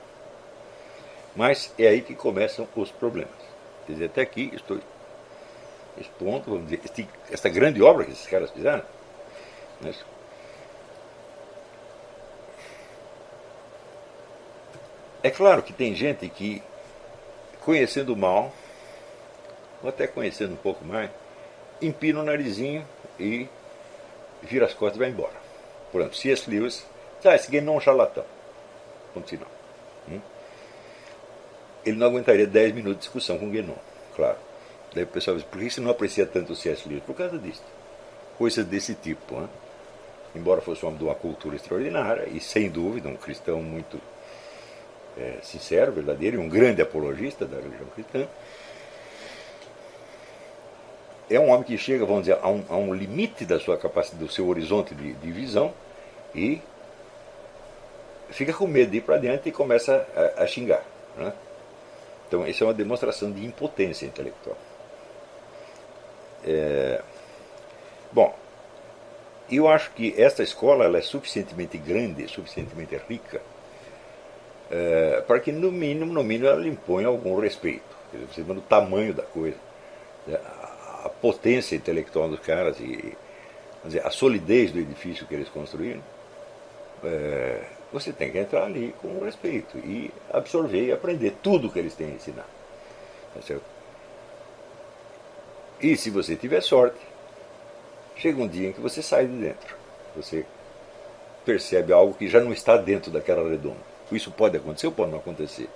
Mas 1.36 1.74
é 1.80 1.88
aí 1.88 2.02
que 2.02 2.14
começam 2.14 2.68
os 2.76 2.92
problemas. 2.92 3.32
Quer 3.88 3.94
dizer, 3.94 4.06
até 4.06 4.22
aqui 4.22 4.52
estou 4.54 4.78
expondo, 5.98 6.60
dizer, 6.60 6.82
esta 7.32 7.50
grande 7.50 7.82
obra 7.82 8.06
que 8.06 8.12
esses 8.12 8.28
caras 8.28 8.52
fizeram. 8.52 8.84
Né? 9.82 9.92
É 15.22 15.30
claro 15.30 15.62
que 15.62 15.74
tem 15.74 15.94
gente 15.94 16.28
que, 16.30 16.62
conhecendo 17.62 18.16
mal, 18.16 18.54
ou 19.84 19.90
até 19.90 20.08
conhecendo 20.08 20.54
um 20.54 20.58
pouco 20.58 20.84
mais, 20.86 21.10
empina 21.82 22.22
o 22.22 22.24
narizinho 22.24 22.86
e 23.20 23.48
vira 24.42 24.66
as 24.66 24.74
costas 24.74 24.96
e 24.96 25.00
vai 25.00 25.10
embora. 25.10 25.34
Por 25.92 26.02
exemplo, 26.02 26.18
C.S. 26.18 26.50
Lewis, 26.50 26.86
ah, 27.24 27.36
esse 27.36 27.52
game 27.52 27.66
não 27.66 27.74
é 27.74 27.78
um 27.78 27.82
charlatão. 27.82 28.26
Ponto 29.14 29.28
final. 29.28 29.48
Hum? 30.10 30.22
Ele 31.86 31.98
não 31.98 32.08
aguentaria 32.08 32.48
10 32.48 32.74
minutos 32.74 32.98
de 32.98 33.02
discussão 33.04 33.38
com 33.38 33.48
o 33.48 33.50
Guénon, 33.50 33.76
claro. 34.16 34.38
Daí 34.94 35.04
o 35.04 35.08
pessoal 35.08 35.36
diz, 35.36 35.46
por 35.46 35.60
que 35.60 35.70
você 35.70 35.82
não 35.82 35.92
aprecia 35.92 36.26
tanto 36.26 36.54
o 36.54 36.56
C.S. 36.56 36.88
Lewis? 36.88 37.04
Por 37.04 37.16
causa 37.16 37.38
disso. 37.38 37.64
Coisas 38.38 38.66
desse 38.66 38.96
tipo. 38.96 39.36
Hein? 39.36 39.50
embora 40.36 40.62
fosse 40.62 40.86
um 40.86 40.90
homem 40.90 41.00
de 41.00 41.06
uma 41.06 41.16
cultura 41.16 41.56
extraordinária 41.56 42.28
e, 42.30 42.40
sem 42.40 42.70
dúvida, 42.70 43.10
um 43.10 43.16
cristão 43.16 43.62
muito 43.62 44.00
é, 45.20 45.40
sincero, 45.44 45.92
verdadeiro 45.92 46.38
e 46.38 46.40
um 46.40 46.50
grande 46.50 46.82
apologista 46.82 47.46
da 47.46 47.58
religião 47.58 47.88
cristã. 47.94 48.28
É 51.30 51.40
um 51.40 51.50
homem 51.50 51.64
que 51.64 51.78
chega, 51.78 52.06
vamos 52.06 52.24
dizer, 52.24 52.40
a 52.42 52.50
um, 52.50 52.64
a 52.70 52.76
um 52.76 52.94
limite 52.94 53.46
da 53.46 53.60
sua 53.60 53.78
capacidade, 53.78 54.24
do 54.24 54.32
seu 54.32 54.48
horizonte 54.48 54.96
de, 54.96 55.14
de 55.14 55.32
visão 55.32 55.74
e 56.34 56.62
fica 58.30 58.54
com 58.54 58.66
medo 58.66 58.92
de 58.92 58.98
ir 58.98 59.02
para 59.02 59.16
adiante 59.16 59.50
e 59.50 59.52
começa 59.52 60.08
a, 60.16 60.44
a 60.44 60.48
xingar. 60.48 60.84
Né? 61.16 61.32
Então, 62.28 62.48
isso 62.48 62.64
é 62.64 62.68
uma 62.68 62.74
demonstração 62.74 63.32
de 63.32 63.46
impotência 63.46 64.06
intelectual. 64.06 64.58
É, 66.46 67.02
bom, 68.12 68.34
eu 69.52 69.68
acho 69.68 69.92
que 69.92 70.14
esta 70.18 70.42
escola 70.42 70.86
ela 70.86 70.98
é 70.98 71.02
suficientemente 71.02 71.78
grande, 71.78 72.28
suficientemente 72.28 72.96
rica, 73.08 73.42
é, 74.70 75.22
para 75.22 75.40
que 75.40 75.52
no 75.52 75.72
mínimo, 75.72 76.14
no 76.14 76.24
mínimo, 76.24 76.48
ela 76.48 76.68
impõe 76.68 77.06
algum 77.06 77.40
respeito. 77.40 77.98
Você 78.32 78.42
vê 78.42 78.52
o 78.54 78.62
tamanho 78.62 79.14
da 79.14 79.24
coisa, 79.24 79.58
né? 80.28 80.40
a, 81.04 81.10
potência 81.22 81.76
intelectual 81.76 82.30
dos 82.30 82.40
caras 82.40 82.80
e 82.80 83.18
dizer, 83.84 84.06
a 84.06 84.10
solidez 84.10 84.72
do 84.72 84.80
edifício 84.80 85.26
que 85.26 85.34
eles 85.34 85.50
construíram. 85.50 86.02
É, 87.04 87.62
você 87.92 88.12
tem 88.12 88.32
que 88.32 88.38
entrar 88.38 88.64
ali 88.64 88.94
com 89.02 89.24
respeito 89.24 89.78
e 89.78 90.12
absorver 90.32 90.86
e 90.86 90.92
aprender 90.92 91.36
tudo 91.42 91.72
que 91.72 91.80
eles 91.80 91.96
têm 91.96 92.08
a 92.08 92.16
ensinar. 92.16 92.48
Tá? 93.34 93.56
E 95.82 95.96
se 95.96 96.10
você 96.10 96.36
tiver 96.36 96.62
sorte, 96.62 97.00
chega 98.16 98.42
um 98.42 98.48
dia 98.48 98.70
em 98.70 98.74
que 98.74 98.82
você 98.82 99.02
sai 99.02 99.26
de 99.26 99.34
dentro. 99.34 99.76
Você 100.16 100.46
percebe 101.46 101.94
algo 101.94 102.14
que 102.14 102.28
já 102.28 102.40
não 102.40 102.52
está 102.52 102.78
dentro 102.78 103.12
daquela 103.12 103.48
redonda. 103.50 103.89
Isso 104.16 104.32
pode 104.32 104.58
acontecer 104.58 104.88
ou 104.88 104.94
pode 104.94 105.12
não 105.12 105.20
acontecer. 105.20 105.70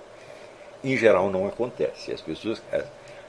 Em 0.83 0.97
geral 0.97 1.29
não 1.29 1.47
acontece. 1.47 2.11
As 2.11 2.21
pessoas, 2.21 2.61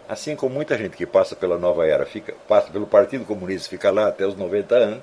assim 0.08 0.34
como 0.34 0.54
muita 0.54 0.76
gente 0.76 0.96
que 0.96 1.06
passa 1.06 1.36
pela 1.36 1.58
nova 1.58 1.86
era, 1.86 2.04
fica, 2.04 2.34
passa 2.48 2.70
pelo 2.70 2.86
Partido 2.86 3.24
Comunista, 3.24 3.68
fica 3.68 3.90
lá 3.90 4.08
até 4.08 4.26
os 4.26 4.36
90 4.36 4.74
anos, 4.74 5.02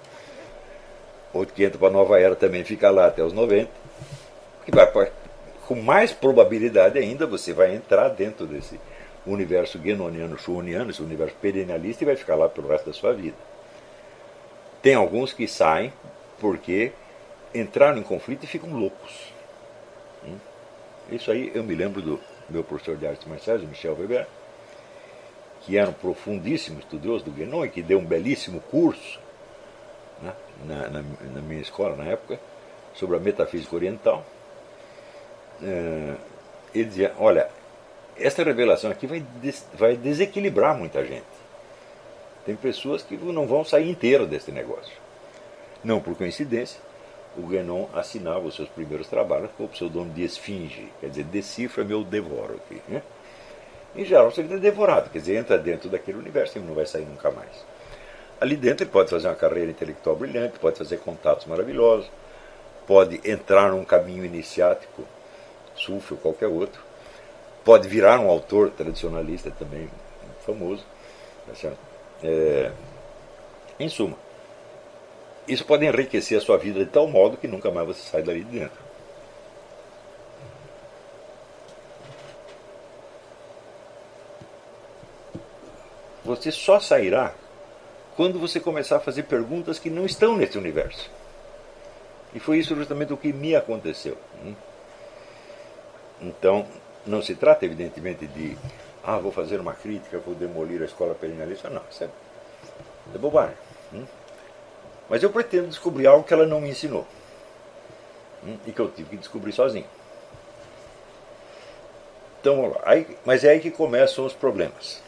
outro 1.33 1.53
que 1.53 1.63
entra 1.63 1.79
para 1.79 1.87
a 1.87 1.91
nova 1.91 2.19
era 2.19 2.35
também 2.35 2.63
fica 2.63 2.89
lá 2.89 3.07
até 3.07 3.23
os 3.23 3.33
90, 3.33 3.69
que 4.65 4.71
vai, 4.71 4.91
com 5.67 5.75
mais 5.81 6.11
probabilidade 6.11 6.99
ainda 6.99 7.25
você 7.25 7.53
vai 7.53 7.73
entrar 7.73 8.09
dentro 8.09 8.45
desse 8.45 8.79
universo 9.25 9.77
guenoniano, 9.77 10.37
schumaniano, 10.37 10.89
esse 10.89 11.01
universo 11.01 11.35
perennialista 11.41 12.03
e 12.03 12.07
vai 12.07 12.15
ficar 12.15 12.35
lá 12.35 12.49
pelo 12.49 12.67
resto 12.67 12.87
da 12.87 12.93
sua 12.93 13.13
vida. 13.13 13.37
Tem 14.81 14.95
alguns 14.95 15.31
que 15.31 15.47
saem 15.47 15.93
porque 16.39 16.91
entraram 17.53 17.99
em 17.99 18.03
conflito 18.03 18.43
e 18.43 18.47
ficam 18.47 18.73
loucos. 18.73 19.30
Isso 21.11 21.29
aí 21.29 21.51
eu 21.53 21.63
me 21.63 21.75
lembro 21.75 22.01
do 22.01 22.19
meu 22.49 22.63
professor 22.63 22.95
de 22.95 23.05
artes 23.05 23.27
marciais, 23.27 23.61
Michel 23.63 23.97
Weber, 23.99 24.25
que 25.61 25.77
era 25.77 25.89
um 25.89 25.93
profundíssimo 25.93 26.79
estudioso 26.79 27.25
do 27.25 27.31
Guénon 27.31 27.65
e 27.65 27.69
que 27.69 27.81
deu 27.81 27.99
um 27.99 28.05
belíssimo 28.05 28.61
curso 28.61 29.19
né, 30.21 30.33
na, 30.65 30.89
na, 30.89 31.01
na, 31.01 31.41
minha 31.41 31.61
escola 31.61 31.95
na 31.95 32.05
época 32.05 32.39
sobre 32.95 33.17
a 33.17 33.19
metafísica 33.19 33.75
oriental. 33.75 34.25
É, 35.61 36.15
ele 36.73 36.85
dizia: 36.85 37.13
Olha, 37.19 37.49
esta 38.17 38.43
revelação 38.43 38.89
aqui 38.89 39.05
vai, 39.05 39.19
des, 39.19 39.67
vai 39.73 39.95
desequilibrar 39.97 40.77
muita 40.77 41.05
gente. 41.05 41.25
Tem 42.45 42.55
pessoas 42.55 43.03
que 43.03 43.15
não 43.17 43.45
vão 43.45 43.63
sair 43.63 43.89
inteiras 43.89 44.27
desse 44.27 44.51
negócio. 44.51 44.93
Não 45.83 45.99
por 45.99 46.15
coincidência, 46.15 46.79
o 47.37 47.43
Guénon 47.43 47.87
assinava 47.93 48.39
os 48.39 48.55
seus 48.55 48.69
primeiros 48.69 49.07
trabalhos 49.07 49.49
com 49.57 49.65
o 49.65 49.67
pseudônimo 49.67 50.13
de 50.13 50.23
Esfinge, 50.23 50.91
quer 50.99 51.09
dizer, 51.09 51.23
decifra-me 51.23 51.93
ou 51.93 52.03
devoro 52.03 52.55
aqui. 52.55 52.81
Né? 52.87 53.01
Em 53.95 54.05
geral, 54.05 54.31
você 54.31 54.41
é 54.41 54.43
devorado, 54.43 55.09
quer 55.09 55.19
dizer, 55.19 55.35
entra 55.35 55.57
dentro 55.57 55.89
daquele 55.89 56.17
universo 56.17 56.57
e 56.57 56.61
não 56.61 56.73
vai 56.73 56.85
sair 56.85 57.05
nunca 57.05 57.31
mais. 57.31 57.65
Ali 58.39 58.55
dentro 58.55 58.83
ele 58.83 58.91
pode 58.91 59.09
fazer 59.09 59.27
uma 59.27 59.35
carreira 59.35 59.69
intelectual 59.69 60.15
brilhante, 60.15 60.59
pode 60.59 60.77
fazer 60.77 60.97
contatos 60.97 61.45
maravilhosos, 61.45 62.09
pode 62.87 63.21
entrar 63.23 63.71
num 63.71 63.85
caminho 63.85 64.25
iniciático, 64.25 65.03
sufi 65.75 66.13
ou 66.13 66.19
qualquer 66.19 66.47
outro, 66.47 66.81
pode 67.63 67.87
virar 67.87 68.19
um 68.19 68.29
autor 68.29 68.71
tradicionalista 68.71 69.51
também 69.51 69.89
famoso. 70.45 70.83
Tá 71.45 71.71
é, 72.23 72.71
em 73.79 73.89
suma, 73.89 74.15
isso 75.51 75.65
pode 75.65 75.85
enriquecer 75.85 76.37
a 76.37 76.41
sua 76.41 76.57
vida 76.57 76.79
de 76.79 76.89
tal 76.89 77.07
modo 77.07 77.35
que 77.35 77.47
nunca 77.47 77.69
mais 77.69 77.85
você 77.85 78.01
sai 78.09 78.23
dali 78.23 78.41
de 78.43 78.59
dentro. 78.59 78.79
Você 86.23 86.51
só 86.51 86.79
sairá 86.79 87.33
quando 88.15 88.39
você 88.39 88.61
começar 88.61 88.97
a 88.97 88.99
fazer 89.01 89.23
perguntas 89.23 89.77
que 89.77 89.89
não 89.89 90.05
estão 90.05 90.37
nesse 90.37 90.57
universo. 90.57 91.11
E 92.33 92.39
foi 92.39 92.59
isso 92.59 92.73
justamente 92.73 93.11
o 93.11 93.17
que 93.17 93.33
me 93.33 93.53
aconteceu. 93.53 94.17
Hum? 94.45 94.55
Então, 96.21 96.65
não 97.05 97.21
se 97.21 97.35
trata, 97.35 97.65
evidentemente, 97.65 98.25
de 98.25 98.57
ah, 99.03 99.17
vou 99.17 99.33
fazer 99.33 99.59
uma 99.59 99.73
crítica, 99.73 100.19
vou 100.19 100.33
demolir 100.33 100.81
a 100.81 100.85
escola 100.85 101.13
perennialista. 101.13 101.69
Não, 101.69 101.81
isso 101.89 102.05
é, 102.05 102.09
é 103.13 103.17
bobagem. 103.17 103.57
Mas 105.11 105.21
eu 105.21 105.29
pretendo 105.29 105.67
descobrir 105.67 106.07
algo 106.07 106.23
que 106.23 106.33
ela 106.33 106.45
não 106.45 106.61
me 106.61 106.69
ensinou. 106.69 107.05
Hum? 108.47 108.55
E 108.65 108.71
que 108.71 108.79
eu 108.79 108.89
tive 108.89 109.09
que 109.09 109.17
descobrir 109.17 109.51
sozinho. 109.51 109.85
Então, 112.39 112.79
aí, 112.83 113.05
mas 113.25 113.43
é 113.43 113.49
aí 113.49 113.59
que 113.59 113.69
começam 113.69 114.25
os 114.25 114.31
problemas. 114.31 115.03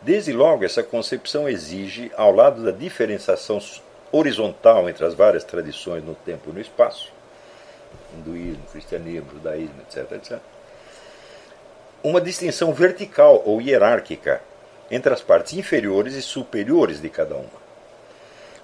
Desde 0.00 0.32
logo, 0.32 0.64
essa 0.64 0.82
concepção 0.82 1.46
exige, 1.46 2.10
ao 2.16 2.32
lado 2.32 2.64
da 2.64 2.70
diferenciação 2.70 3.60
horizontal 4.10 4.88
entre 4.88 5.04
as 5.04 5.12
várias 5.12 5.44
tradições 5.44 6.02
no 6.02 6.14
tempo 6.14 6.48
e 6.48 6.54
no 6.54 6.60
espaço, 6.60 7.12
hinduísmo, 8.16 8.64
cristianismo, 8.72 9.30
judaísmo, 9.30 9.82
etc., 9.82 10.10
etc., 10.12 10.38
uma 12.02 12.20
distinção 12.20 12.72
vertical 12.72 13.42
ou 13.44 13.60
hierárquica 13.60 14.40
entre 14.90 15.12
as 15.12 15.20
partes 15.20 15.52
inferiores 15.52 16.14
e 16.14 16.22
superiores 16.22 16.98
de 16.98 17.10
cada 17.10 17.34
uma. 17.34 17.63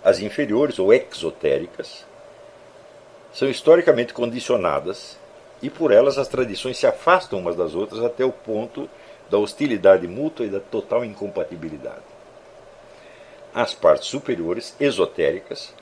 As 0.03 0.19
inferiores 0.19 0.79
ou 0.79 0.93
exotéricas 0.93 2.05
são 3.33 3.49
historicamente 3.49 4.15
condicionadas 4.15 5.19
e 5.63 5.69
por 5.69 5.93
elas 5.93 6.19
as 6.19 6.29
tradições 6.29 6.79
se 6.79 6.87
afastam 6.87 7.39
umas 7.39 7.55
das 7.55 7.75
outras 7.75 8.03
até 8.03 8.25
o 8.25 8.33
ponto 8.33 8.89
da 9.29 9.39
hostilidade 9.39 10.09
mútua 10.09 10.47
e 10.47 10.51
da 10.51 10.59
total 10.59 11.05
incompatibilidade. 11.05 12.03
As 13.55 13.75
partes 13.75 14.09
superiores, 14.09 14.75
esotéricas, 14.81 15.75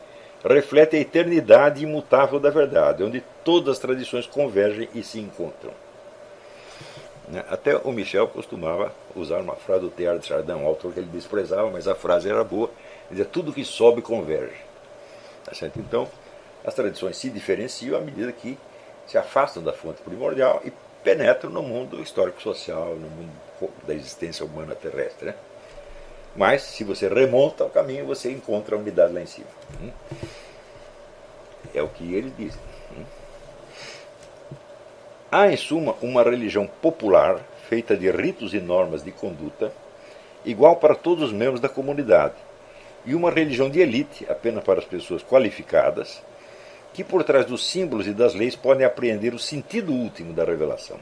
refletem 0.44 0.98
a 0.98 1.02
eternidade 1.02 1.82
imutável 1.82 2.40
da 2.40 2.50
verdade, 2.50 3.04
onde 3.04 3.22
todas 3.44 3.74
as 3.74 3.78
tradições 3.78 4.26
convergem 4.26 4.88
e 4.94 5.02
se 5.02 5.18
encontram. 5.18 5.72
Né? 7.28 7.44
Até 7.48 7.76
o 7.76 7.92
Michel 7.92 8.28
costumava 8.28 8.92
usar 9.14 9.38
uma 9.38 9.54
frase 9.54 9.82
do 9.82 9.90
Teilhard 9.90 10.20
de 10.20 10.26
Chardin, 10.26 10.52
um 10.52 10.66
autor 10.66 10.92
que 10.92 11.00
ele 11.00 11.10
desprezava, 11.12 11.70
mas 11.70 11.86
a 11.86 11.94
frase 11.94 12.28
era 12.28 12.42
boa, 12.42 12.70
ele 13.10 13.16
dizia, 13.16 13.24
tudo 13.24 13.52
que 13.52 13.64
sobe 13.64 14.02
converge. 14.02 14.60
Tá 15.44 15.54
certo? 15.54 15.78
Então, 15.78 16.08
as 16.64 16.74
tradições 16.74 17.16
se 17.16 17.30
diferenciam 17.30 17.96
à 17.96 18.00
medida 18.00 18.30
que 18.32 18.58
se 19.06 19.16
afastam 19.16 19.62
da 19.62 19.72
fonte 19.72 20.02
primordial 20.02 20.60
e 20.64 20.72
penetram 21.02 21.50
no 21.50 21.62
mundo 21.62 22.02
histórico-social, 22.02 22.94
no 22.96 23.08
mundo 23.08 23.32
da 23.86 23.94
existência 23.94 24.44
humana 24.44 24.74
terrestre. 24.74 25.28
Né? 25.28 25.34
Mas, 26.36 26.62
se 26.62 26.84
você 26.84 27.08
remonta 27.08 27.64
o 27.64 27.70
caminho, 27.70 28.06
você 28.06 28.30
encontra 28.30 28.76
a 28.76 28.78
unidade 28.78 29.14
lá 29.14 29.20
em 29.20 29.26
cima. 29.26 29.48
Hum? 29.80 29.90
É 31.74 31.82
o 31.82 31.88
que 31.88 32.14
eles 32.14 32.32
dizem. 32.36 32.60
Hum? 32.96 33.04
Há, 35.32 35.50
em 35.50 35.56
suma, 35.56 35.94
uma 36.02 36.22
religião 36.22 36.66
popular 36.66 37.40
feita 37.68 37.96
de 37.96 38.10
ritos 38.10 38.54
e 38.54 38.60
normas 38.60 39.02
de 39.02 39.12
conduta, 39.12 39.72
igual 40.44 40.76
para 40.76 40.94
todos 40.94 41.24
os 41.24 41.32
membros 41.32 41.60
da 41.60 41.68
comunidade, 41.68 42.34
e 43.04 43.14
uma 43.14 43.30
religião 43.30 43.70
de 43.70 43.80
elite, 43.80 44.26
apenas 44.28 44.64
para 44.64 44.80
as 44.80 44.84
pessoas 44.84 45.22
qualificadas, 45.22 46.22
que 46.92 47.04
por 47.04 47.22
trás 47.24 47.46
dos 47.46 47.66
símbolos 47.68 48.06
e 48.06 48.12
das 48.12 48.34
leis 48.34 48.56
podem 48.56 48.84
apreender 48.84 49.34
o 49.34 49.38
sentido 49.38 49.92
último 49.92 50.32
da 50.32 50.44
revelação. 50.44 50.98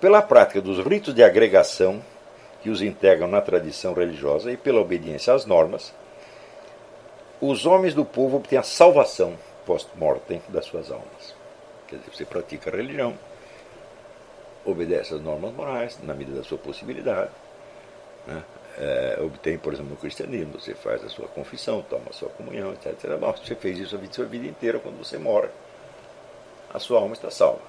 Pela 0.00 0.20
prática 0.20 0.60
dos 0.60 0.84
ritos 0.84 1.14
de 1.14 1.22
agregação 1.22 2.02
que 2.62 2.70
os 2.70 2.82
integram 2.82 3.28
na 3.28 3.40
tradição 3.40 3.92
religiosa 3.92 4.50
e 4.50 4.56
pela 4.56 4.80
obediência 4.80 5.32
às 5.32 5.46
normas, 5.46 5.92
os 7.40 7.66
homens 7.66 7.94
do 7.94 8.04
povo 8.04 8.36
obtêm 8.36 8.58
a 8.58 8.62
salvação 8.62 9.36
post-mortem 9.66 10.40
das 10.48 10.64
suas 10.64 10.90
almas. 10.90 11.34
Quer 11.88 11.96
dizer, 11.96 12.10
você 12.12 12.24
pratica 12.24 12.70
a 12.70 12.76
religião, 12.76 13.14
obedece 14.64 15.14
às 15.14 15.20
normas 15.20 15.52
morais, 15.52 15.98
na 16.02 16.14
medida 16.14 16.38
da 16.38 16.44
sua 16.44 16.58
possibilidade, 16.58 17.30
né? 18.26 18.42
É, 18.78 19.18
obtém, 19.20 19.58
por 19.58 19.72
exemplo, 19.72 19.90
no 19.90 19.96
cristianismo, 19.96 20.58
você 20.58 20.74
faz 20.74 21.04
a 21.04 21.08
sua 21.08 21.28
confissão, 21.28 21.82
toma 21.82 22.06
a 22.10 22.12
sua 22.12 22.28
comunhão, 22.30 22.72
etc. 22.72 23.16
Bom, 23.18 23.32
você 23.32 23.54
fez 23.54 23.78
isso 23.78 23.96
a 23.96 24.12
sua 24.12 24.24
vida 24.24 24.46
inteira, 24.46 24.78
quando 24.78 24.96
você 24.96 25.18
morre, 25.18 25.48
a 26.72 26.78
sua 26.78 27.00
alma 27.00 27.12
está 27.12 27.30
salva. 27.30 27.60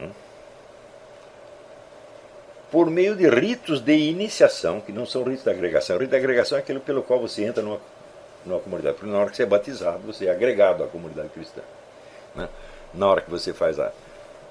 Hum? 0.00 0.10
Por 2.70 2.88
meio 2.90 3.16
de 3.16 3.28
ritos 3.28 3.80
de 3.80 3.96
iniciação, 3.96 4.80
que 4.80 4.92
não 4.92 5.06
são 5.06 5.24
ritos 5.24 5.44
de 5.44 5.50
agregação. 5.50 5.96
O 5.96 5.98
rito 6.00 6.10
de 6.10 6.16
agregação 6.16 6.56
é 6.56 6.60
aquele 6.60 6.80
pelo 6.80 7.02
qual 7.02 7.20
você 7.20 7.44
entra 7.44 7.62
numa, 7.62 7.80
numa 8.44 8.60
comunidade. 8.60 8.96
Porque 8.96 9.10
na 9.10 9.18
hora 9.18 9.30
que 9.30 9.36
você 9.36 9.42
é 9.42 9.46
batizado, 9.46 9.98
você 10.00 10.26
é 10.26 10.30
agregado 10.30 10.84
à 10.84 10.86
comunidade 10.86 11.28
cristã. 11.30 11.62
Né? 12.34 12.48
Na 12.94 13.08
hora 13.08 13.20
que 13.22 13.30
você 13.30 13.52
faz 13.52 13.78
a, 13.78 13.92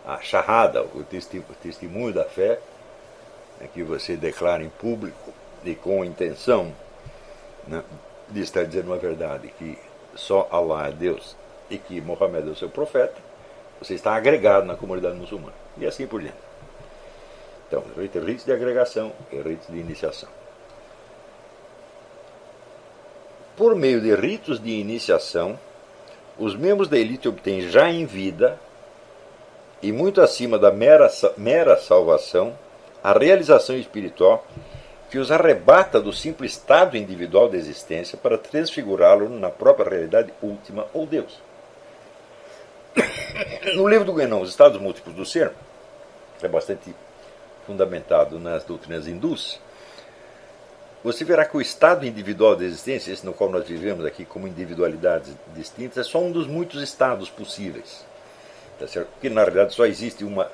a 0.05 0.19
charrada, 0.19 0.83
o 0.83 1.05
testemunho 1.61 2.13
da 2.13 2.25
fé, 2.25 2.59
é 3.61 3.67
que 3.67 3.83
você 3.83 4.15
declara 4.17 4.63
em 4.63 4.69
público 4.69 5.33
e 5.63 5.75
com 5.75 6.03
intenção 6.03 6.73
né, 7.67 7.83
de 8.29 8.41
estar 8.41 8.63
dizendo 8.65 8.87
uma 8.87 8.97
verdade, 8.97 9.53
que 9.57 9.77
só 10.15 10.47
Allah 10.51 10.87
é 10.87 10.91
Deus 10.91 11.35
e 11.69 11.77
que 11.77 12.01
Mohammed 12.01 12.47
é 12.47 12.51
o 12.51 12.55
seu 12.55 12.69
profeta, 12.69 13.15
você 13.79 13.93
está 13.93 14.13
agregado 14.13 14.65
na 14.65 14.75
comunidade 14.75 15.15
muçulmana. 15.15 15.53
E 15.77 15.85
assim 15.85 16.05
por 16.05 16.21
diante. 16.21 16.37
Então, 17.67 17.83
ritos 17.95 18.45
de 18.45 18.51
agregação 18.51 19.13
e 19.31 19.37
ritos 19.37 19.67
de 19.67 19.77
iniciação. 19.77 20.29
Por 23.55 23.75
meio 23.75 24.01
de 24.01 24.15
ritos 24.15 24.59
de 24.59 24.71
iniciação, 24.71 25.59
os 26.37 26.55
membros 26.55 26.87
da 26.87 26.97
elite 26.97 27.27
obtêm 27.27 27.69
já 27.69 27.89
em 27.89 28.05
vida, 28.05 28.59
e 29.81 29.91
muito 29.91 30.21
acima 30.21 30.57
da 30.57 30.71
mera, 30.71 31.09
mera 31.37 31.77
salvação, 31.77 32.57
a 33.03 33.13
realização 33.13 33.77
espiritual 33.77 34.45
que 35.09 35.17
os 35.17 35.31
arrebata 35.31 35.99
do 35.99 36.13
simples 36.13 36.51
estado 36.51 36.95
individual 36.95 37.49
da 37.49 37.57
existência 37.57 38.17
para 38.17 38.37
transfigurá-lo 38.37 39.27
na 39.27 39.49
própria 39.49 39.89
realidade 39.89 40.31
última 40.41 40.87
ou 40.93 41.05
Deus. 41.05 41.41
No 43.75 43.87
livro 43.87 44.05
do 44.05 44.13
Guénon, 44.13 44.41
Os 44.41 44.49
Estados 44.49 44.81
Múltiplos 44.81 45.15
do 45.15 45.25
Ser, 45.25 45.51
que 46.39 46.45
é 46.45 46.49
bastante 46.49 46.93
fundamentado 47.65 48.39
nas 48.39 48.63
doutrinas 48.63 49.07
hindus, 49.07 49.59
você 51.03 51.23
verá 51.23 51.45
que 51.45 51.55
o 51.55 51.61
estado 51.61 52.05
individual 52.05 52.55
da 52.55 52.65
existência, 52.65 53.11
esse 53.11 53.25
no 53.25 53.31
qual 53.31 53.49
nós 53.49 53.65
vivemos 53.65 54.05
aqui 54.05 54.25
como 54.25 54.47
individualidades 54.47 55.33
distintas, 55.55 56.05
é 56.05 56.09
só 56.09 56.19
um 56.19 56.31
dos 56.31 56.45
muitos 56.45 56.81
estados 56.81 57.29
possíveis. 57.29 58.05
Tá 58.79 58.85
Porque 58.85 59.29
na 59.29 59.41
realidade 59.41 59.73
só 59.73 59.85
existe 59.85 60.25
uma, 60.25 60.51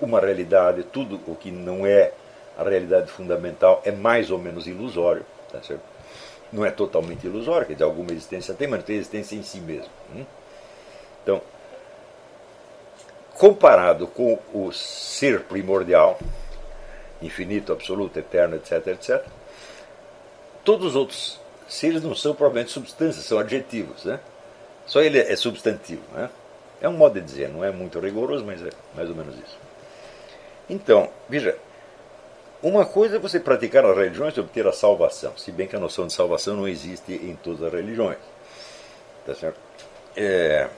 uma 0.00 0.20
realidade, 0.20 0.82
tudo 0.82 1.20
o 1.26 1.34
que 1.34 1.50
não 1.50 1.86
é 1.86 2.12
a 2.56 2.62
realidade 2.62 3.10
fundamental 3.10 3.80
é 3.84 3.90
mais 3.90 4.30
ou 4.30 4.38
menos 4.38 4.66
ilusório. 4.66 5.24
Tá 5.50 5.62
certo? 5.62 5.82
Não 6.52 6.64
é 6.64 6.70
totalmente 6.70 7.26
ilusório, 7.26 7.66
quer 7.66 7.74
dizer, 7.74 7.84
alguma 7.84 8.10
existência 8.10 8.54
tem, 8.54 8.66
mas 8.66 8.80
não 8.80 8.86
tem 8.86 8.96
existência 8.96 9.36
em 9.36 9.42
si 9.42 9.60
mesmo. 9.60 9.90
Hum? 10.14 10.24
Então, 11.22 11.40
comparado 13.34 14.06
com 14.06 14.38
o 14.52 14.72
ser 14.72 15.44
primordial, 15.44 16.18
infinito, 17.22 17.72
absoluto, 17.72 18.18
eterno, 18.18 18.56
etc., 18.56 18.86
etc., 18.88 19.24
todos 20.64 20.88
os 20.88 20.96
outros 20.96 21.40
seres 21.68 22.02
não 22.02 22.14
são 22.14 22.34
provavelmente 22.34 22.72
substâncias, 22.72 23.24
são 23.24 23.38
adjetivos. 23.38 24.04
Né? 24.04 24.18
Só 24.86 25.00
ele 25.00 25.18
é 25.18 25.36
substantivo. 25.36 26.02
Né? 26.12 26.28
É 26.80 26.88
um 26.88 26.94
modo 26.94 27.14
de 27.14 27.20
dizer, 27.20 27.48
não 27.48 27.64
é 27.64 27.70
muito 27.70 28.00
rigoroso, 28.00 28.44
mas 28.44 28.60
é 28.64 28.70
mais 28.94 29.08
ou 29.08 29.14
menos 29.14 29.36
isso. 29.36 29.58
Então, 30.68 31.08
veja, 31.28 31.56
uma 32.62 32.84
coisa 32.84 33.16
é 33.16 33.18
você 33.18 33.40
praticar 33.40 33.84
as 33.86 33.96
religiões 33.96 34.36
e 34.36 34.40
obter 34.40 34.66
a 34.66 34.72
salvação, 34.72 35.32
se 35.36 35.50
bem 35.50 35.66
que 35.66 35.76
a 35.76 35.80
noção 35.80 36.06
de 36.06 36.12
salvação 36.12 36.56
não 36.56 36.68
existe 36.68 37.12
em 37.12 37.34
todas 37.36 37.62
as 37.62 37.72
religiões. 37.72 38.18
Tá 39.24 39.34
certo? 39.34 39.58
É... 40.16 40.68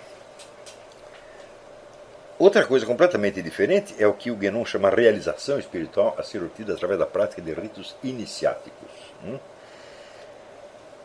Outra 2.38 2.64
coisa 2.64 2.84
completamente 2.86 3.40
diferente 3.42 3.94
é 3.98 4.06
o 4.06 4.14
que 4.14 4.30
o 4.30 4.36
Guénon 4.36 4.64
chama 4.64 4.90
realização 4.90 5.58
espiritual 5.58 6.14
a 6.18 6.22
ser 6.22 6.42
obtida 6.42 6.72
através 6.74 6.98
da 6.98 7.06
prática 7.06 7.42
de 7.42 7.52
ritos 7.52 7.94
iniciáticos. 8.02 8.90
Hum? 9.24 9.38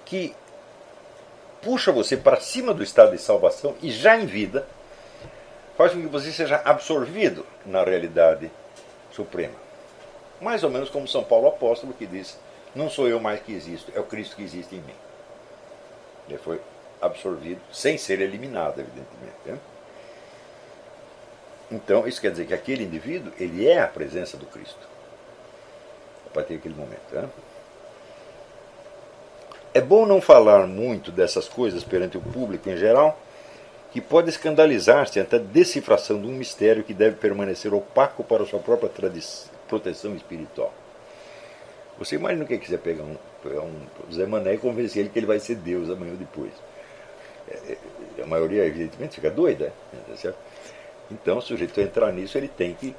Que 0.06 0.36
puxa 1.62 1.92
você 1.92 2.18
para 2.18 2.40
cima 2.40 2.74
do 2.74 2.84
estado 2.84 3.12
de 3.12 3.22
salvação 3.22 3.76
e 3.82 3.92
já 3.92 4.18
em 4.18 4.26
vida 4.26 4.66
faz 5.78 5.92
com 5.94 6.02
que 6.02 6.08
você 6.08 6.32
seja 6.32 6.62
absorvido 6.64 7.46
na 7.66 7.84
realidade 7.84 8.50
suprema. 9.12 9.67
Mais 10.40 10.64
ou 10.64 10.70
menos 10.70 10.90
como 10.90 11.08
São 11.08 11.24
Paulo 11.24 11.48
apóstolo 11.48 11.94
que 11.94 12.06
diz: 12.06 12.38
Não 12.76 12.90
sou 12.90 13.08
eu 13.08 13.20
mais 13.20 13.42
que 13.42 13.54
existo, 13.54 13.92
é 13.96 14.00
o 14.00 14.04
Cristo 14.04 14.36
que 14.36 14.44
existe 14.44 14.76
em 14.76 14.82
mim. 14.82 14.96
Ele 16.28 16.38
foi 16.38 16.60
absorvido, 17.02 17.62
sem 17.72 17.98
ser 17.98 18.20
eliminado, 18.22 18.80
evidentemente. 18.80 19.38
Né? 19.46 19.58
Então, 21.72 22.08
isso 22.08 22.22
quer 22.22 22.32
dizer 22.32 22.46
que 22.46 22.54
aquele 22.54 22.84
indivíduo 22.84 23.32
ele 23.40 23.68
é 23.68 23.82
a 23.82 23.88
presença 23.88 24.38
do 24.38 24.46
Cristo 24.46 24.88
a 26.26 26.34
partir 26.34 26.56
daquele 26.56 26.76
momento. 26.76 27.12
Né? 27.12 27.30
É 29.74 29.82
bom 29.82 30.06
não 30.06 30.22
falar 30.22 30.66
muito 30.66 31.12
dessas 31.12 31.48
coisas 31.48 31.84
perante 31.84 32.18
o 32.18 32.22
público 32.22 32.70
em 32.70 32.78
geral, 32.78 33.20
que 33.92 34.02
pode 34.02 34.30
escandalizar-se 34.30 35.20
ante 35.20 35.36
a 35.36 35.40
decifração 35.40 36.22
de 36.22 36.28
um 36.28 36.32
mistério 36.32 36.84
que 36.84 36.94
deve 36.94 37.16
permanecer 37.18 37.74
opaco 37.74 38.24
para 38.24 38.46
sua 38.46 38.60
própria 38.60 38.90
proteção 39.68 40.16
espiritual. 40.16 40.74
Você 42.00 42.16
imagina 42.16 42.44
o 42.44 42.48
que 42.48 42.54
é 42.54 42.58
quiser 42.58 42.80
pegar 42.80 43.04
um, 43.04 43.16
pegar 43.42 43.62
um 43.62 43.76
Zé 44.12 44.26
Mané 44.26 44.54
e 44.54 44.58
convencer 44.58 45.02
ele 45.02 45.10
que 45.10 45.18
ele 45.18 45.26
vai 45.26 45.40
ser 45.40 45.56
Deus 45.56 45.90
amanhã 45.90 46.12
ou 46.12 46.18
depois. 46.18 46.52
É, 47.50 47.78
é, 48.20 48.24
a 48.24 48.28
maioria, 48.28 48.66
evidentemente, 48.66 49.16
fica 49.16 49.32
doida. 49.32 49.74
Né? 49.92 50.16
Tá 50.22 50.34
então, 51.10 51.38
o 51.38 51.42
sujeito 51.42 51.80
entrar 51.80 52.12
nisso, 52.12 52.38
ele 52.38 52.48
tem 52.48 52.74
que 52.74 52.96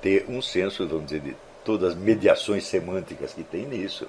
ter 0.00 0.24
um 0.28 0.40
senso, 0.42 0.86
vamos 0.88 1.06
dizer, 1.06 1.20
de 1.20 1.36
todas 1.64 1.90
as 1.90 1.94
mediações 1.94 2.64
semânticas 2.64 3.34
que 3.34 3.44
tem 3.44 3.66
nisso, 3.66 4.08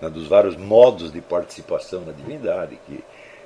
né, 0.00 0.08
dos 0.08 0.26
vários 0.26 0.56
modos 0.56 1.12
de 1.12 1.20
participação 1.20 2.02
na 2.02 2.12
divindade, 2.12 2.78
que 2.86 3.02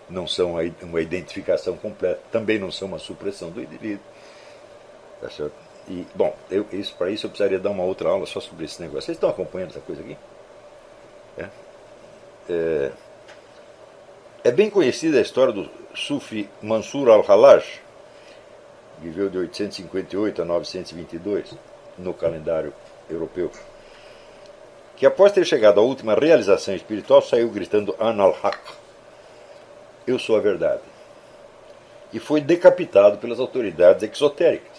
não 0.08 0.26
são 0.26 0.56
uma 0.82 1.00
identificação 1.00 1.76
completa, 1.76 2.20
também 2.30 2.58
não 2.58 2.70
são 2.70 2.86
uma 2.86 2.98
supressão 2.98 3.50
do 3.50 3.62
indivíduo. 3.62 4.04
Tá 5.20 5.30
certo? 5.30 5.71
E, 5.88 6.06
bom, 6.14 6.34
eu, 6.50 6.66
isso, 6.72 6.94
para 6.94 7.10
isso 7.10 7.26
eu 7.26 7.30
precisaria 7.30 7.58
dar 7.58 7.70
uma 7.70 7.84
outra 7.84 8.08
aula 8.08 8.26
só 8.26 8.40
sobre 8.40 8.64
esse 8.64 8.80
negócio. 8.80 9.02
Vocês 9.02 9.16
estão 9.16 9.30
acompanhando 9.30 9.70
essa 9.70 9.80
coisa 9.80 10.00
aqui? 10.00 10.16
É, 11.36 11.48
é, 12.48 12.92
é 14.44 14.50
bem 14.50 14.70
conhecida 14.70 15.18
a 15.18 15.22
história 15.22 15.52
do 15.52 15.68
Sufi 15.94 16.48
Mansur 16.62 17.08
al-Halaj, 17.08 17.80
viveu 19.00 19.28
de 19.28 19.38
858 19.38 20.42
a 20.42 20.44
922 20.44 21.54
no 21.98 22.14
calendário 22.14 22.72
europeu, 23.10 23.50
que 24.96 25.04
após 25.04 25.32
ter 25.32 25.44
chegado 25.44 25.80
à 25.80 25.82
última 25.82 26.14
realização 26.14 26.74
espiritual 26.74 27.20
saiu 27.20 27.50
gritando 27.50 27.94
An-al-Haq, 27.98 28.58
eu 30.06 30.18
sou 30.18 30.36
a 30.36 30.40
verdade, 30.40 30.82
e 32.12 32.18
foi 32.18 32.40
decapitado 32.40 33.18
pelas 33.18 33.40
autoridades 33.40 34.02
exotéricas. 34.02 34.71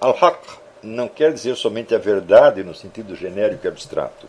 Al-Haq 0.00 0.38
não 0.80 1.08
quer 1.08 1.32
dizer 1.32 1.56
somente 1.56 1.92
a 1.92 1.98
verdade 1.98 2.62
no 2.62 2.72
sentido 2.72 3.16
genérico 3.16 3.66
e 3.66 3.68
abstrato. 3.68 4.28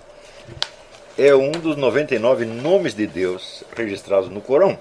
É 1.15 1.36
um 1.36 1.51
dos 1.51 1.76
99 1.76 2.43
nomes 2.43 2.95
de 2.95 3.05
Deus 3.05 3.63
registrados 3.76 4.30
no 4.30 4.41
Corão. 4.41 4.80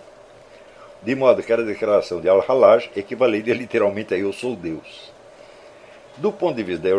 De 1.03 1.15
modo 1.15 1.43
que 1.43 1.53
a 1.53 1.57
declaração 1.57 2.23
de 2.23 2.29
Al-Halaj 2.29 2.91
equivaleria 2.97 3.53
literalmente 3.53 4.15
a 4.15 4.19
Eu 4.19 4.33
sou 4.33 4.57
Deus. 4.57 5.13
Do 6.17 6.33
ponto 6.33 6.57
de 6.57 6.63
vista 6.63 6.89
da 6.89 6.97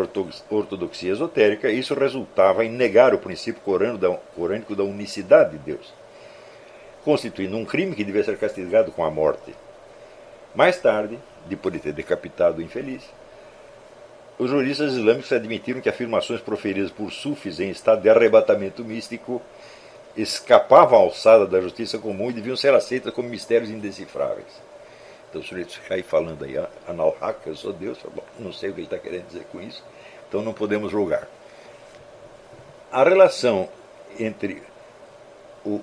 ortodoxia 0.48 1.10
esotérica, 1.10 1.68
isso 1.68 1.92
resultava 1.92 2.64
em 2.64 2.70
negar 2.70 3.12
o 3.12 3.18
princípio 3.18 3.60
corânico 3.60 4.76
da 4.76 4.84
unicidade 4.84 5.58
de 5.58 5.58
Deus, 5.58 5.92
constituindo 7.04 7.56
um 7.56 7.64
crime 7.64 7.96
que 7.96 8.04
devia 8.04 8.22
ser 8.22 8.38
castigado 8.38 8.92
com 8.92 9.04
a 9.04 9.10
morte. 9.10 9.52
Mais 10.54 10.78
tarde, 10.78 11.18
depois 11.46 11.74
de 11.74 11.80
ter 11.80 11.92
decapitado 11.92 12.58
o 12.58 12.62
infeliz, 12.62 13.02
os 14.40 14.48
juristas 14.48 14.94
islâmicos 14.94 15.30
admitiram 15.32 15.82
que 15.82 15.88
afirmações 15.90 16.40
proferidas 16.40 16.90
por 16.90 17.12
sufis 17.12 17.60
em 17.60 17.68
estado 17.68 18.00
de 18.00 18.08
arrebatamento 18.08 18.82
místico 18.82 19.42
escapavam 20.16 20.98
à 20.98 21.02
alçada 21.02 21.46
da 21.46 21.60
justiça 21.60 21.98
comum 21.98 22.30
e 22.30 22.32
deviam 22.32 22.56
ser 22.56 22.72
aceitas 22.72 23.12
como 23.12 23.28
mistérios 23.28 23.68
indecifráveis. 23.68 24.48
Então 25.28 25.42
o 25.42 25.44
sujeito 25.44 25.78
fica 25.78 25.94
aí 25.94 26.02
falando 26.02 26.42
aí, 26.42 26.56
Analhaq, 26.88 27.46
eu 27.46 27.54
sou 27.54 27.70
Deus, 27.70 27.98
não 28.38 28.50
sei 28.50 28.70
o 28.70 28.72
que 28.72 28.80
ele 28.80 28.86
está 28.86 28.98
querendo 28.98 29.26
dizer 29.26 29.44
com 29.52 29.60
isso, 29.60 29.84
então 30.26 30.40
não 30.40 30.54
podemos 30.54 30.90
julgar. 30.90 31.28
A 32.90 33.04
relação 33.04 33.68
entre 34.18 34.62
o 35.66 35.82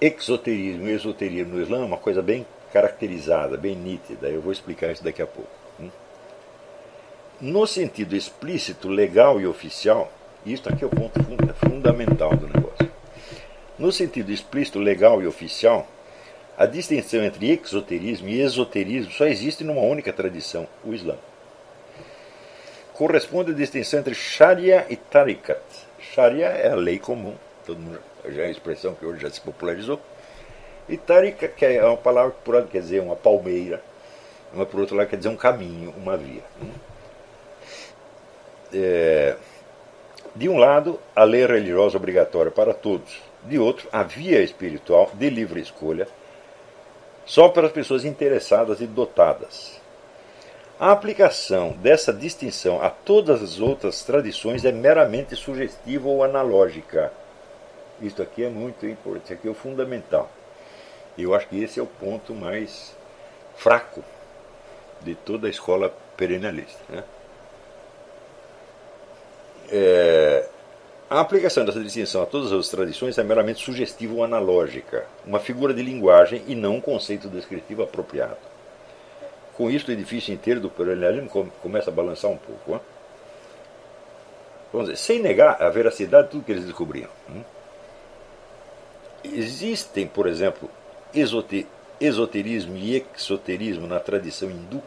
exoterismo 0.00 0.88
e 0.88 0.92
o 0.94 0.96
esoterismo 0.96 1.56
no 1.56 1.62
Islã 1.62 1.82
é 1.82 1.84
uma 1.84 1.98
coisa 1.98 2.22
bem 2.22 2.46
caracterizada, 2.72 3.58
bem 3.58 3.76
nítida. 3.76 4.26
Eu 4.28 4.40
vou 4.40 4.52
explicar 4.52 4.90
isso 4.90 5.04
daqui 5.04 5.20
a 5.20 5.26
pouco. 5.26 5.59
No 7.40 7.66
sentido 7.66 8.14
explícito, 8.14 8.86
legal 8.86 9.40
e 9.40 9.46
oficial, 9.46 10.12
Isto 10.44 10.68
aqui 10.68 10.84
é 10.84 10.86
o 10.86 10.90
ponto 10.90 11.18
fundamental 11.54 12.36
do 12.36 12.46
negócio. 12.46 12.90
No 13.78 13.90
sentido 13.90 14.30
explícito, 14.30 14.78
legal 14.78 15.22
e 15.22 15.26
oficial, 15.26 15.86
a 16.56 16.66
distinção 16.66 17.22
entre 17.22 17.50
exoterismo 17.50 18.28
e 18.28 18.40
esoterismo 18.42 19.10
só 19.10 19.26
existe 19.26 19.64
numa 19.64 19.80
única 19.80 20.12
tradição, 20.12 20.66
o 20.84 20.92
Islã. 20.92 21.16
Corresponde 22.92 23.52
à 23.52 23.54
distinção 23.54 24.00
entre 24.00 24.14
Sharia 24.14 24.84
e 24.90 24.96
Tariqat. 24.96 25.62
Sharia 25.98 26.46
é 26.46 26.70
a 26.70 26.76
lei 26.76 26.98
comum, 26.98 27.34
todo 27.64 27.80
mundo, 27.80 28.00
já 28.28 28.42
é 28.42 28.46
a 28.46 28.50
expressão 28.50 28.94
que 28.94 29.06
hoje 29.06 29.22
já 29.22 29.30
se 29.30 29.40
popularizou. 29.40 29.98
E 30.88 30.98
Tariqa, 30.98 31.48
que 31.48 31.64
é 31.64 31.82
uma 31.82 31.96
palavra 31.96 32.32
que 32.32 32.42
por 32.44 32.54
lado 32.54 32.68
quer 32.68 32.80
dizer 32.80 33.00
uma 33.00 33.16
palmeira, 33.16 33.82
uma 34.52 34.66
por 34.66 34.80
outro 34.80 34.94
lado 34.94 35.08
quer 35.08 35.16
dizer 35.16 35.30
um 35.30 35.36
caminho, 35.36 35.94
uma 35.96 36.18
via. 36.18 36.42
É, 38.72 39.36
de 40.34 40.48
um 40.48 40.56
lado, 40.56 40.98
a 41.14 41.24
lei 41.24 41.44
religiosa 41.46 41.96
obrigatória 41.96 42.50
para 42.50 42.72
todos. 42.72 43.20
De 43.44 43.58
outro, 43.58 43.88
a 43.90 44.02
via 44.02 44.42
espiritual 44.42 45.10
de 45.14 45.30
livre 45.30 45.60
escolha, 45.60 46.06
só 47.24 47.48
para 47.48 47.66
as 47.66 47.72
pessoas 47.72 48.04
interessadas 48.04 48.80
e 48.80 48.86
dotadas. 48.86 49.80
A 50.78 50.92
aplicação 50.92 51.72
dessa 51.72 52.12
distinção 52.12 52.82
a 52.82 52.88
todas 52.88 53.42
as 53.42 53.60
outras 53.60 54.02
tradições 54.02 54.64
é 54.64 54.72
meramente 54.72 55.36
sugestiva 55.36 56.08
ou 56.08 56.24
analógica. 56.24 57.12
Isto 58.00 58.22
aqui 58.22 58.44
é 58.44 58.48
muito 58.48 58.86
importante, 58.86 59.24
isso 59.24 59.32
aqui 59.34 59.48
é 59.48 59.50
o 59.50 59.54
fundamental. 59.54 60.30
Eu 61.18 61.34
acho 61.34 61.48
que 61.48 61.62
esse 61.62 61.78
é 61.78 61.82
o 61.82 61.86
ponto 61.86 62.34
mais 62.34 62.96
fraco 63.56 64.02
de 65.02 65.14
toda 65.14 65.46
a 65.46 65.50
escola 65.50 65.94
perennialista. 66.16 66.80
Né? 66.88 67.04
É, 69.70 70.48
a 71.08 71.20
aplicação 71.20 71.64
dessa 71.64 71.80
distinção 71.80 72.22
a 72.22 72.26
todas 72.26 72.52
as 72.52 72.68
tradições 72.68 73.18
é 73.18 73.22
meramente 73.22 73.64
sugestiva 73.64 74.14
ou 74.14 74.24
analógica, 74.24 75.06
uma 75.26 75.40
figura 75.40 75.74
de 75.74 75.82
linguagem 75.82 76.42
e 76.46 76.54
não 76.54 76.76
um 76.76 76.80
conceito 76.80 77.28
descritivo 77.28 77.82
apropriado. 77.82 78.36
Com 79.56 79.70
isso, 79.70 79.90
o 79.90 79.92
edifício 79.92 80.32
inteiro 80.32 80.60
do 80.60 80.70
perennialismo 80.70 81.52
começa 81.60 81.90
a 81.90 81.92
balançar 81.92 82.30
um 82.30 82.36
pouco. 82.36 82.74
Hein? 82.74 82.80
Vamos 84.72 84.88
dizer, 84.88 84.98
sem 84.98 85.20
negar 85.20 85.60
a 85.60 85.68
veracidade 85.68 86.26
de 86.26 86.30
tudo 86.30 86.44
que 86.44 86.52
eles 86.52 86.64
descobriam. 86.64 87.10
Existem, 89.24 90.06
por 90.06 90.26
exemplo, 90.26 90.70
esoterismo 91.12 92.76
e 92.76 93.04
exoterismo 93.16 93.86
na 93.86 93.98
tradição 93.98 94.48
hindu, 94.48 94.80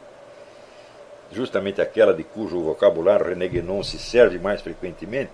justamente 1.34 1.81
aquela 1.81 2.13
de 2.13 2.23
cujo 2.23 2.61
vocabulário 2.61 3.25
René 3.25 3.47
Guénon 3.47 3.84
se 3.84 3.97
serve 3.97 4.39
mais 4.39 4.61
frequentemente, 4.61 5.31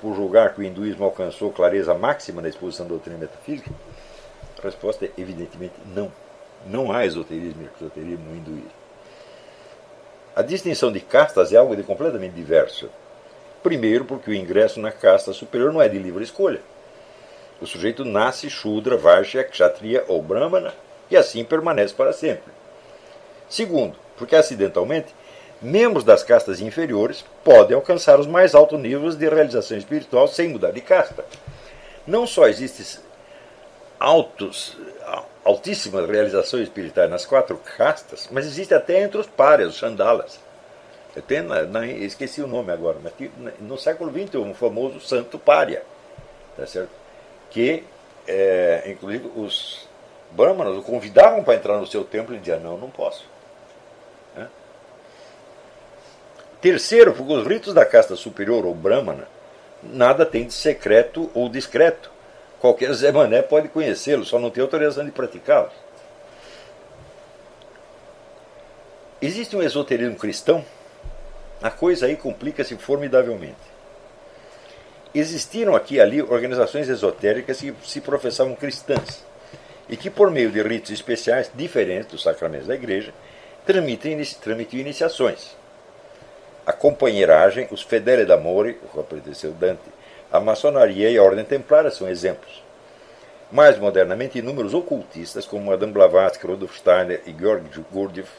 por 0.00 0.14
julgar 0.16 0.54
que 0.54 0.60
o 0.60 0.64
hinduísmo 0.64 1.04
alcançou 1.04 1.52
clareza 1.52 1.94
máxima 1.94 2.42
na 2.42 2.48
exposição 2.48 2.86
da 2.86 2.90
doutrina 2.90 3.18
metafísica? 3.18 3.70
A 4.58 4.62
resposta 4.62 5.04
é 5.04 5.10
evidentemente 5.16 5.74
não. 5.94 6.10
Não 6.66 6.92
há 6.92 7.06
esoterismo 7.06 7.62
e 7.62 7.68
exoterismo 7.76 8.24
no 8.24 8.36
hinduísmo. 8.36 8.82
A 10.34 10.42
distinção 10.42 10.90
de 10.90 11.00
castas 11.00 11.52
é 11.52 11.56
algo 11.56 11.76
de 11.76 11.82
completamente 11.82 12.34
diverso. 12.34 12.88
Primeiro, 13.62 14.04
porque 14.04 14.30
o 14.30 14.34
ingresso 14.34 14.80
na 14.80 14.90
casta 14.90 15.32
superior 15.32 15.72
não 15.72 15.82
é 15.82 15.88
de 15.88 15.98
livre 15.98 16.24
escolha. 16.24 16.60
O 17.60 17.66
sujeito 17.66 18.04
nasce 18.04 18.50
Shudra, 18.50 18.96
Vaishya, 18.96 19.44
Kshatriya 19.44 20.04
ou 20.08 20.20
Brahmana 20.20 20.74
e 21.10 21.16
assim 21.16 21.44
permanece 21.44 21.94
para 21.94 22.12
sempre. 22.12 22.52
Segundo, 23.48 23.96
porque 24.22 24.36
acidentalmente 24.36 25.12
membros 25.60 26.04
das 26.04 26.22
castas 26.22 26.60
inferiores 26.60 27.24
podem 27.42 27.74
alcançar 27.74 28.20
os 28.20 28.26
mais 28.28 28.54
altos 28.54 28.78
níveis 28.78 29.16
de 29.16 29.28
realização 29.28 29.76
espiritual 29.76 30.28
sem 30.28 30.46
mudar 30.46 30.70
de 30.70 30.80
casta. 30.80 31.24
Não 32.06 32.24
só 32.24 32.46
existem 32.46 33.02
altos, 33.98 34.76
altíssimas 35.44 36.08
realizações 36.08 36.62
espirituais 36.62 37.10
nas 37.10 37.26
quatro 37.26 37.60
castas, 37.76 38.28
mas 38.30 38.46
existe 38.46 38.72
até 38.72 39.02
entre 39.02 39.18
os 39.18 39.26
párias, 39.26 39.70
os 39.70 39.76
chandalas. 39.76 40.38
Eu 41.16 41.22
tenho, 41.22 41.52
esqueci 42.04 42.40
o 42.40 42.46
nome 42.46 42.70
agora, 42.70 42.98
mas 43.02 43.12
no 43.58 43.76
século 43.76 44.12
XXI, 44.12 44.38
um 44.38 44.54
famoso 44.54 45.00
santo 45.00 45.36
pária, 45.36 45.82
tá 46.56 46.64
certo? 46.64 47.02
que, 47.50 47.82
é, 48.28 48.84
inclusive, 48.86 49.32
os 49.34 49.88
brahmanas 50.30 50.78
o 50.78 50.82
convidavam 50.82 51.42
para 51.42 51.56
entrar 51.56 51.78
no 51.78 51.86
seu 51.88 52.04
templo 52.04 52.34
e 52.34 52.38
dizia: 52.38 52.58
Não, 52.58 52.78
não 52.78 52.88
posso. 52.88 53.31
Terceiro, 56.62 57.12
porque 57.12 57.32
os 57.32 57.44
ritos 57.44 57.74
da 57.74 57.84
casta 57.84 58.14
superior 58.14 58.64
ou 58.64 58.72
brahmana 58.72 59.26
nada 59.82 60.24
tem 60.24 60.46
de 60.46 60.54
secreto 60.54 61.28
ou 61.34 61.48
discreto. 61.48 62.08
Qualquer 62.60 62.94
Zé 62.94 63.10
Mané 63.10 63.42
pode 63.42 63.66
conhecê-lo, 63.66 64.24
só 64.24 64.38
não 64.38 64.48
tem 64.48 64.62
autorização 64.62 65.04
de 65.04 65.10
praticá-los. 65.10 65.72
Existe 69.20 69.56
um 69.56 69.62
esoterismo 69.62 70.14
cristão? 70.14 70.64
A 71.60 71.68
coisa 71.68 72.06
aí 72.06 72.16
complica-se 72.16 72.76
formidavelmente. 72.76 73.72
Existiram 75.12 75.74
aqui 75.74 75.96
e 75.96 76.00
ali 76.00 76.22
organizações 76.22 76.88
esotéricas 76.88 77.60
que 77.60 77.74
se 77.84 78.00
professavam 78.00 78.54
cristãs 78.54 79.24
e 79.88 79.96
que, 79.96 80.08
por 80.08 80.30
meio 80.30 80.52
de 80.52 80.62
ritos 80.62 80.92
especiais 80.92 81.50
diferentes 81.52 82.12
dos 82.12 82.22
sacramentos 82.22 82.68
da 82.68 82.76
igreja, 82.76 83.12
transmitiam 83.66 84.80
iniciações 84.80 85.60
a 86.66 86.72
companheiragem, 86.72 87.68
os 87.70 87.82
fedeli 87.82 88.24
d'amore, 88.24 88.78
o 88.84 88.88
qual 88.88 89.04
pertenceu 89.04 89.52
Dante, 89.52 89.90
a 90.30 90.40
maçonaria 90.40 91.10
e 91.10 91.18
a 91.18 91.22
ordem 91.22 91.44
templária 91.44 91.90
são 91.90 92.08
exemplos. 92.08 92.62
Mais 93.50 93.78
modernamente, 93.78 94.38
inúmeros 94.38 94.72
ocultistas, 94.72 95.44
como 95.44 95.66
Madame 95.66 95.92
Blavatsky, 95.92 96.46
Rudolf 96.46 96.76
Steiner 96.78 97.20
e 97.26 97.34
Georg 97.38 97.68
Gurdjieff, 97.90 98.30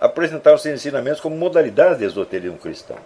apresentaram 0.00 0.56
seus 0.58 0.76
ensinamentos 0.76 1.20
como 1.20 1.36
modalidades 1.36 1.98
de 1.98 2.04
esoterismo 2.04 2.58
cristão. 2.58 2.98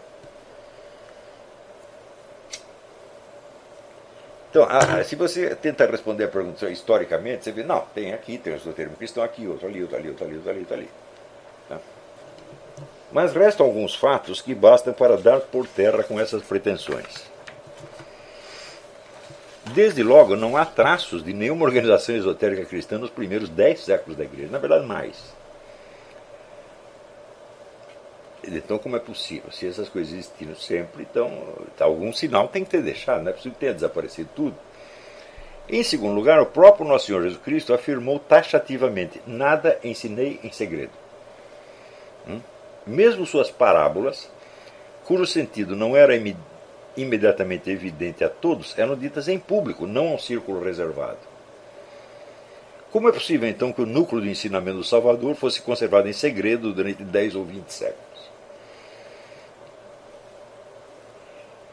Então, 4.51 4.69
se 5.05 5.17
você 5.17 5.55
tenta 5.55 5.87
responder 5.87 6.25
a 6.25 6.29
pergunta 6.29 6.69
historicamente, 6.69 7.45
você 7.45 7.53
vê, 7.53 7.63
não, 7.63 7.81
tem 7.95 8.13
aqui, 8.13 8.37
tem 8.37 8.53
o 8.53 8.57
esoterismo 8.57 8.99
cristão 8.99 9.25
aqui, 9.25 9.47
outro 9.47 9.67
ali, 9.67 9.81
outro 9.81 9.97
ali, 9.97 10.09
outro 10.11 10.27
ali, 10.27 10.35
outro 10.35 10.51
ali, 10.51 10.59
outro 10.59 10.75
ali. 10.75 10.89
Mas 13.13 13.35
restam 13.35 13.67
alguns 13.67 13.95
fatos 13.95 14.41
que 14.41 14.55
bastam 14.55 14.93
para 14.93 15.17
dar 15.17 15.41
por 15.41 15.67
terra 15.67 16.03
com 16.03 16.19
essas 16.19 16.43
pretensões. 16.43 17.31
Desde 19.75 20.03
logo, 20.03 20.35
não 20.35 20.57
há 20.57 20.65
traços 20.65 21.23
de 21.23 21.33
nenhuma 21.33 21.65
organização 21.65 22.17
esotérica 22.17 22.65
cristã 22.65 22.99
nos 22.99 23.11
primeiros 23.11 23.49
dez 23.49 23.81
séculos 23.85 24.17
da 24.17 24.25
igreja, 24.25 24.51
na 24.51 24.59
verdade, 24.59 24.87
mais. 24.87 25.33
Então, 28.45 28.77
como 28.77 28.97
é 28.97 28.99
possível? 28.99 29.53
Se 29.53 29.69
essas 29.69 29.89
coisas 29.89 30.13
existiram 30.13 30.57
sempre, 30.57 31.07
então 31.09 31.31
algum 31.79 32.13
sinal 32.13 32.49
tem 32.49 32.65
que 32.65 32.71
ter 32.71 32.83
deixado, 32.83 33.23
não 33.23 33.31
é 33.31 33.35
possível 33.35 33.57
ter 33.59 33.73
desaparecido 33.73 34.29
tudo. 34.35 34.57
Em 35.69 35.83
segundo 35.85 36.15
lugar, 36.15 36.41
o 36.41 36.47
próprio 36.47 36.87
Nosso 36.87 37.07
Senhor 37.07 37.23
Jesus 37.23 37.41
Cristo 37.41 37.73
afirmou 37.73 38.19
taxativamente: 38.19 39.23
Nada 39.27 39.79
ensinei 39.85 40.41
em 40.43 40.51
segredo. 40.51 40.93
Hum? 42.29 42.41
Mesmo 42.87 43.27
suas 43.27 43.51
parábolas, 43.51 44.31
cujo 45.05 45.27
sentido 45.27 45.77
não 45.77 45.97
era 45.97 46.15
imediatamente 46.97 47.71
evidente 47.71 48.25
a 48.25 48.29
todos, 48.29 48.79
eram 48.79 48.97
ditas 48.97 49.29
em 49.29 49.39
público, 49.39 49.87
não 49.87 50.09
a 50.09 50.15
um 50.15 50.19
círculo 50.19 50.63
reservado. 50.63 51.19
Como 52.91 53.09
é 53.09 53.13
possível 53.13 53.49
então 53.49 53.73
que 53.73 53.81
o 53.81 53.87
núcleo 53.87 54.21
do 54.21 54.29
ensinamento 54.29 54.79
do 54.79 54.85
Salvador 54.85 55.35
fosse 55.35 55.63
conservado 55.63 56.09
em 56.09 56.13
segredo 56.13 56.75
durante 56.75 57.03
10 57.03 57.37
ou 57.37 57.45
20 57.45 57.69
séculos? 57.69 58.13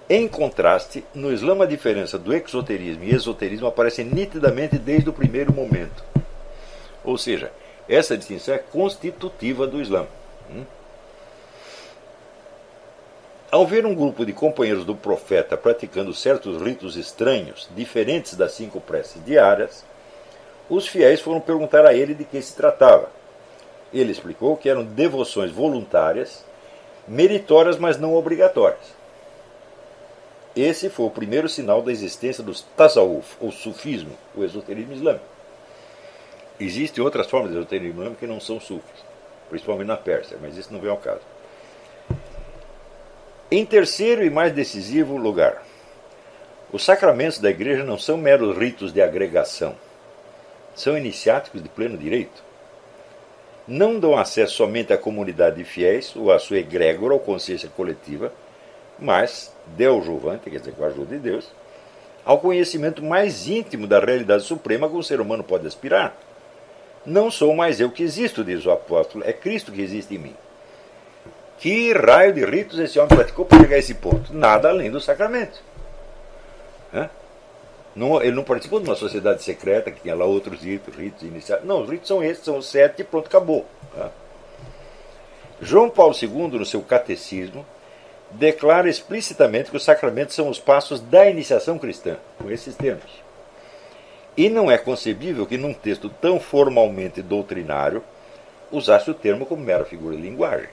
Em 0.10 0.28
contraste, 0.28 1.04
no 1.14 1.32
Islã 1.32 1.62
a 1.62 1.68
diferença 1.68 2.18
do 2.18 2.34
exoterismo 2.34 3.04
e 3.04 3.14
esoterismo 3.14 3.68
aparece 3.68 4.04
nitidamente 4.04 4.80
desde 4.80 5.10
o 5.10 5.14
primeiro 5.14 5.54
momento. 5.54 6.04
Ou 7.04 7.18
seja, 7.18 7.52
essa 7.88 8.18
distinção 8.18 8.56
é 8.56 8.58
constitutiva 8.58 9.68
do 9.68 9.82
Islã. 9.82 10.08
Ao 13.52 13.66
ver 13.66 13.84
um 13.84 13.96
grupo 13.96 14.24
de 14.24 14.32
companheiros 14.32 14.86
do 14.86 14.96
profeta 14.96 15.58
praticando 15.58 16.14
certos 16.14 16.62
ritos 16.62 16.96
estranhos, 16.96 17.68
diferentes 17.76 18.36
das 18.36 18.52
cinco 18.52 18.80
preces 18.80 19.26
diárias, 19.26 19.84
os 20.70 20.88
fiéis 20.88 21.20
foram 21.20 21.42
perguntar 21.42 21.84
a 21.84 21.92
ele 21.92 22.14
de 22.14 22.24
que 22.26 22.40
se 22.44 22.56
tratava. 22.56 23.10
Ele 23.92 24.12
explicou 24.12 24.56
que 24.56 24.70
eram 24.70 24.86
devoções 24.86 25.50
voluntárias, 25.50 26.46
meritórias, 27.08 27.80
mas 27.80 27.98
não 27.98 28.14
obrigatórias. 28.14 28.94
Esse 30.56 30.88
foi 30.88 31.08
o 31.08 31.12
primeiro 31.12 31.50
sinal 31.50 31.82
da 31.82 31.92
existência 31.92 32.44
dos 32.44 32.62
tasawuf, 32.78 33.36
ou 33.42 33.52
sufismo, 33.52 34.16
o 34.36 34.44
esoterismo 34.44 34.94
islâmico. 34.94 35.26
Existem 36.60 37.04
outras 37.04 37.28
formas 37.28 37.50
de 37.50 37.58
esoterismo 37.58 38.02
islâmico 38.02 38.20
que 38.20 38.28
não 38.28 38.40
são 38.40 38.60
sufis, 38.60 39.04
principalmente 39.50 39.88
na 39.88 39.98
Pérsia, 39.98 40.38
mas 40.40 40.56
isso 40.56 40.72
não 40.72 40.80
vem 40.80 40.92
ao 40.92 40.98
caso. 40.98 41.39
Em 43.52 43.66
terceiro 43.66 44.24
e 44.24 44.30
mais 44.30 44.54
decisivo 44.54 45.18
lugar, 45.18 45.64
os 46.72 46.86
sacramentos 46.86 47.40
da 47.40 47.50
igreja 47.50 47.84
não 47.84 47.98
são 47.98 48.16
meros 48.16 48.56
ritos 48.56 48.94
de 48.94 49.02
agregação, 49.02 49.76
são 50.76 50.96
iniciáticos 50.96 51.64
de 51.64 51.68
pleno 51.68 51.98
direito. 51.98 52.44
Não 53.68 54.00
dão 54.00 54.16
acesso 54.16 54.54
somente 54.54 54.94
à 54.94 55.00
comunidade 55.00 55.56
de 55.56 55.64
fiéis 55.64 56.16
ou 56.16 56.32
à 56.32 56.38
sua 56.38 56.60
egrégora 56.60 57.16
ou 57.16 57.20
consciência 57.20 57.68
coletiva, 57.76 58.32
mas, 59.00 59.52
Deus 59.66 60.06
juvante, 60.06 60.48
quer 60.48 60.60
dizer, 60.60 60.74
com 60.74 60.84
a 60.84 60.88
ajuda 60.88 61.16
de 61.16 61.22
Deus, 61.22 61.52
ao 62.24 62.38
conhecimento 62.38 63.04
mais 63.04 63.48
íntimo 63.48 63.88
da 63.88 64.00
realidade 64.00 64.44
suprema 64.44 64.88
que 64.88 64.96
o 64.96 65.02
ser 65.02 65.20
humano 65.20 65.44
pode 65.44 65.66
aspirar. 65.66 66.16
Não 67.04 67.32
sou 67.32 67.56
mais 67.56 67.80
eu 67.80 67.90
que 67.90 68.04
existo, 68.04 68.44
diz 68.44 68.64
o 68.68 68.70
apóstolo, 68.70 69.24
é 69.26 69.34
Cristo 69.34 69.72
que 69.72 69.82
existe 69.82 70.14
em 70.14 70.20
mim. 70.20 70.36
Que 71.60 71.94
raio 71.94 72.34
de 72.34 72.46
ritos 72.46 72.80
esse 72.80 72.98
homem 72.98 73.10
praticou 73.16 73.46
para 73.46 73.60
chegar 73.60 73.76
a 73.76 73.80
esse 73.80 73.94
ponto? 73.94 74.34
Nada 74.34 74.70
além 74.70 74.90
do 74.90 75.00
sacramento. 75.00 75.62
Não, 77.96 78.22
ele 78.22 78.32
não 78.32 78.44
participou 78.46 78.80
de 78.80 78.88
uma 78.88 78.96
sociedade 78.96 79.44
secreta 79.44 79.92
que 79.92 80.02
tinha 80.02 80.16
lá 80.16 80.24
outros 80.24 80.62
ritos, 80.62 80.96
ritos 80.96 81.24
iniciais. 81.24 81.66
Não, 81.66 81.82
os 81.82 81.90
ritos 81.90 82.08
são 82.08 82.24
esses, 82.24 82.46
são 82.46 82.58
os 82.58 82.68
sete 82.68 83.02
e 83.02 83.04
pronto, 83.04 83.28
acabou. 83.28 83.66
João 85.62 85.90
Paulo 85.90 86.16
II, 86.16 86.60
no 86.60 86.66
seu 86.66 86.82
catecismo, 86.82 87.66
declara 88.32 88.88
explicitamente 88.88 89.70
que 89.70 89.76
os 89.76 89.84
sacramentos 89.84 90.36
são 90.36 90.48
os 90.48 90.60
passos 90.60 91.02
da 91.02 91.30
iniciação 91.30 91.78
cristã, 91.78 92.16
com 92.38 92.50
esses 92.50 92.74
termos. 92.76 93.12
E 94.38 94.48
não 94.48 94.72
é 94.72 94.78
concebível 94.78 95.46
que 95.46 95.58
num 95.58 95.74
texto 95.74 96.10
tão 96.10 96.40
formalmente 96.40 97.22
doutrinário 97.22 98.02
usasse 98.72 99.12
o 99.12 99.16
termo 99.16 99.46
como 99.46 99.62
mera 99.62 99.84
figura 99.84 100.16
de 100.16 100.22
linguagem. 100.22 100.70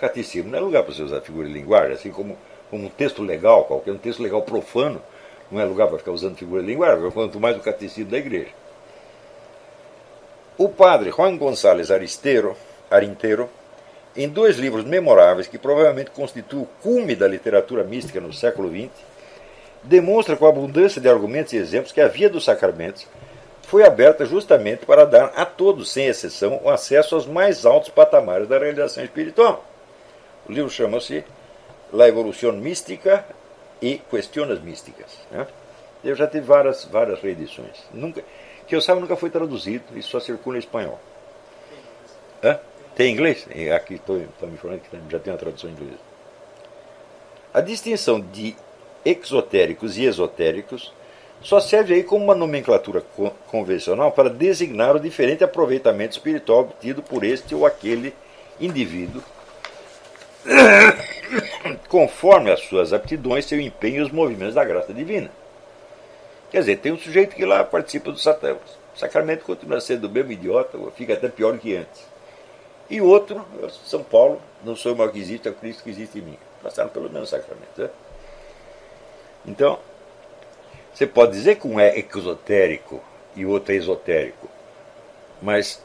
Catecismo 0.00 0.50
não 0.50 0.58
é 0.58 0.60
lugar 0.60 0.82
para 0.82 0.92
você 0.92 1.02
usar 1.02 1.20
figura 1.20 1.46
de 1.46 1.52
linguagem, 1.52 1.92
assim 1.92 2.10
como, 2.10 2.36
como 2.70 2.86
um 2.86 2.90
texto 2.90 3.22
legal, 3.22 3.64
qualquer 3.64 3.92
um 3.92 3.98
texto 3.98 4.22
legal 4.22 4.42
profano, 4.42 5.00
não 5.50 5.60
é 5.60 5.64
lugar 5.64 5.88
para 5.88 5.98
ficar 5.98 6.12
usando 6.12 6.36
figura 6.36 6.62
de 6.62 6.68
linguagem, 6.68 7.10
quanto 7.10 7.38
mais 7.38 7.56
o 7.56 7.60
catecismo 7.60 8.10
da 8.10 8.18
igreja. 8.18 8.50
O 10.56 10.68
padre 10.68 11.10
Juan 11.10 11.36
González 11.36 11.90
Aristeiro, 11.90 12.56
Arinteiro 12.90 13.48
em 14.16 14.28
dois 14.28 14.56
livros 14.56 14.84
memoráveis 14.84 15.48
que 15.48 15.58
provavelmente 15.58 16.10
constituem 16.10 16.62
o 16.62 16.68
cume 16.80 17.16
da 17.16 17.26
literatura 17.26 17.82
mística 17.82 18.20
no 18.20 18.32
século 18.32 18.70
XX, 18.70 18.90
demonstra 19.82 20.36
com 20.36 20.46
abundância 20.46 21.00
de 21.00 21.08
argumentos 21.08 21.52
e 21.52 21.56
exemplos 21.56 21.92
que 21.92 22.00
a 22.00 22.08
via 22.08 22.30
dos 22.30 22.44
sacramentos 22.44 23.06
foi 23.62 23.84
aberta 23.84 24.24
justamente 24.24 24.86
para 24.86 25.04
dar 25.04 25.32
a 25.34 25.44
todos, 25.44 25.90
sem 25.90 26.06
exceção, 26.06 26.60
o 26.62 26.70
acesso 26.70 27.14
aos 27.14 27.26
mais 27.26 27.66
altos 27.66 27.88
patamares 27.88 28.46
da 28.46 28.58
realização 28.58 29.02
espiritual. 29.02 29.64
O 30.48 30.52
livro 30.52 30.70
chama-se 30.70 31.24
La 31.92 32.08
Evolução 32.08 32.52
Mística 32.52 33.24
e 33.80 33.98
Questões 34.10 34.60
Místicas. 34.62 35.18
Né? 35.30 35.46
Eu 36.04 36.14
já 36.14 36.26
tive 36.26 36.46
várias, 36.46 36.84
várias 36.84 37.20
reedições. 37.20 37.82
Nunca, 37.92 38.22
que 38.66 38.76
eu 38.76 38.80
saiba, 38.80 39.00
nunca 39.00 39.16
foi 39.16 39.30
traduzido, 39.30 39.84
isso 39.96 40.10
só 40.10 40.20
circula 40.20 40.56
em 40.56 40.60
espanhol. 40.60 41.00
Hã? 42.42 42.58
Tem 42.94 43.12
inglês? 43.12 43.46
Aqui 43.74 43.94
estou 43.94 44.16
me 44.18 44.56
falando 44.58 44.80
que 44.80 45.10
já 45.10 45.18
tem 45.18 45.32
uma 45.32 45.38
tradução 45.38 45.70
em 45.70 45.72
inglês. 45.72 45.98
A 47.52 47.60
distinção 47.60 48.20
de 48.20 48.54
exotéricos 49.04 49.96
e 49.96 50.04
esotéricos 50.04 50.92
só 51.40 51.60
serve 51.60 51.94
aí 51.94 52.02
como 52.02 52.24
uma 52.24 52.34
nomenclatura 52.34 53.00
co 53.00 53.30
convencional 53.48 54.12
para 54.12 54.30
designar 54.30 54.96
o 54.96 55.00
diferente 55.00 55.44
aproveitamento 55.44 56.12
espiritual 56.12 56.60
obtido 56.60 57.02
por 57.02 57.22
este 57.22 57.54
ou 57.54 57.66
aquele 57.66 58.14
indivíduo, 58.60 59.22
conforme 61.88 62.50
as 62.50 62.60
suas 62.60 62.92
aptidões, 62.92 63.46
seu 63.46 63.60
empenho 63.60 63.96
e 63.96 64.02
os 64.02 64.12
movimentos 64.12 64.54
da 64.54 64.64
graça 64.64 64.92
divina. 64.92 65.30
Quer 66.50 66.60
dizer, 66.60 66.76
tem 66.76 66.92
um 66.92 66.98
sujeito 66.98 67.34
que 67.34 67.44
lá 67.44 67.64
participa 67.64 68.12
do 68.12 68.18
sacramento, 68.18 69.44
continua 69.44 69.80
sendo 69.80 70.06
o 70.06 70.10
mesmo 70.10 70.32
idiota, 70.32 70.78
fica 70.96 71.14
até 71.14 71.28
pior 71.28 71.58
que 71.58 71.76
antes. 71.76 72.06
E 72.88 73.00
outro, 73.00 73.44
São 73.84 74.04
Paulo, 74.04 74.40
não 74.62 74.76
sou 74.76 74.92
o 74.92 74.96
maior 74.96 75.10
que 75.10 75.18
existe, 75.18 75.48
é 75.48 75.50
o 75.50 75.54
Cristo 75.54 75.82
que 75.82 75.90
existe 75.90 76.18
em 76.18 76.22
mim. 76.22 76.38
Passaram 76.62 76.90
pelo 76.90 77.10
mesmo 77.10 77.26
sacramento. 77.26 77.80
Né? 77.80 77.90
Então, 79.46 79.78
você 80.92 81.06
pode 81.06 81.32
dizer 81.32 81.56
que 81.56 81.66
um 81.66 81.80
é 81.80 81.98
exotérico 81.98 83.02
e 83.34 83.44
o 83.44 83.50
outro 83.50 83.72
é 83.72 83.76
esotérico, 83.76 84.48
mas 85.42 85.82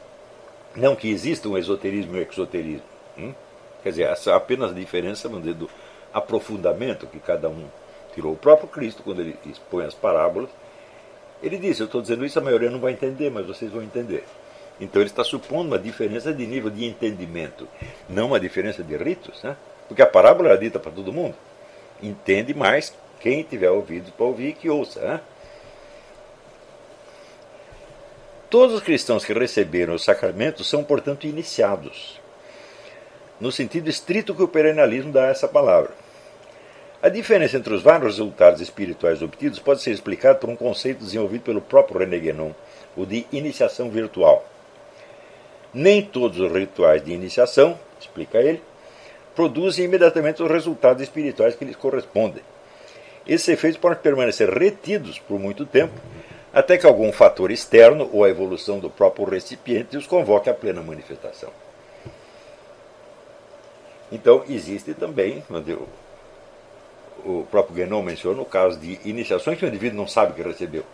não 0.76 0.94
que 0.94 1.10
exista 1.10 1.48
um 1.48 1.58
esoterismo 1.58 2.16
e 2.16 2.20
um 2.20 2.22
exoterismo. 2.22 2.89
Quer 3.82 3.90
dizer, 3.90 4.02
essa 4.04 4.34
apenas 4.34 4.70
a 4.70 4.74
diferença 4.74 5.28
do 5.28 5.70
aprofundamento 6.12 7.06
que 7.06 7.18
cada 7.18 7.48
um 7.48 7.66
tirou. 8.14 8.32
O 8.32 8.36
próprio 8.36 8.68
Cristo, 8.68 9.02
quando 9.02 9.20
ele 9.20 9.36
expõe 9.46 9.84
as 9.84 9.94
parábolas, 9.94 10.50
ele 11.42 11.56
disse: 11.56 11.80
Eu 11.80 11.86
estou 11.86 12.02
dizendo 12.02 12.24
isso, 12.24 12.38
a 12.38 12.42
maioria 12.42 12.70
não 12.70 12.80
vai 12.80 12.92
entender, 12.92 13.30
mas 13.30 13.46
vocês 13.46 13.70
vão 13.70 13.82
entender. 13.82 14.24
Então 14.80 15.02
ele 15.02 15.10
está 15.10 15.22
supondo 15.22 15.68
uma 15.68 15.78
diferença 15.78 16.32
de 16.32 16.46
nível 16.46 16.70
de 16.70 16.86
entendimento, 16.86 17.68
não 18.08 18.28
uma 18.28 18.40
diferença 18.40 18.82
de 18.82 18.96
ritos, 18.96 19.42
né? 19.42 19.56
porque 19.86 20.00
a 20.00 20.06
parábola 20.06 20.50
era 20.50 20.58
dita 20.58 20.78
para 20.78 20.90
todo 20.90 21.12
mundo. 21.12 21.34
Entende 22.02 22.54
mais 22.54 22.94
quem 23.20 23.42
tiver 23.42 23.70
ouvido 23.70 24.10
para 24.12 24.24
ouvir 24.24 24.54
que 24.54 24.70
ouça. 24.70 25.00
Né? 25.00 25.20
Todos 28.48 28.74
os 28.76 28.82
cristãos 28.82 29.24
que 29.24 29.32
receberam 29.32 29.94
os 29.94 30.02
sacramentos 30.02 30.68
são, 30.68 30.82
portanto, 30.82 31.26
iniciados, 31.26 32.19
no 33.40 33.50
sentido 33.50 33.88
estrito 33.88 34.34
que 34.34 34.42
o 34.42 34.48
perennialismo 34.48 35.12
dá 35.12 35.24
a 35.24 35.30
essa 35.30 35.48
palavra. 35.48 35.90
A 37.02 37.08
diferença 37.08 37.56
entre 37.56 37.72
os 37.72 37.82
vários 37.82 38.18
resultados 38.18 38.60
espirituais 38.60 39.22
obtidos 39.22 39.58
pode 39.58 39.80
ser 39.80 39.92
explicada 39.92 40.38
por 40.38 40.50
um 40.50 40.56
conceito 40.56 41.02
desenvolvido 41.02 41.42
pelo 41.42 41.62
próprio 41.62 42.00
René 42.00 42.18
Guénon, 42.18 42.52
o 42.94 43.06
de 43.06 43.26
iniciação 43.32 43.88
virtual. 43.88 44.44
Nem 45.72 46.02
todos 46.02 46.38
os 46.38 46.52
rituais 46.52 47.02
de 47.02 47.12
iniciação, 47.12 47.78
explica 47.98 48.38
ele, 48.38 48.62
produzem 49.34 49.86
imediatamente 49.86 50.42
os 50.42 50.50
resultados 50.50 51.02
espirituais 51.02 51.54
que 51.54 51.64
lhes 51.64 51.76
correspondem. 51.76 52.42
Esses 53.26 53.48
efeitos 53.48 53.80
podem 53.80 53.98
permanecer 53.98 54.50
retidos 54.50 55.18
por 55.18 55.38
muito 55.38 55.64
tempo, 55.64 55.94
até 56.52 56.76
que 56.76 56.84
algum 56.84 57.12
fator 57.12 57.50
externo 57.50 58.10
ou 58.12 58.24
a 58.24 58.28
evolução 58.28 58.78
do 58.78 58.90
próprio 58.90 59.24
recipiente 59.24 59.96
os 59.96 60.06
convoque 60.06 60.50
à 60.50 60.54
plena 60.54 60.82
manifestação. 60.82 61.50
Então, 64.10 64.44
existe 64.48 64.92
também, 64.94 65.42
o, 67.24 67.46
próprio 67.50 67.76
Guénon 67.76 68.02
menciona, 68.02 68.40
o 68.40 68.44
caso 68.44 68.78
de 68.78 68.98
iniciações 69.04 69.58
que 69.58 69.64
o 69.64 69.68
indivíduo 69.68 69.98
não 69.98 70.08
sabe 70.08 70.34
que 70.34 70.42
recebeu. 70.42 70.84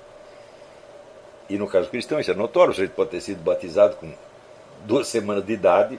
E 1.49 1.57
no 1.57 1.69
caso 1.69 1.89
cristão, 1.89 2.19
isso 2.19 2.31
é 2.31 2.35
notório, 2.35 2.73
o 2.73 2.75
sujeito 2.75 2.95
pode 2.95 3.11
ter 3.11 3.21
sido 3.21 3.43
batizado 3.43 3.97
com 3.97 4.13
duas 4.85 5.07
semanas 5.07 5.45
de 5.47 5.53
idade, 5.53 5.99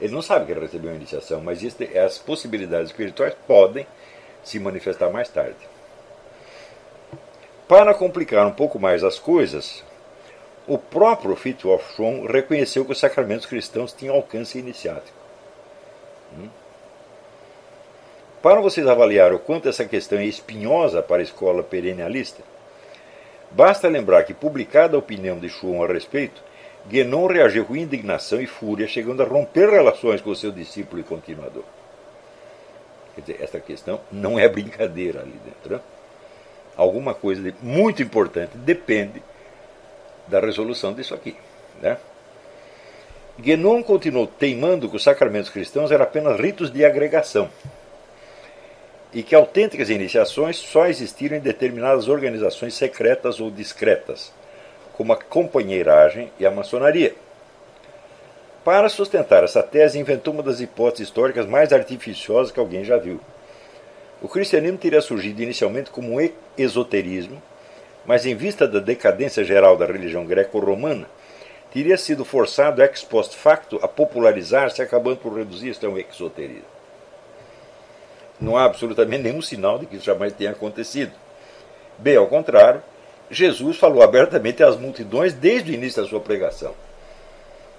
ele 0.00 0.14
não 0.14 0.22
sabe 0.22 0.46
que 0.46 0.52
ele 0.52 0.60
recebeu 0.60 0.90
uma 0.90 0.96
iniciação, 0.96 1.40
mas 1.40 1.60
as 1.62 2.18
possibilidades 2.18 2.90
espirituais 2.90 3.34
podem 3.46 3.86
se 4.42 4.58
manifestar 4.58 5.10
mais 5.10 5.28
tarde. 5.28 5.58
Para 7.68 7.94
complicar 7.94 8.46
um 8.46 8.52
pouco 8.52 8.78
mais 8.78 9.04
as 9.04 9.18
coisas, 9.18 9.84
o 10.66 10.78
próprio 10.78 11.36
Fritjof 11.36 11.94
Schwann 11.94 12.26
reconheceu 12.26 12.84
que 12.84 12.92
os 12.92 12.98
sacramentos 12.98 13.46
cristãos 13.46 13.92
tinham 13.92 14.14
alcance 14.14 14.58
iniciático. 14.58 15.16
Hum? 16.36 16.48
Para 18.42 18.60
vocês 18.62 18.86
avaliar 18.86 19.34
o 19.34 19.38
quanto 19.38 19.68
essa 19.68 19.84
questão 19.84 20.18
é 20.18 20.24
espinhosa 20.24 21.02
para 21.02 21.18
a 21.18 21.22
escola 21.22 21.62
perennialista, 21.62 22.42
basta 23.50 23.86
lembrar 23.86 24.24
que, 24.24 24.32
publicada 24.32 24.96
a 24.96 24.98
opinião 24.98 25.38
de 25.38 25.50
Schwann 25.50 25.84
a 25.84 25.92
respeito, 25.92 26.42
Guénon 26.88 27.26
reagiu 27.26 27.66
com 27.66 27.76
indignação 27.76 28.40
e 28.40 28.46
fúria, 28.46 28.88
chegando 28.88 29.22
a 29.22 29.26
romper 29.26 29.68
relações 29.68 30.22
com 30.22 30.34
seu 30.34 30.50
discípulo 30.50 31.00
e 31.00 31.04
continuador. 31.04 31.64
Quer 33.14 33.20
dizer, 33.20 33.42
essa 33.42 33.60
questão 33.60 34.00
não 34.10 34.38
é 34.38 34.48
brincadeira 34.48 35.20
ali 35.20 35.38
dentro. 35.44 35.74
Né? 35.74 35.80
Alguma 36.74 37.12
coisa 37.12 37.42
de 37.42 37.54
muito 37.60 38.02
importante 38.02 38.56
depende 38.56 39.22
da 40.26 40.40
resolução 40.40 40.94
disso 40.94 41.12
aqui. 41.12 41.36
Né? 41.82 41.98
Guénon 43.38 43.82
continuou 43.82 44.26
teimando 44.26 44.88
que 44.88 44.96
os 44.96 45.02
sacramentos 45.02 45.50
cristãos 45.50 45.90
eram 45.90 46.04
apenas 46.04 46.40
ritos 46.40 46.72
de 46.72 46.86
agregação 46.86 47.50
e 49.12 49.22
que 49.22 49.34
autênticas 49.34 49.90
iniciações 49.90 50.56
só 50.56 50.86
existiram 50.86 51.36
em 51.36 51.40
determinadas 51.40 52.08
organizações 52.08 52.74
secretas 52.74 53.40
ou 53.40 53.50
discretas 53.50 54.32
como 55.00 55.14
a 55.14 55.16
companheiragem 55.16 56.30
e 56.38 56.44
a 56.44 56.50
maçonaria. 56.50 57.14
Para 58.62 58.86
sustentar 58.90 59.42
essa 59.42 59.62
tese, 59.62 59.98
inventou 59.98 60.34
uma 60.34 60.42
das 60.42 60.60
hipóteses 60.60 61.08
históricas 61.08 61.46
mais 61.46 61.72
artificiosas 61.72 62.52
que 62.52 62.60
alguém 62.60 62.84
já 62.84 62.98
viu. 62.98 63.18
O 64.20 64.28
cristianismo 64.28 64.76
teria 64.76 65.00
surgido 65.00 65.42
inicialmente 65.42 65.90
como 65.90 66.20
um 66.20 66.30
esoterismo, 66.58 67.42
mas 68.04 68.26
em 68.26 68.34
vista 68.34 68.68
da 68.68 68.78
decadência 68.78 69.42
geral 69.42 69.74
da 69.74 69.86
religião 69.86 70.26
greco-romana, 70.26 71.08
teria 71.72 71.96
sido 71.96 72.22
forçado 72.22 72.82
ex 72.82 73.02
post 73.02 73.34
facto 73.34 73.80
a 73.82 73.88
popularizar-se, 73.88 74.82
acabando 74.82 75.16
por 75.16 75.32
reduzir-se 75.32 75.86
a 75.86 75.88
um 75.88 75.96
exoterismo. 75.96 76.69
Não 78.40 78.56
há 78.56 78.64
absolutamente 78.64 79.22
nenhum 79.22 79.42
sinal 79.42 79.78
de 79.78 79.86
que 79.86 79.96
isso 79.96 80.04
jamais 80.04 80.32
tenha 80.32 80.50
acontecido. 80.50 81.12
Bem, 81.98 82.16
ao 82.16 82.26
contrário, 82.26 82.82
Jesus 83.30 83.76
falou 83.76 84.02
abertamente 84.02 84.62
às 84.62 84.76
multidões 84.76 85.34
desde 85.34 85.70
o 85.70 85.74
início 85.74 86.02
da 86.02 86.08
sua 86.08 86.20
pregação. 86.20 86.74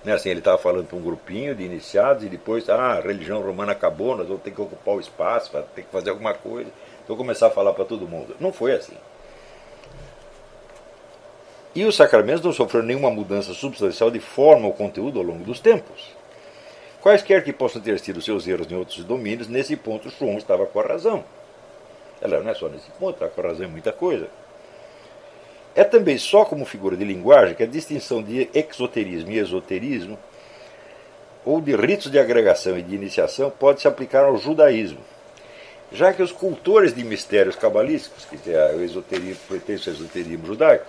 Né, 0.03 0.13
assim, 0.13 0.29
ele 0.29 0.39
estava 0.39 0.57
falando 0.57 0.87
para 0.87 0.97
um 0.97 1.01
grupinho 1.01 1.53
de 1.55 1.63
iniciados 1.63 2.23
e 2.23 2.29
depois, 2.29 2.67
ah, 2.69 2.93
a 2.93 3.01
religião 3.01 3.41
romana 3.41 3.71
acabou, 3.71 4.15
nós 4.15 4.27
vamos 4.27 4.41
ter 4.41 4.51
que 4.51 4.61
ocupar 4.61 4.95
o 4.95 4.99
espaço, 4.99 5.51
ter 5.75 5.83
que 5.83 5.91
fazer 5.91 6.09
alguma 6.09 6.33
coisa. 6.33 6.71
Então 7.03 7.15
começar 7.15 7.47
a 7.47 7.51
falar 7.51 7.73
para 7.73 7.85
todo 7.85 8.07
mundo. 8.07 8.35
Não 8.39 8.53
foi 8.53 8.73
assim. 8.73 8.95
E 11.73 11.85
os 11.85 11.95
sacramentos 11.95 12.43
não 12.43 12.51
sofreram 12.51 12.85
nenhuma 12.85 13.09
mudança 13.09 13.53
substancial 13.53 14.11
de 14.11 14.19
forma 14.19 14.67
ou 14.67 14.73
conteúdo 14.73 15.19
ao 15.19 15.25
longo 15.25 15.43
dos 15.43 15.59
tempos. 15.59 16.20
Quaisquer 17.01 17.43
que 17.43 17.51
possam 17.51 17.81
ter 17.81 17.99
sido 17.99 18.21
seus 18.21 18.47
erros 18.47 18.71
em 18.71 18.75
outros 18.75 19.03
domínios, 19.03 19.47
nesse 19.47 19.75
ponto 19.75 20.09
João 20.09 20.37
estava 20.37 20.67
com 20.67 20.79
a 20.79 20.83
razão. 20.83 21.23
Ela 22.21 22.41
não 22.41 22.51
é 22.51 22.53
só 22.53 22.69
nesse 22.69 22.91
ponto, 22.91 23.13
está 23.13 23.27
com 23.27 23.41
a 23.41 23.49
razão 23.49 23.65
em 23.65 23.71
muita 23.71 23.91
coisa. 23.91 24.27
É 25.75 25.83
também 25.83 26.17
só 26.19 26.45
como 26.45 26.63
figura 26.63 26.95
de 26.95 27.03
linguagem 27.03 27.55
que 27.55 27.63
a 27.63 27.67
distinção 27.67 28.21
de 28.21 28.47
exoterismo 28.53 29.31
e 29.31 29.39
esoterismo, 29.39 30.19
ou 31.43 31.59
de 31.59 31.75
ritos 31.75 32.11
de 32.11 32.19
agregação 32.19 32.77
e 32.77 32.83
de 32.83 32.93
iniciação, 32.93 33.49
pode 33.49 33.81
se 33.81 33.87
aplicar 33.87 34.25
ao 34.25 34.37
judaísmo, 34.37 34.99
já 35.91 36.13
que 36.13 36.21
os 36.21 36.31
cultores 36.31 36.93
de 36.93 37.03
mistérios 37.03 37.55
cabalísticos, 37.55 38.25
que 38.25 38.51
é 38.51 38.75
o 38.75 38.83
esoterismo, 38.83 39.39
esoterismo 39.67 40.45
judaico, 40.45 40.85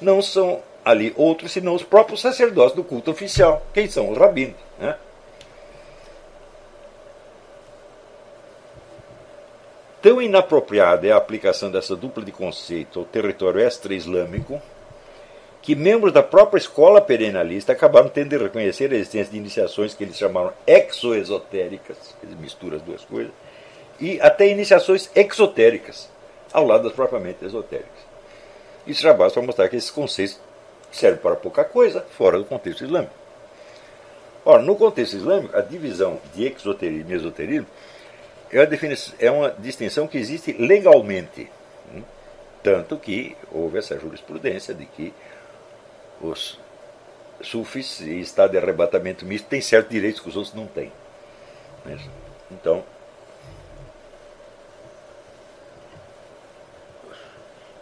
não 0.00 0.20
são 0.20 0.60
ali 0.84 1.12
outros 1.16 1.52
senão 1.52 1.76
os 1.76 1.84
próprios 1.84 2.20
sacerdotes 2.20 2.74
do 2.74 2.82
culto 2.82 3.12
oficial. 3.12 3.64
Quem 3.72 3.88
são? 3.88 4.10
Os 4.10 4.18
rabinos. 4.18 4.56
Né? 4.80 4.96
Tão 10.02 10.20
inapropriada 10.20 11.06
é 11.06 11.12
a 11.12 11.16
aplicação 11.16 11.70
dessa 11.70 11.94
dupla 11.94 12.24
de 12.24 12.32
conceito 12.32 12.98
ao 12.98 13.04
território 13.04 13.60
extra-islâmico 13.60 14.60
que 15.62 15.76
membros 15.76 16.12
da 16.12 16.24
própria 16.24 16.58
escola 16.58 17.00
perennialista 17.00 17.70
acabaram 17.70 18.08
tendo 18.08 18.30
de 18.30 18.36
reconhecer 18.36 18.90
a 18.90 18.96
existência 18.96 19.30
de 19.30 19.38
iniciações 19.38 19.94
que 19.94 20.02
eles 20.02 20.18
chamaram 20.18 20.52
exoesotéricas, 20.66 22.16
eles 22.20 22.36
misturam 22.36 22.78
as 22.78 22.82
duas 22.82 23.04
coisas, 23.04 23.30
e 24.00 24.20
até 24.20 24.48
iniciações 24.48 25.08
exotéricas, 25.14 26.10
ao 26.52 26.66
lado 26.66 26.82
das 26.82 26.92
propriamente 26.92 27.44
esotéricas. 27.44 28.02
Isso 28.84 29.02
já 29.02 29.14
basta 29.14 29.38
para 29.38 29.46
mostrar 29.46 29.68
que 29.68 29.76
esses 29.76 29.92
conceitos 29.92 30.40
servem 30.90 31.20
para 31.20 31.36
pouca 31.36 31.64
coisa 31.64 32.04
fora 32.18 32.38
do 32.38 32.44
contexto 32.44 32.82
islâmico. 32.82 33.14
Ora, 34.44 34.60
no 34.60 34.74
contexto 34.74 35.14
islâmico, 35.14 35.56
a 35.56 35.60
divisão 35.60 36.18
de 36.34 36.44
exoterismo 36.44 37.12
e 37.12 37.14
esoterismo 37.14 37.68
é 38.52 38.58
uma, 38.58 38.68
é 39.18 39.30
uma 39.30 39.50
distinção 39.58 40.06
que 40.06 40.18
existe 40.18 40.52
legalmente. 40.52 41.50
Hum? 41.94 42.02
Tanto 42.62 42.98
que 42.98 43.36
houve 43.50 43.78
essa 43.78 43.98
jurisprudência 43.98 44.74
de 44.74 44.86
que 44.86 45.12
os 46.20 46.60
sufis, 47.40 48.00
em 48.02 48.20
estado 48.20 48.52
de 48.52 48.58
arrebatamento 48.58 49.24
misto, 49.24 49.48
têm 49.48 49.60
certos 49.60 49.90
direitos 49.90 50.20
que 50.20 50.28
os 50.28 50.36
outros 50.36 50.54
não 50.54 50.66
têm. 50.66 50.92
Então, 52.50 52.84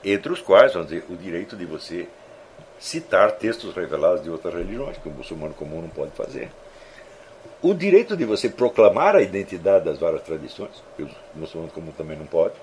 entre 0.03 0.33
os 0.33 0.41
quais, 0.41 0.73
vamos 0.73 0.89
dizer, 0.89 1.05
o 1.11 1.17
direito 1.17 1.57
de 1.57 1.67
você 1.67 2.09
citar 2.79 3.33
textos 3.33 3.75
revelados 3.75 4.23
de 4.23 4.31
outras 4.31 4.55
religiões, 4.55 4.97
que 4.97 5.09
o 5.09 5.13
muçulmano 5.13 5.53
comum 5.53 5.83
não 5.83 5.91
pode 5.91 6.13
fazer. 6.13 6.51
O 7.63 7.75
direito 7.75 8.17
de 8.17 8.25
você 8.25 8.49
proclamar 8.49 9.15
a 9.15 9.23
identidade 9.23 9.85
das 9.85 9.99
várias 9.99 10.23
tradições, 10.23 10.83
que 10.97 11.03
o 11.03 11.11
muçulmano 11.35 11.73
comum 11.73 11.93
também 11.93 12.17
não 12.17 12.27
pode, 12.27 12.55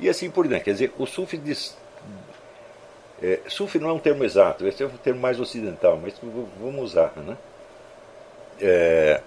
e 0.00 0.08
assim 0.08 0.30
por 0.30 0.48
diante. 0.48 0.64
Quer 0.64 0.72
dizer, 0.72 0.92
o 0.98 1.06
Sufi 1.06 1.36
diz. 1.36 1.76
É, 3.22 3.40
Sufi 3.48 3.78
não 3.78 3.90
é 3.90 3.92
um 3.92 3.98
termo 3.98 4.24
exato, 4.24 4.66
esse 4.66 4.82
é 4.82 4.86
um 4.86 4.90
termo 4.90 5.20
mais 5.20 5.38
ocidental, 5.40 5.98
mas 6.02 6.14
vamos 6.60 6.82
usar. 6.82 7.12
Né? 7.16 7.36
É, 8.60 9.20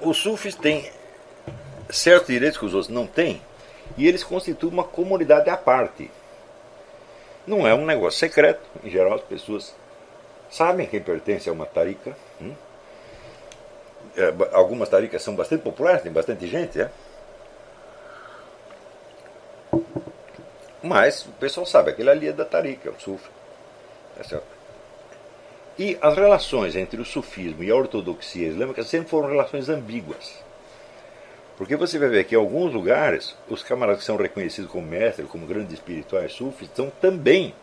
os 0.00 0.16
sufis 0.16 0.54
têm 0.54 0.90
certos 1.90 2.28
direitos 2.28 2.58
que 2.58 2.64
os 2.64 2.74
outros 2.74 2.92
não 2.92 3.06
têm, 3.06 3.42
e 3.96 4.06
eles 4.06 4.22
constituem 4.22 4.72
uma 4.72 4.84
comunidade 4.84 5.50
à 5.50 5.56
parte. 5.56 6.10
Não 7.46 7.66
é 7.66 7.74
um 7.74 7.86
negócio 7.86 8.18
secreto, 8.18 8.62
em 8.82 8.90
geral 8.90 9.14
as 9.14 9.22
pessoas 9.22 9.74
sabem 10.50 10.86
quem 10.86 11.00
pertence 11.00 11.48
a 11.48 11.52
uma 11.52 11.66
tarica. 11.66 12.16
Hum? 12.40 12.54
É, 14.16 14.32
algumas 14.52 14.88
taricas 14.88 15.22
são 15.22 15.34
bastante 15.36 15.62
populares, 15.62 16.02
tem 16.02 16.12
bastante 16.12 16.46
gente, 16.46 16.80
é? 16.80 16.90
Mas 20.82 21.26
o 21.26 21.32
pessoal 21.32 21.66
sabe, 21.66 21.90
aquele 21.90 22.10
ali 22.10 22.28
é 22.28 22.32
da 22.32 22.44
tarica, 22.44 22.88
é 22.88 22.92
o 22.92 23.00
sufo. 23.00 23.30
Tá 24.16 24.24
certo? 24.24 24.56
E 25.78 25.98
as 26.00 26.16
relações 26.16 26.74
entre 26.74 27.00
o 27.00 27.04
sufismo 27.04 27.62
e 27.62 27.70
a 27.70 27.76
ortodoxia 27.76 28.48
islâmica 28.48 28.82
sempre 28.82 29.10
foram 29.10 29.28
relações 29.28 29.68
ambíguas. 29.68 30.45
Porque 31.56 31.74
você 31.74 31.98
vai 31.98 32.08
ver 32.08 32.24
que 32.24 32.34
em 32.34 32.38
alguns 32.38 32.72
lugares, 32.72 33.34
os 33.48 33.62
camaradas 33.62 34.00
que 34.00 34.06
são 34.06 34.16
reconhecidos 34.16 34.70
como 34.70 34.86
mestres, 34.86 35.28
como 35.28 35.46
grandes 35.46 35.72
espirituais 35.72 36.32
sufis, 36.32 36.68
são 36.74 36.90
também 37.00 37.54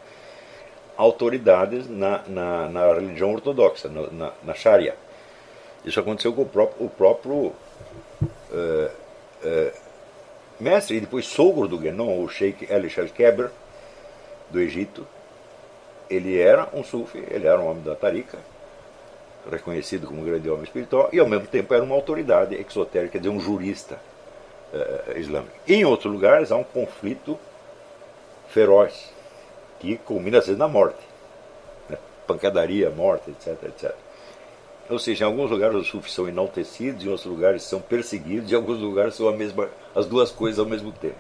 autoridades 0.98 1.88
na, 1.90 2.24
na, 2.28 2.70
na 2.70 2.94
religião 2.94 3.34
ortodoxa, 3.34 3.90
na, 3.90 4.32
na, 4.44 4.54
Sharia. 4.54 4.96
Isso 5.86 6.00
aconteceu 6.00 6.34
com 6.34 6.42
o 6.42 6.46
próprio, 6.46 6.86
o 6.86 6.90
próprio 6.90 7.36
uh, 7.36 7.54
uh, 8.52 9.72
mestre 10.60 10.98
e 10.98 11.02
depois 11.02 11.26
sogro 11.26 11.68
do 11.68 11.78
Guénon, 11.78 12.24
o 12.24 12.30
Sheikh 12.30 12.68
El 12.72 12.90
Keber, 13.10 13.52
do 14.50 14.60
Egito. 14.60 15.06
Ele 16.10 16.40
era 16.40 16.70
um 16.74 16.84
sufi, 16.84 17.24
ele 17.30 17.48
era 17.48 17.60
um 17.60 17.70
homem 17.70 17.84
da 17.84 17.96
Tarika, 17.96 18.38
reconhecido 19.50 20.08
como 20.08 20.22
um 20.22 20.26
grande 20.26 20.50
homem 20.50 20.64
espiritual, 20.64 21.10
e 21.12 21.20
ao 21.20 21.28
mesmo 21.28 21.48
tempo 21.48 21.74
era 21.74 21.84
uma 21.84 21.96
autoridade 21.96 22.56
exotérica, 22.56 23.14
quer 23.14 23.18
dizer, 23.20 23.30
um 23.30 23.40
jurista 23.40 24.00
uh, 24.74 25.18
islâmico. 25.18 25.54
Em 25.68 25.86
outros 25.86 26.12
lugares 26.12 26.52
há 26.52 26.56
um 26.56 26.64
conflito 26.64 27.38
feroz, 28.50 29.12
que 29.80 29.98
culmina 29.98 30.40
às 30.40 30.46
vezes 30.46 30.60
na 30.60 30.68
morte. 30.68 31.00
Né? 31.90 31.98
Pancadaria, 32.26 32.90
morte, 32.90 33.32
etc, 33.32 33.64
etc. 33.64 33.96
Ou 34.90 35.00
seja, 35.00 35.26
em 35.26 35.28
alguns 35.28 35.50
lugares 35.50 35.76
os 35.76 35.88
sufis 35.88 36.14
são 36.14 36.28
enaltecidos, 36.28 37.04
em 37.04 37.10
outros 37.10 37.26
lugares 37.26 37.64
são 37.64 37.80
perseguidos, 37.82 38.52
em 38.52 38.56
alguns 38.56 38.80
lugares 38.80 39.16
são 39.16 39.32
mesma, 39.36 39.70
as 39.96 40.06
duas 40.06 40.32
coisas 40.32 40.60
ao 40.60 40.66
mesmo 40.66 40.92
tempo. 40.92 41.16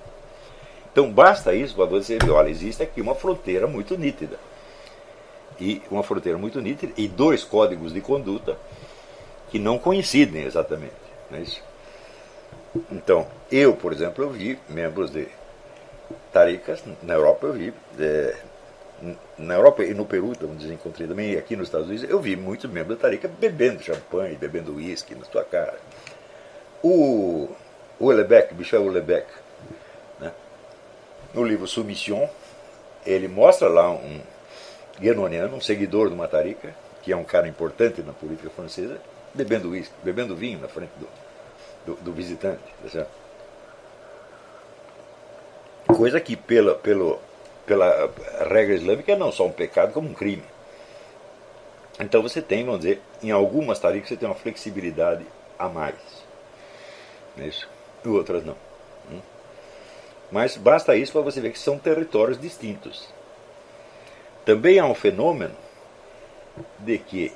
Então 0.92 1.12
basta 1.12 1.56
isso 1.56 1.76
para 1.76 1.86
você 1.86 2.18
ver, 2.20 2.30
olha, 2.30 2.50
existe 2.50 2.84
aqui 2.84 3.02
uma 3.02 3.16
fronteira 3.16 3.66
muito 3.66 3.98
nítida 3.98 4.38
e 5.64 5.82
uma 5.90 6.04
fronteira 6.04 6.38
muito 6.38 6.60
nítida 6.60 6.92
e 6.98 7.08
dois 7.08 7.46
códigos 7.46 7.94
de 7.94 8.02
conduta 8.02 8.58
que 9.50 9.58
não 9.58 9.80
coincidem 9.80 10.44
exatamente. 10.44 10.92
Não 11.32 11.38
é 11.38 11.42
isso? 11.42 11.64
Então, 12.92 13.26
eu, 13.50 13.74
por 13.74 13.94
exemplo, 13.94 14.26
eu 14.26 14.30
vi 14.30 14.60
membros 14.68 15.10
de 15.10 15.28
taricas, 16.34 16.84
na 17.02 17.14
Europa 17.14 17.48
eu 17.48 17.54
vi, 17.54 17.74
é, 17.98 18.36
na 19.38 19.54
Europa 19.54 19.84
e 19.84 19.94
no 19.94 20.06
Peru, 20.06 20.34
vamos 20.42 20.58
dizer, 20.58 20.74
encontrei 20.74 21.08
também, 21.08 21.32
e 21.32 21.38
aqui 21.38 21.56
nos 21.56 21.68
Estados 21.68 21.88
Unidos, 21.88 22.10
eu 22.10 22.20
vi 22.20 22.36
muitos 22.36 22.70
membros 22.70 22.98
da 22.98 23.02
tarica 23.02 23.30
bebendo 23.30 23.82
champanhe, 23.82 24.36
bebendo 24.36 24.76
uísque 24.76 25.16
na 25.16 25.24
sua 25.26 25.46
cara. 25.46 25.80
O, 26.82 27.48
o 27.98 28.06
Houellebecq, 28.06 28.54
Michel 28.54 28.82
Houellebecq, 28.82 29.28
né, 30.20 30.34
no 31.34 31.46
livro 31.46 31.68
Submission, 31.68 32.28
ele 33.06 33.30
mostra 33.30 33.70
lá 33.70 33.90
um, 33.90 34.20
guenoniano, 35.00 35.56
um 35.56 35.62
seguidor 35.62 36.10
do 36.10 36.16
Matarica, 36.16 36.74
que 37.02 37.12
é 37.12 37.16
um 37.16 37.24
cara 37.24 37.48
importante 37.48 38.02
na 38.02 38.14
política 38.14 38.50
francesa, 38.50 39.00
bebendo 39.34 39.70
uísque, 39.70 39.94
bebendo 40.04 40.36
vinho 40.36 40.60
na 40.60 40.68
frente 40.68 40.92
do, 40.98 41.08
do, 41.86 42.02
do 42.02 42.14
visitante. 42.14 42.64
Tá? 42.92 43.06
Coisa 45.88 46.20
que, 46.20 46.36
pela, 46.36 46.76
pela 46.76 47.20
regra 48.50 48.76
islâmica, 48.76 49.12
é 49.12 49.16
não 49.16 49.32
só 49.32 49.46
um 49.46 49.52
pecado, 49.52 49.94
como 49.94 50.10
um 50.10 50.14
crime. 50.14 50.44
Então 52.00 52.22
você 52.22 52.42
tem, 52.42 52.66
vamos 52.66 52.82
dizer, 52.82 53.02
em 53.22 53.32
algumas 53.32 53.80
taricas 53.80 54.10
você 54.10 54.18
tem 54.18 54.28
uma 54.28 54.36
flexibilidade 54.36 55.26
a 55.60 55.70
mais. 55.70 55.96
É 57.38 57.48
isso. 57.48 57.68
E 58.04 58.08
outras 58.08 58.44
não. 58.44 58.56
Hum? 59.12 59.22
Mas 60.32 60.58
basta 60.58 60.96
isso 60.96 61.12
para 61.12 61.22
você 61.22 61.40
ver 61.40 61.52
que 61.52 61.60
são 61.60 61.78
territórios 61.78 62.40
distintos. 62.40 63.08
Também 64.46 64.80
há 64.80 64.86
um 64.86 64.96
fenômeno 64.96 65.56
de 66.80 66.98
que, 66.98 67.32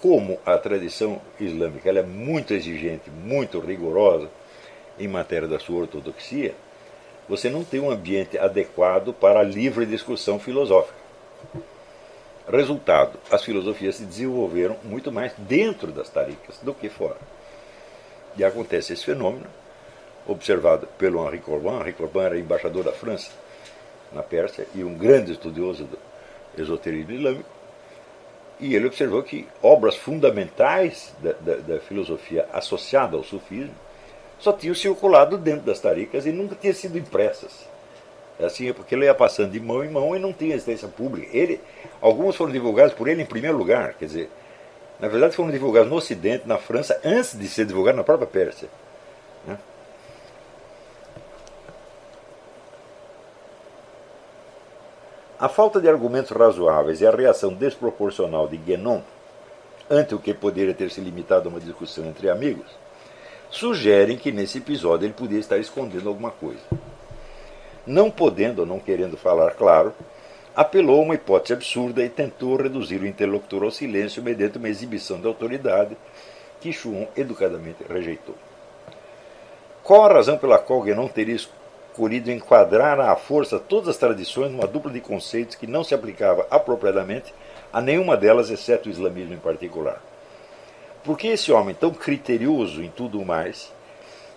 como 0.00 0.38
a 0.46 0.56
tradição 0.58 1.20
islâmica 1.38 1.90
é 1.90 2.02
muito 2.02 2.54
exigente, 2.54 3.10
muito 3.10 3.58
rigorosa 3.58 4.30
em 4.98 5.08
matéria 5.08 5.48
da 5.48 5.58
sua 5.58 5.80
ortodoxia, 5.80 6.54
você 7.28 7.50
não 7.50 7.64
tem 7.64 7.80
um 7.80 7.90
ambiente 7.90 8.38
adequado 8.38 9.12
para 9.12 9.40
a 9.40 9.44
livre 9.44 9.86
discussão 9.86 10.38
filosófica. 10.38 11.02
Resultado: 12.48 13.18
as 13.30 13.42
filosofias 13.42 13.96
se 13.96 14.04
desenvolveram 14.04 14.76
muito 14.84 15.10
mais 15.10 15.32
dentro 15.38 15.92
das 15.92 16.08
taricas 16.08 16.58
do 16.62 16.74
que 16.74 16.88
fora. 16.88 17.18
E 18.36 18.44
acontece 18.44 18.92
esse 18.92 19.04
fenômeno, 19.04 19.46
observado 20.26 20.86
pelo 20.98 21.26
Henri 21.26 21.38
Corbin. 21.38 21.80
Henri 21.80 21.92
Corbin 21.92 22.20
era 22.20 22.38
embaixador 22.38 22.84
da 22.84 22.92
França 22.92 23.30
na 24.12 24.22
Pérsia 24.22 24.66
e 24.74 24.82
um 24.84 24.94
grande 24.94 25.32
estudioso 25.32 25.84
do 25.84 25.98
esoterismo 26.56 27.12
islâmico. 27.12 27.50
E 28.60 28.74
ele 28.74 28.86
observou 28.86 29.22
que 29.22 29.46
obras 29.62 29.96
fundamentais 29.96 31.14
da, 31.20 31.32
da, 31.32 31.56
da 31.56 31.80
filosofia 31.80 32.46
associada 32.52 33.16
ao 33.16 33.24
sufismo 33.24 33.74
só 34.38 34.52
tinham 34.52 34.74
circulado 34.74 35.38
dentro 35.38 35.62
das 35.62 35.80
taricas 35.80 36.26
e 36.26 36.32
nunca 36.32 36.54
tinham 36.54 36.74
sido 36.74 36.98
impressas. 36.98 37.66
Assim 38.40 38.68
é 38.68 38.72
porque 38.72 38.94
ele 38.94 39.04
ia 39.04 39.14
passando 39.14 39.52
de 39.52 39.60
mão 39.60 39.84
em 39.84 39.88
mão 39.88 40.16
e 40.16 40.18
não 40.18 40.32
tinha 40.32 40.54
existência 40.54 40.88
pública. 40.88 41.28
Ele, 41.36 41.60
algumas 42.00 42.34
foram 42.34 42.52
divulgadas 42.52 42.92
por 42.92 43.08
ele 43.08 43.22
em 43.22 43.26
primeiro 43.26 43.56
lugar, 43.56 43.94
quer 43.94 44.06
dizer, 44.06 44.30
na 44.98 45.08
verdade 45.08 45.36
foram 45.36 45.50
divulgadas 45.50 45.88
no 45.88 45.96
Ocidente, 45.96 46.46
na 46.46 46.58
França, 46.58 47.00
antes 47.04 47.38
de 47.38 47.46
ser 47.48 47.66
divulgadas 47.66 47.98
na 47.98 48.04
própria 48.04 48.26
Pérsia. 48.26 48.68
Né? 49.46 49.58
A 55.42 55.48
falta 55.48 55.80
de 55.80 55.88
argumentos 55.88 56.30
razoáveis 56.30 57.00
e 57.00 57.06
a 57.06 57.10
reação 57.10 57.52
desproporcional 57.52 58.46
de 58.46 58.56
Guénon 58.56 59.00
ante 59.90 60.14
o 60.14 60.18
que 60.20 60.32
poderia 60.32 60.72
ter 60.72 60.88
se 60.88 61.00
limitado 61.00 61.48
a 61.48 61.50
uma 61.50 61.58
discussão 61.58 62.06
entre 62.06 62.30
amigos 62.30 62.70
sugerem 63.50 64.16
que 64.16 64.30
nesse 64.30 64.58
episódio 64.58 65.04
ele 65.04 65.12
podia 65.12 65.40
estar 65.40 65.58
escondendo 65.58 66.08
alguma 66.08 66.30
coisa. 66.30 66.62
Não 67.84 68.08
podendo 68.08 68.60
ou 68.60 68.66
não 68.66 68.78
querendo 68.78 69.16
falar 69.16 69.50
claro, 69.54 69.92
apelou 70.54 71.00
a 71.00 71.02
uma 71.02 71.16
hipótese 71.16 71.54
absurda 71.54 72.04
e 72.04 72.08
tentou 72.08 72.54
reduzir 72.54 73.02
o 73.02 73.06
interlocutor 73.08 73.64
ao 73.64 73.72
silêncio 73.72 74.22
mediante 74.22 74.58
uma 74.58 74.68
exibição 74.68 75.20
de 75.20 75.26
autoridade 75.26 75.96
que 76.60 76.72
Chuon 76.72 77.08
educadamente 77.16 77.82
rejeitou. 77.82 78.36
Qual 79.82 80.04
a 80.04 80.12
razão 80.12 80.38
pela 80.38 80.60
qual 80.60 80.82
Guénon 80.82 81.08
teria 81.08 81.34
escolhido 81.92 82.30
enquadrar 82.30 82.98
à 82.98 83.14
força 83.14 83.58
todas 83.58 83.90
as 83.90 83.98
tradições 83.98 84.50
numa 84.50 84.66
dupla 84.66 84.90
de 84.90 85.00
conceitos 85.00 85.54
que 85.54 85.66
não 85.66 85.84
se 85.84 85.94
aplicava 85.94 86.46
apropriadamente 86.50 87.34
a 87.70 87.82
nenhuma 87.82 88.16
delas, 88.16 88.50
exceto 88.50 88.88
o 88.88 88.92
islamismo 88.92 89.34
em 89.34 89.38
particular? 89.38 90.02
Por 91.04 91.18
que 91.18 91.28
esse 91.28 91.52
homem, 91.52 91.74
tão 91.74 91.90
criterioso 91.90 92.82
em 92.82 92.88
tudo 92.88 93.22
mais, 93.24 93.70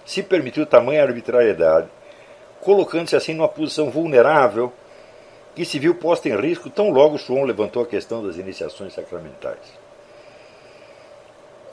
se 0.06 0.22
permitiu 0.22 0.66
tamanha 0.66 1.04
arbitrariedade, 1.04 1.88
colocando-se 2.60 3.16
assim 3.16 3.34
numa 3.34 3.48
posição 3.48 3.90
vulnerável 3.90 4.72
que 5.56 5.64
se 5.64 5.80
viu 5.80 5.96
posta 5.96 6.28
em 6.28 6.36
risco 6.36 6.70
tão 6.70 6.90
logo 6.90 7.18
João 7.18 7.44
levantou 7.46 7.82
a 7.82 7.88
questão 7.88 8.26
das 8.26 8.36
iniciações 8.36 8.94
sacramentais? 8.94 9.86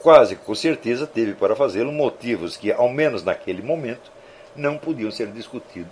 Quase 0.01 0.37
com 0.37 0.55
certeza 0.55 1.05
teve 1.05 1.33
para 1.33 1.55
fazê-lo 1.55 1.91
motivos 1.91 2.55
que, 2.55 2.71
ao 2.71 2.89
menos 2.89 3.23
naquele 3.23 3.61
momento, 3.61 4.11
não 4.55 4.77
podiam 4.77 5.11
ser 5.11 5.27
discutidos 5.27 5.91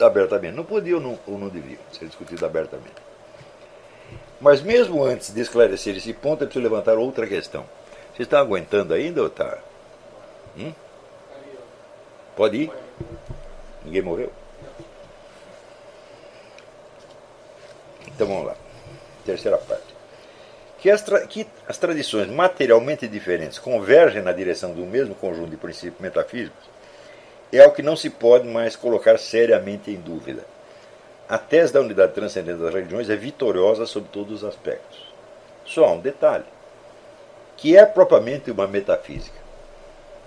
abertamente. 0.00 0.54
Não 0.54 0.64
podiam 0.64 1.00
não, 1.00 1.18
ou 1.26 1.38
não 1.38 1.48
deviam 1.48 1.78
ser 1.92 2.06
discutidos 2.06 2.42
abertamente. 2.42 2.94
Mas 4.40 4.60
mesmo 4.60 5.04
antes 5.04 5.32
de 5.32 5.40
esclarecer 5.40 5.96
esse 5.96 6.12
ponto, 6.12 6.42
é 6.42 6.46
preciso 6.46 6.62
levantar 6.62 6.98
outra 6.98 7.26
questão. 7.26 7.64
Você 8.14 8.24
está 8.24 8.40
aguentando 8.40 8.92
ainda 8.92 9.20
ou 9.20 9.28
está? 9.28 9.58
Hum? 10.58 10.72
Pode 12.36 12.56
ir? 12.56 12.72
Ninguém 13.84 14.02
morreu? 14.02 14.32
Então 18.08 18.26
vamos 18.26 18.46
lá. 18.46 18.56
Terceira 19.24 19.56
parte. 19.58 19.94
Que 20.78 20.90
as, 20.90 21.02
que 21.28 21.46
as 21.68 21.78
tradições 21.78 22.28
materialmente 22.28 23.06
diferentes 23.06 23.58
convergem 23.58 24.20
na 24.20 24.32
direção 24.32 24.74
do 24.74 24.84
mesmo 24.84 25.14
conjunto 25.14 25.50
de 25.50 25.56
princípios 25.56 26.00
metafísicos 26.00 26.71
é 27.52 27.66
o 27.66 27.72
que 27.72 27.82
não 27.82 27.96
se 27.96 28.08
pode 28.08 28.48
mais 28.48 28.74
colocar 28.74 29.18
seriamente 29.18 29.90
em 29.90 29.96
dúvida. 29.96 30.44
A 31.28 31.38
tese 31.38 31.72
da 31.72 31.80
unidade 31.80 32.12
transcendente 32.14 32.58
das 32.58 32.72
religiões 32.72 33.10
é 33.10 33.16
vitoriosa 33.16 33.86
sob 33.86 34.08
todos 34.10 34.42
os 34.42 34.48
aspectos. 34.48 35.12
Só 35.64 35.84
há 35.84 35.92
um 35.92 36.00
detalhe 36.00 36.44
que 37.56 37.76
é 37.76 37.84
propriamente 37.84 38.50
uma 38.50 38.66
metafísica. 38.66 39.40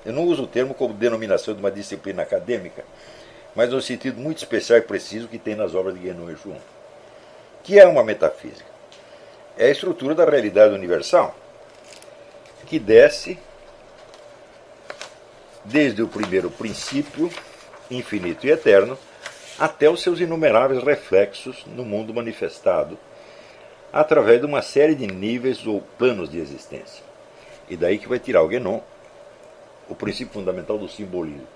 Eu 0.06 0.14
não 0.14 0.24
uso 0.26 0.44
o 0.44 0.48
termo 0.48 0.74
como 0.74 0.94
denominação 0.94 1.54
de 1.54 1.60
uma 1.60 1.72
disciplina 1.72 2.22
acadêmica, 2.22 2.86
mas 3.56 3.72
no 3.72 3.82
sentido 3.82 4.22
muito 4.22 4.38
especial 4.38 4.78
e 4.78 4.82
preciso 4.82 5.28
que 5.28 5.40
tem 5.40 5.56
nas 5.56 5.74
obras 5.74 5.96
de 5.96 6.02
Guénon 6.02 6.30
e 6.30 6.36
João. 6.36 6.62
Que 7.64 7.80
é 7.80 7.88
uma 7.88 8.04
metafísica? 8.04 8.70
É 9.58 9.66
a 9.66 9.72
estrutura 9.72 10.14
da 10.14 10.26
realidade 10.26 10.74
universal 10.74 11.36
que 12.66 12.80
desce 12.80 13.40
desde 15.66 16.02
o 16.02 16.08
primeiro 16.08 16.50
princípio, 16.50 17.30
infinito 17.90 18.46
e 18.46 18.52
eterno, 18.52 18.98
até 19.58 19.90
os 19.90 20.02
seus 20.02 20.20
inumeráveis 20.20 20.84
reflexos 20.84 21.66
no 21.66 21.84
mundo 21.84 22.14
manifestado, 22.14 22.98
através 23.92 24.40
de 24.40 24.46
uma 24.46 24.62
série 24.62 24.96
de 24.96 25.08
níveis 25.08 25.66
ou 25.66 25.82
planos 25.98 26.30
de 26.30 26.40
existência. 26.40 27.04
E 27.70 27.76
daí 27.76 27.98
que 27.98 28.08
vai 28.08 28.20
tirar 28.20 28.44
o 28.44 28.48
Guénon, 28.48 28.82
o 29.90 29.96
princípio 29.96 30.34
fundamental 30.34 30.78
do 30.78 30.90
simbolismo. 30.90 31.48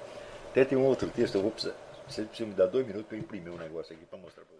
Até 0.52 0.66
tem 0.66 0.78
um 0.78 0.86
outro 0.86 1.08
texto, 1.10 1.36
eu 1.36 1.42
vou 1.42 1.52
precisar. 1.52 1.76
Vocês 2.08 2.28
precisam 2.28 2.50
me 2.50 2.56
dar 2.56 2.66
dois 2.66 2.86
minutos 2.88 3.08
para 3.08 3.18
imprimir 3.18 3.54
um 3.54 3.58
negócio 3.58 3.94
aqui 3.94 4.04
para 4.06 4.18
mostrar 4.18 4.44
para 4.44 4.56
vocês. 4.56 4.59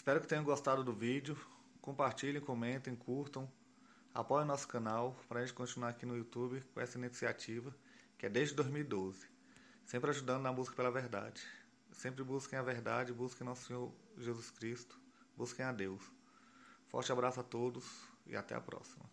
Espero 0.00 0.18
que 0.18 0.26
tenham 0.26 0.42
gostado 0.42 0.82
do 0.82 0.94
vídeo. 0.94 1.36
Compartilhem, 1.82 2.40
comentem, 2.40 2.96
curtam. 2.96 3.46
Apoiem 4.14 4.46
nosso 4.46 4.66
canal 4.66 5.14
para 5.28 5.40
a 5.40 5.42
gente 5.42 5.52
continuar 5.52 5.90
aqui 5.90 6.06
no 6.06 6.16
YouTube 6.16 6.64
com 6.72 6.80
essa 6.80 6.96
iniciativa 6.96 7.70
que 8.16 8.24
é 8.24 8.30
desde 8.30 8.54
2012. 8.54 9.26
Sempre 9.84 10.08
ajudando 10.08 10.40
na 10.40 10.50
busca 10.50 10.74
pela 10.74 10.90
verdade. 10.90 11.42
Sempre 11.92 12.24
busquem 12.24 12.58
a 12.58 12.62
verdade, 12.62 13.12
busquem 13.12 13.46
nosso 13.46 13.66
Senhor 13.66 13.92
Jesus 14.16 14.50
Cristo, 14.50 14.98
busquem 15.36 15.66
a 15.66 15.70
Deus. 15.70 16.00
Forte 16.88 17.12
abraço 17.12 17.40
a 17.40 17.42
todos 17.42 17.84
e 18.26 18.34
até 18.34 18.54
a 18.54 18.60
próxima. 18.60 19.04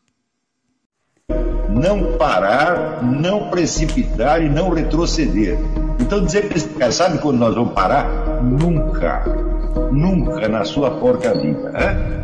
Não 1.69 2.17
parar, 2.17 3.03
não 3.03 3.49
precipitar 3.49 4.41
e 4.41 4.47
não 4.47 4.69
retroceder. 4.69 5.57
Então 5.99 6.23
dizer 6.23 6.47
cara, 6.79 6.93
sabe 6.93 7.19
quando 7.19 7.39
nós 7.39 7.53
vamos 7.53 7.73
parar? 7.73 8.41
Nunca. 8.41 9.56
Nunca 9.91 10.47
na 10.47 10.63
sua 10.63 10.91
porca 10.91 11.33
vida. 11.33 11.71
Né? 11.71 12.17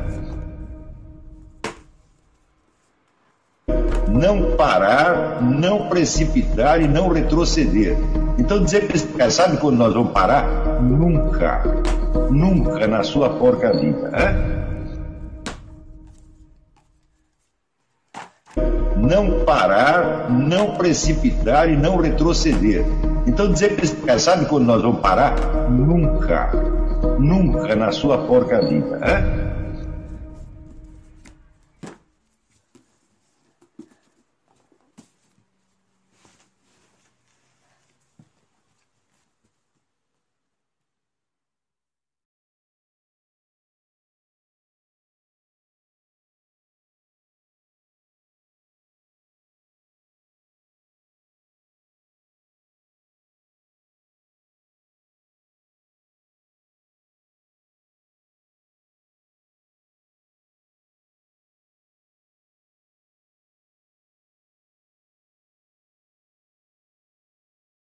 não 4.14 4.56
parar, 4.56 5.42
não 5.42 5.90
precipitar 5.90 6.82
e 6.82 6.88
não 6.88 7.10
retroceder. 7.10 7.98
Então 8.38 8.64
dizer 8.64 8.88
cara, 9.18 9.32
sabe 9.32 9.58
quando 9.58 9.78
nós 9.78 9.94
vamos 9.94 10.12
parar? 10.12 10.48
Nunca, 10.82 11.64
nunca 12.30 12.88
na 12.88 13.04
sua 13.04 13.32
porca 13.32 13.74
vida. 13.74 14.10
Né? 14.10 14.64
Não 18.96 19.44
parar, 19.44 20.30
não 20.30 20.76
precipitar 20.76 21.70
e 21.70 21.76
não 21.76 21.98
retroceder. 21.98 22.86
Então 23.26 23.52
dizer 23.52 23.76
cara, 24.06 24.20
sabe 24.20 24.46
quando 24.46 24.66
nós 24.66 24.82
vamos 24.82 25.02
parar? 25.02 25.36
Nunca, 25.70 26.52
nunca 27.20 27.76
na 27.76 27.92
sua 27.92 28.18
porca 28.20 28.62
vida. 28.62 28.98
Né? 28.98 29.53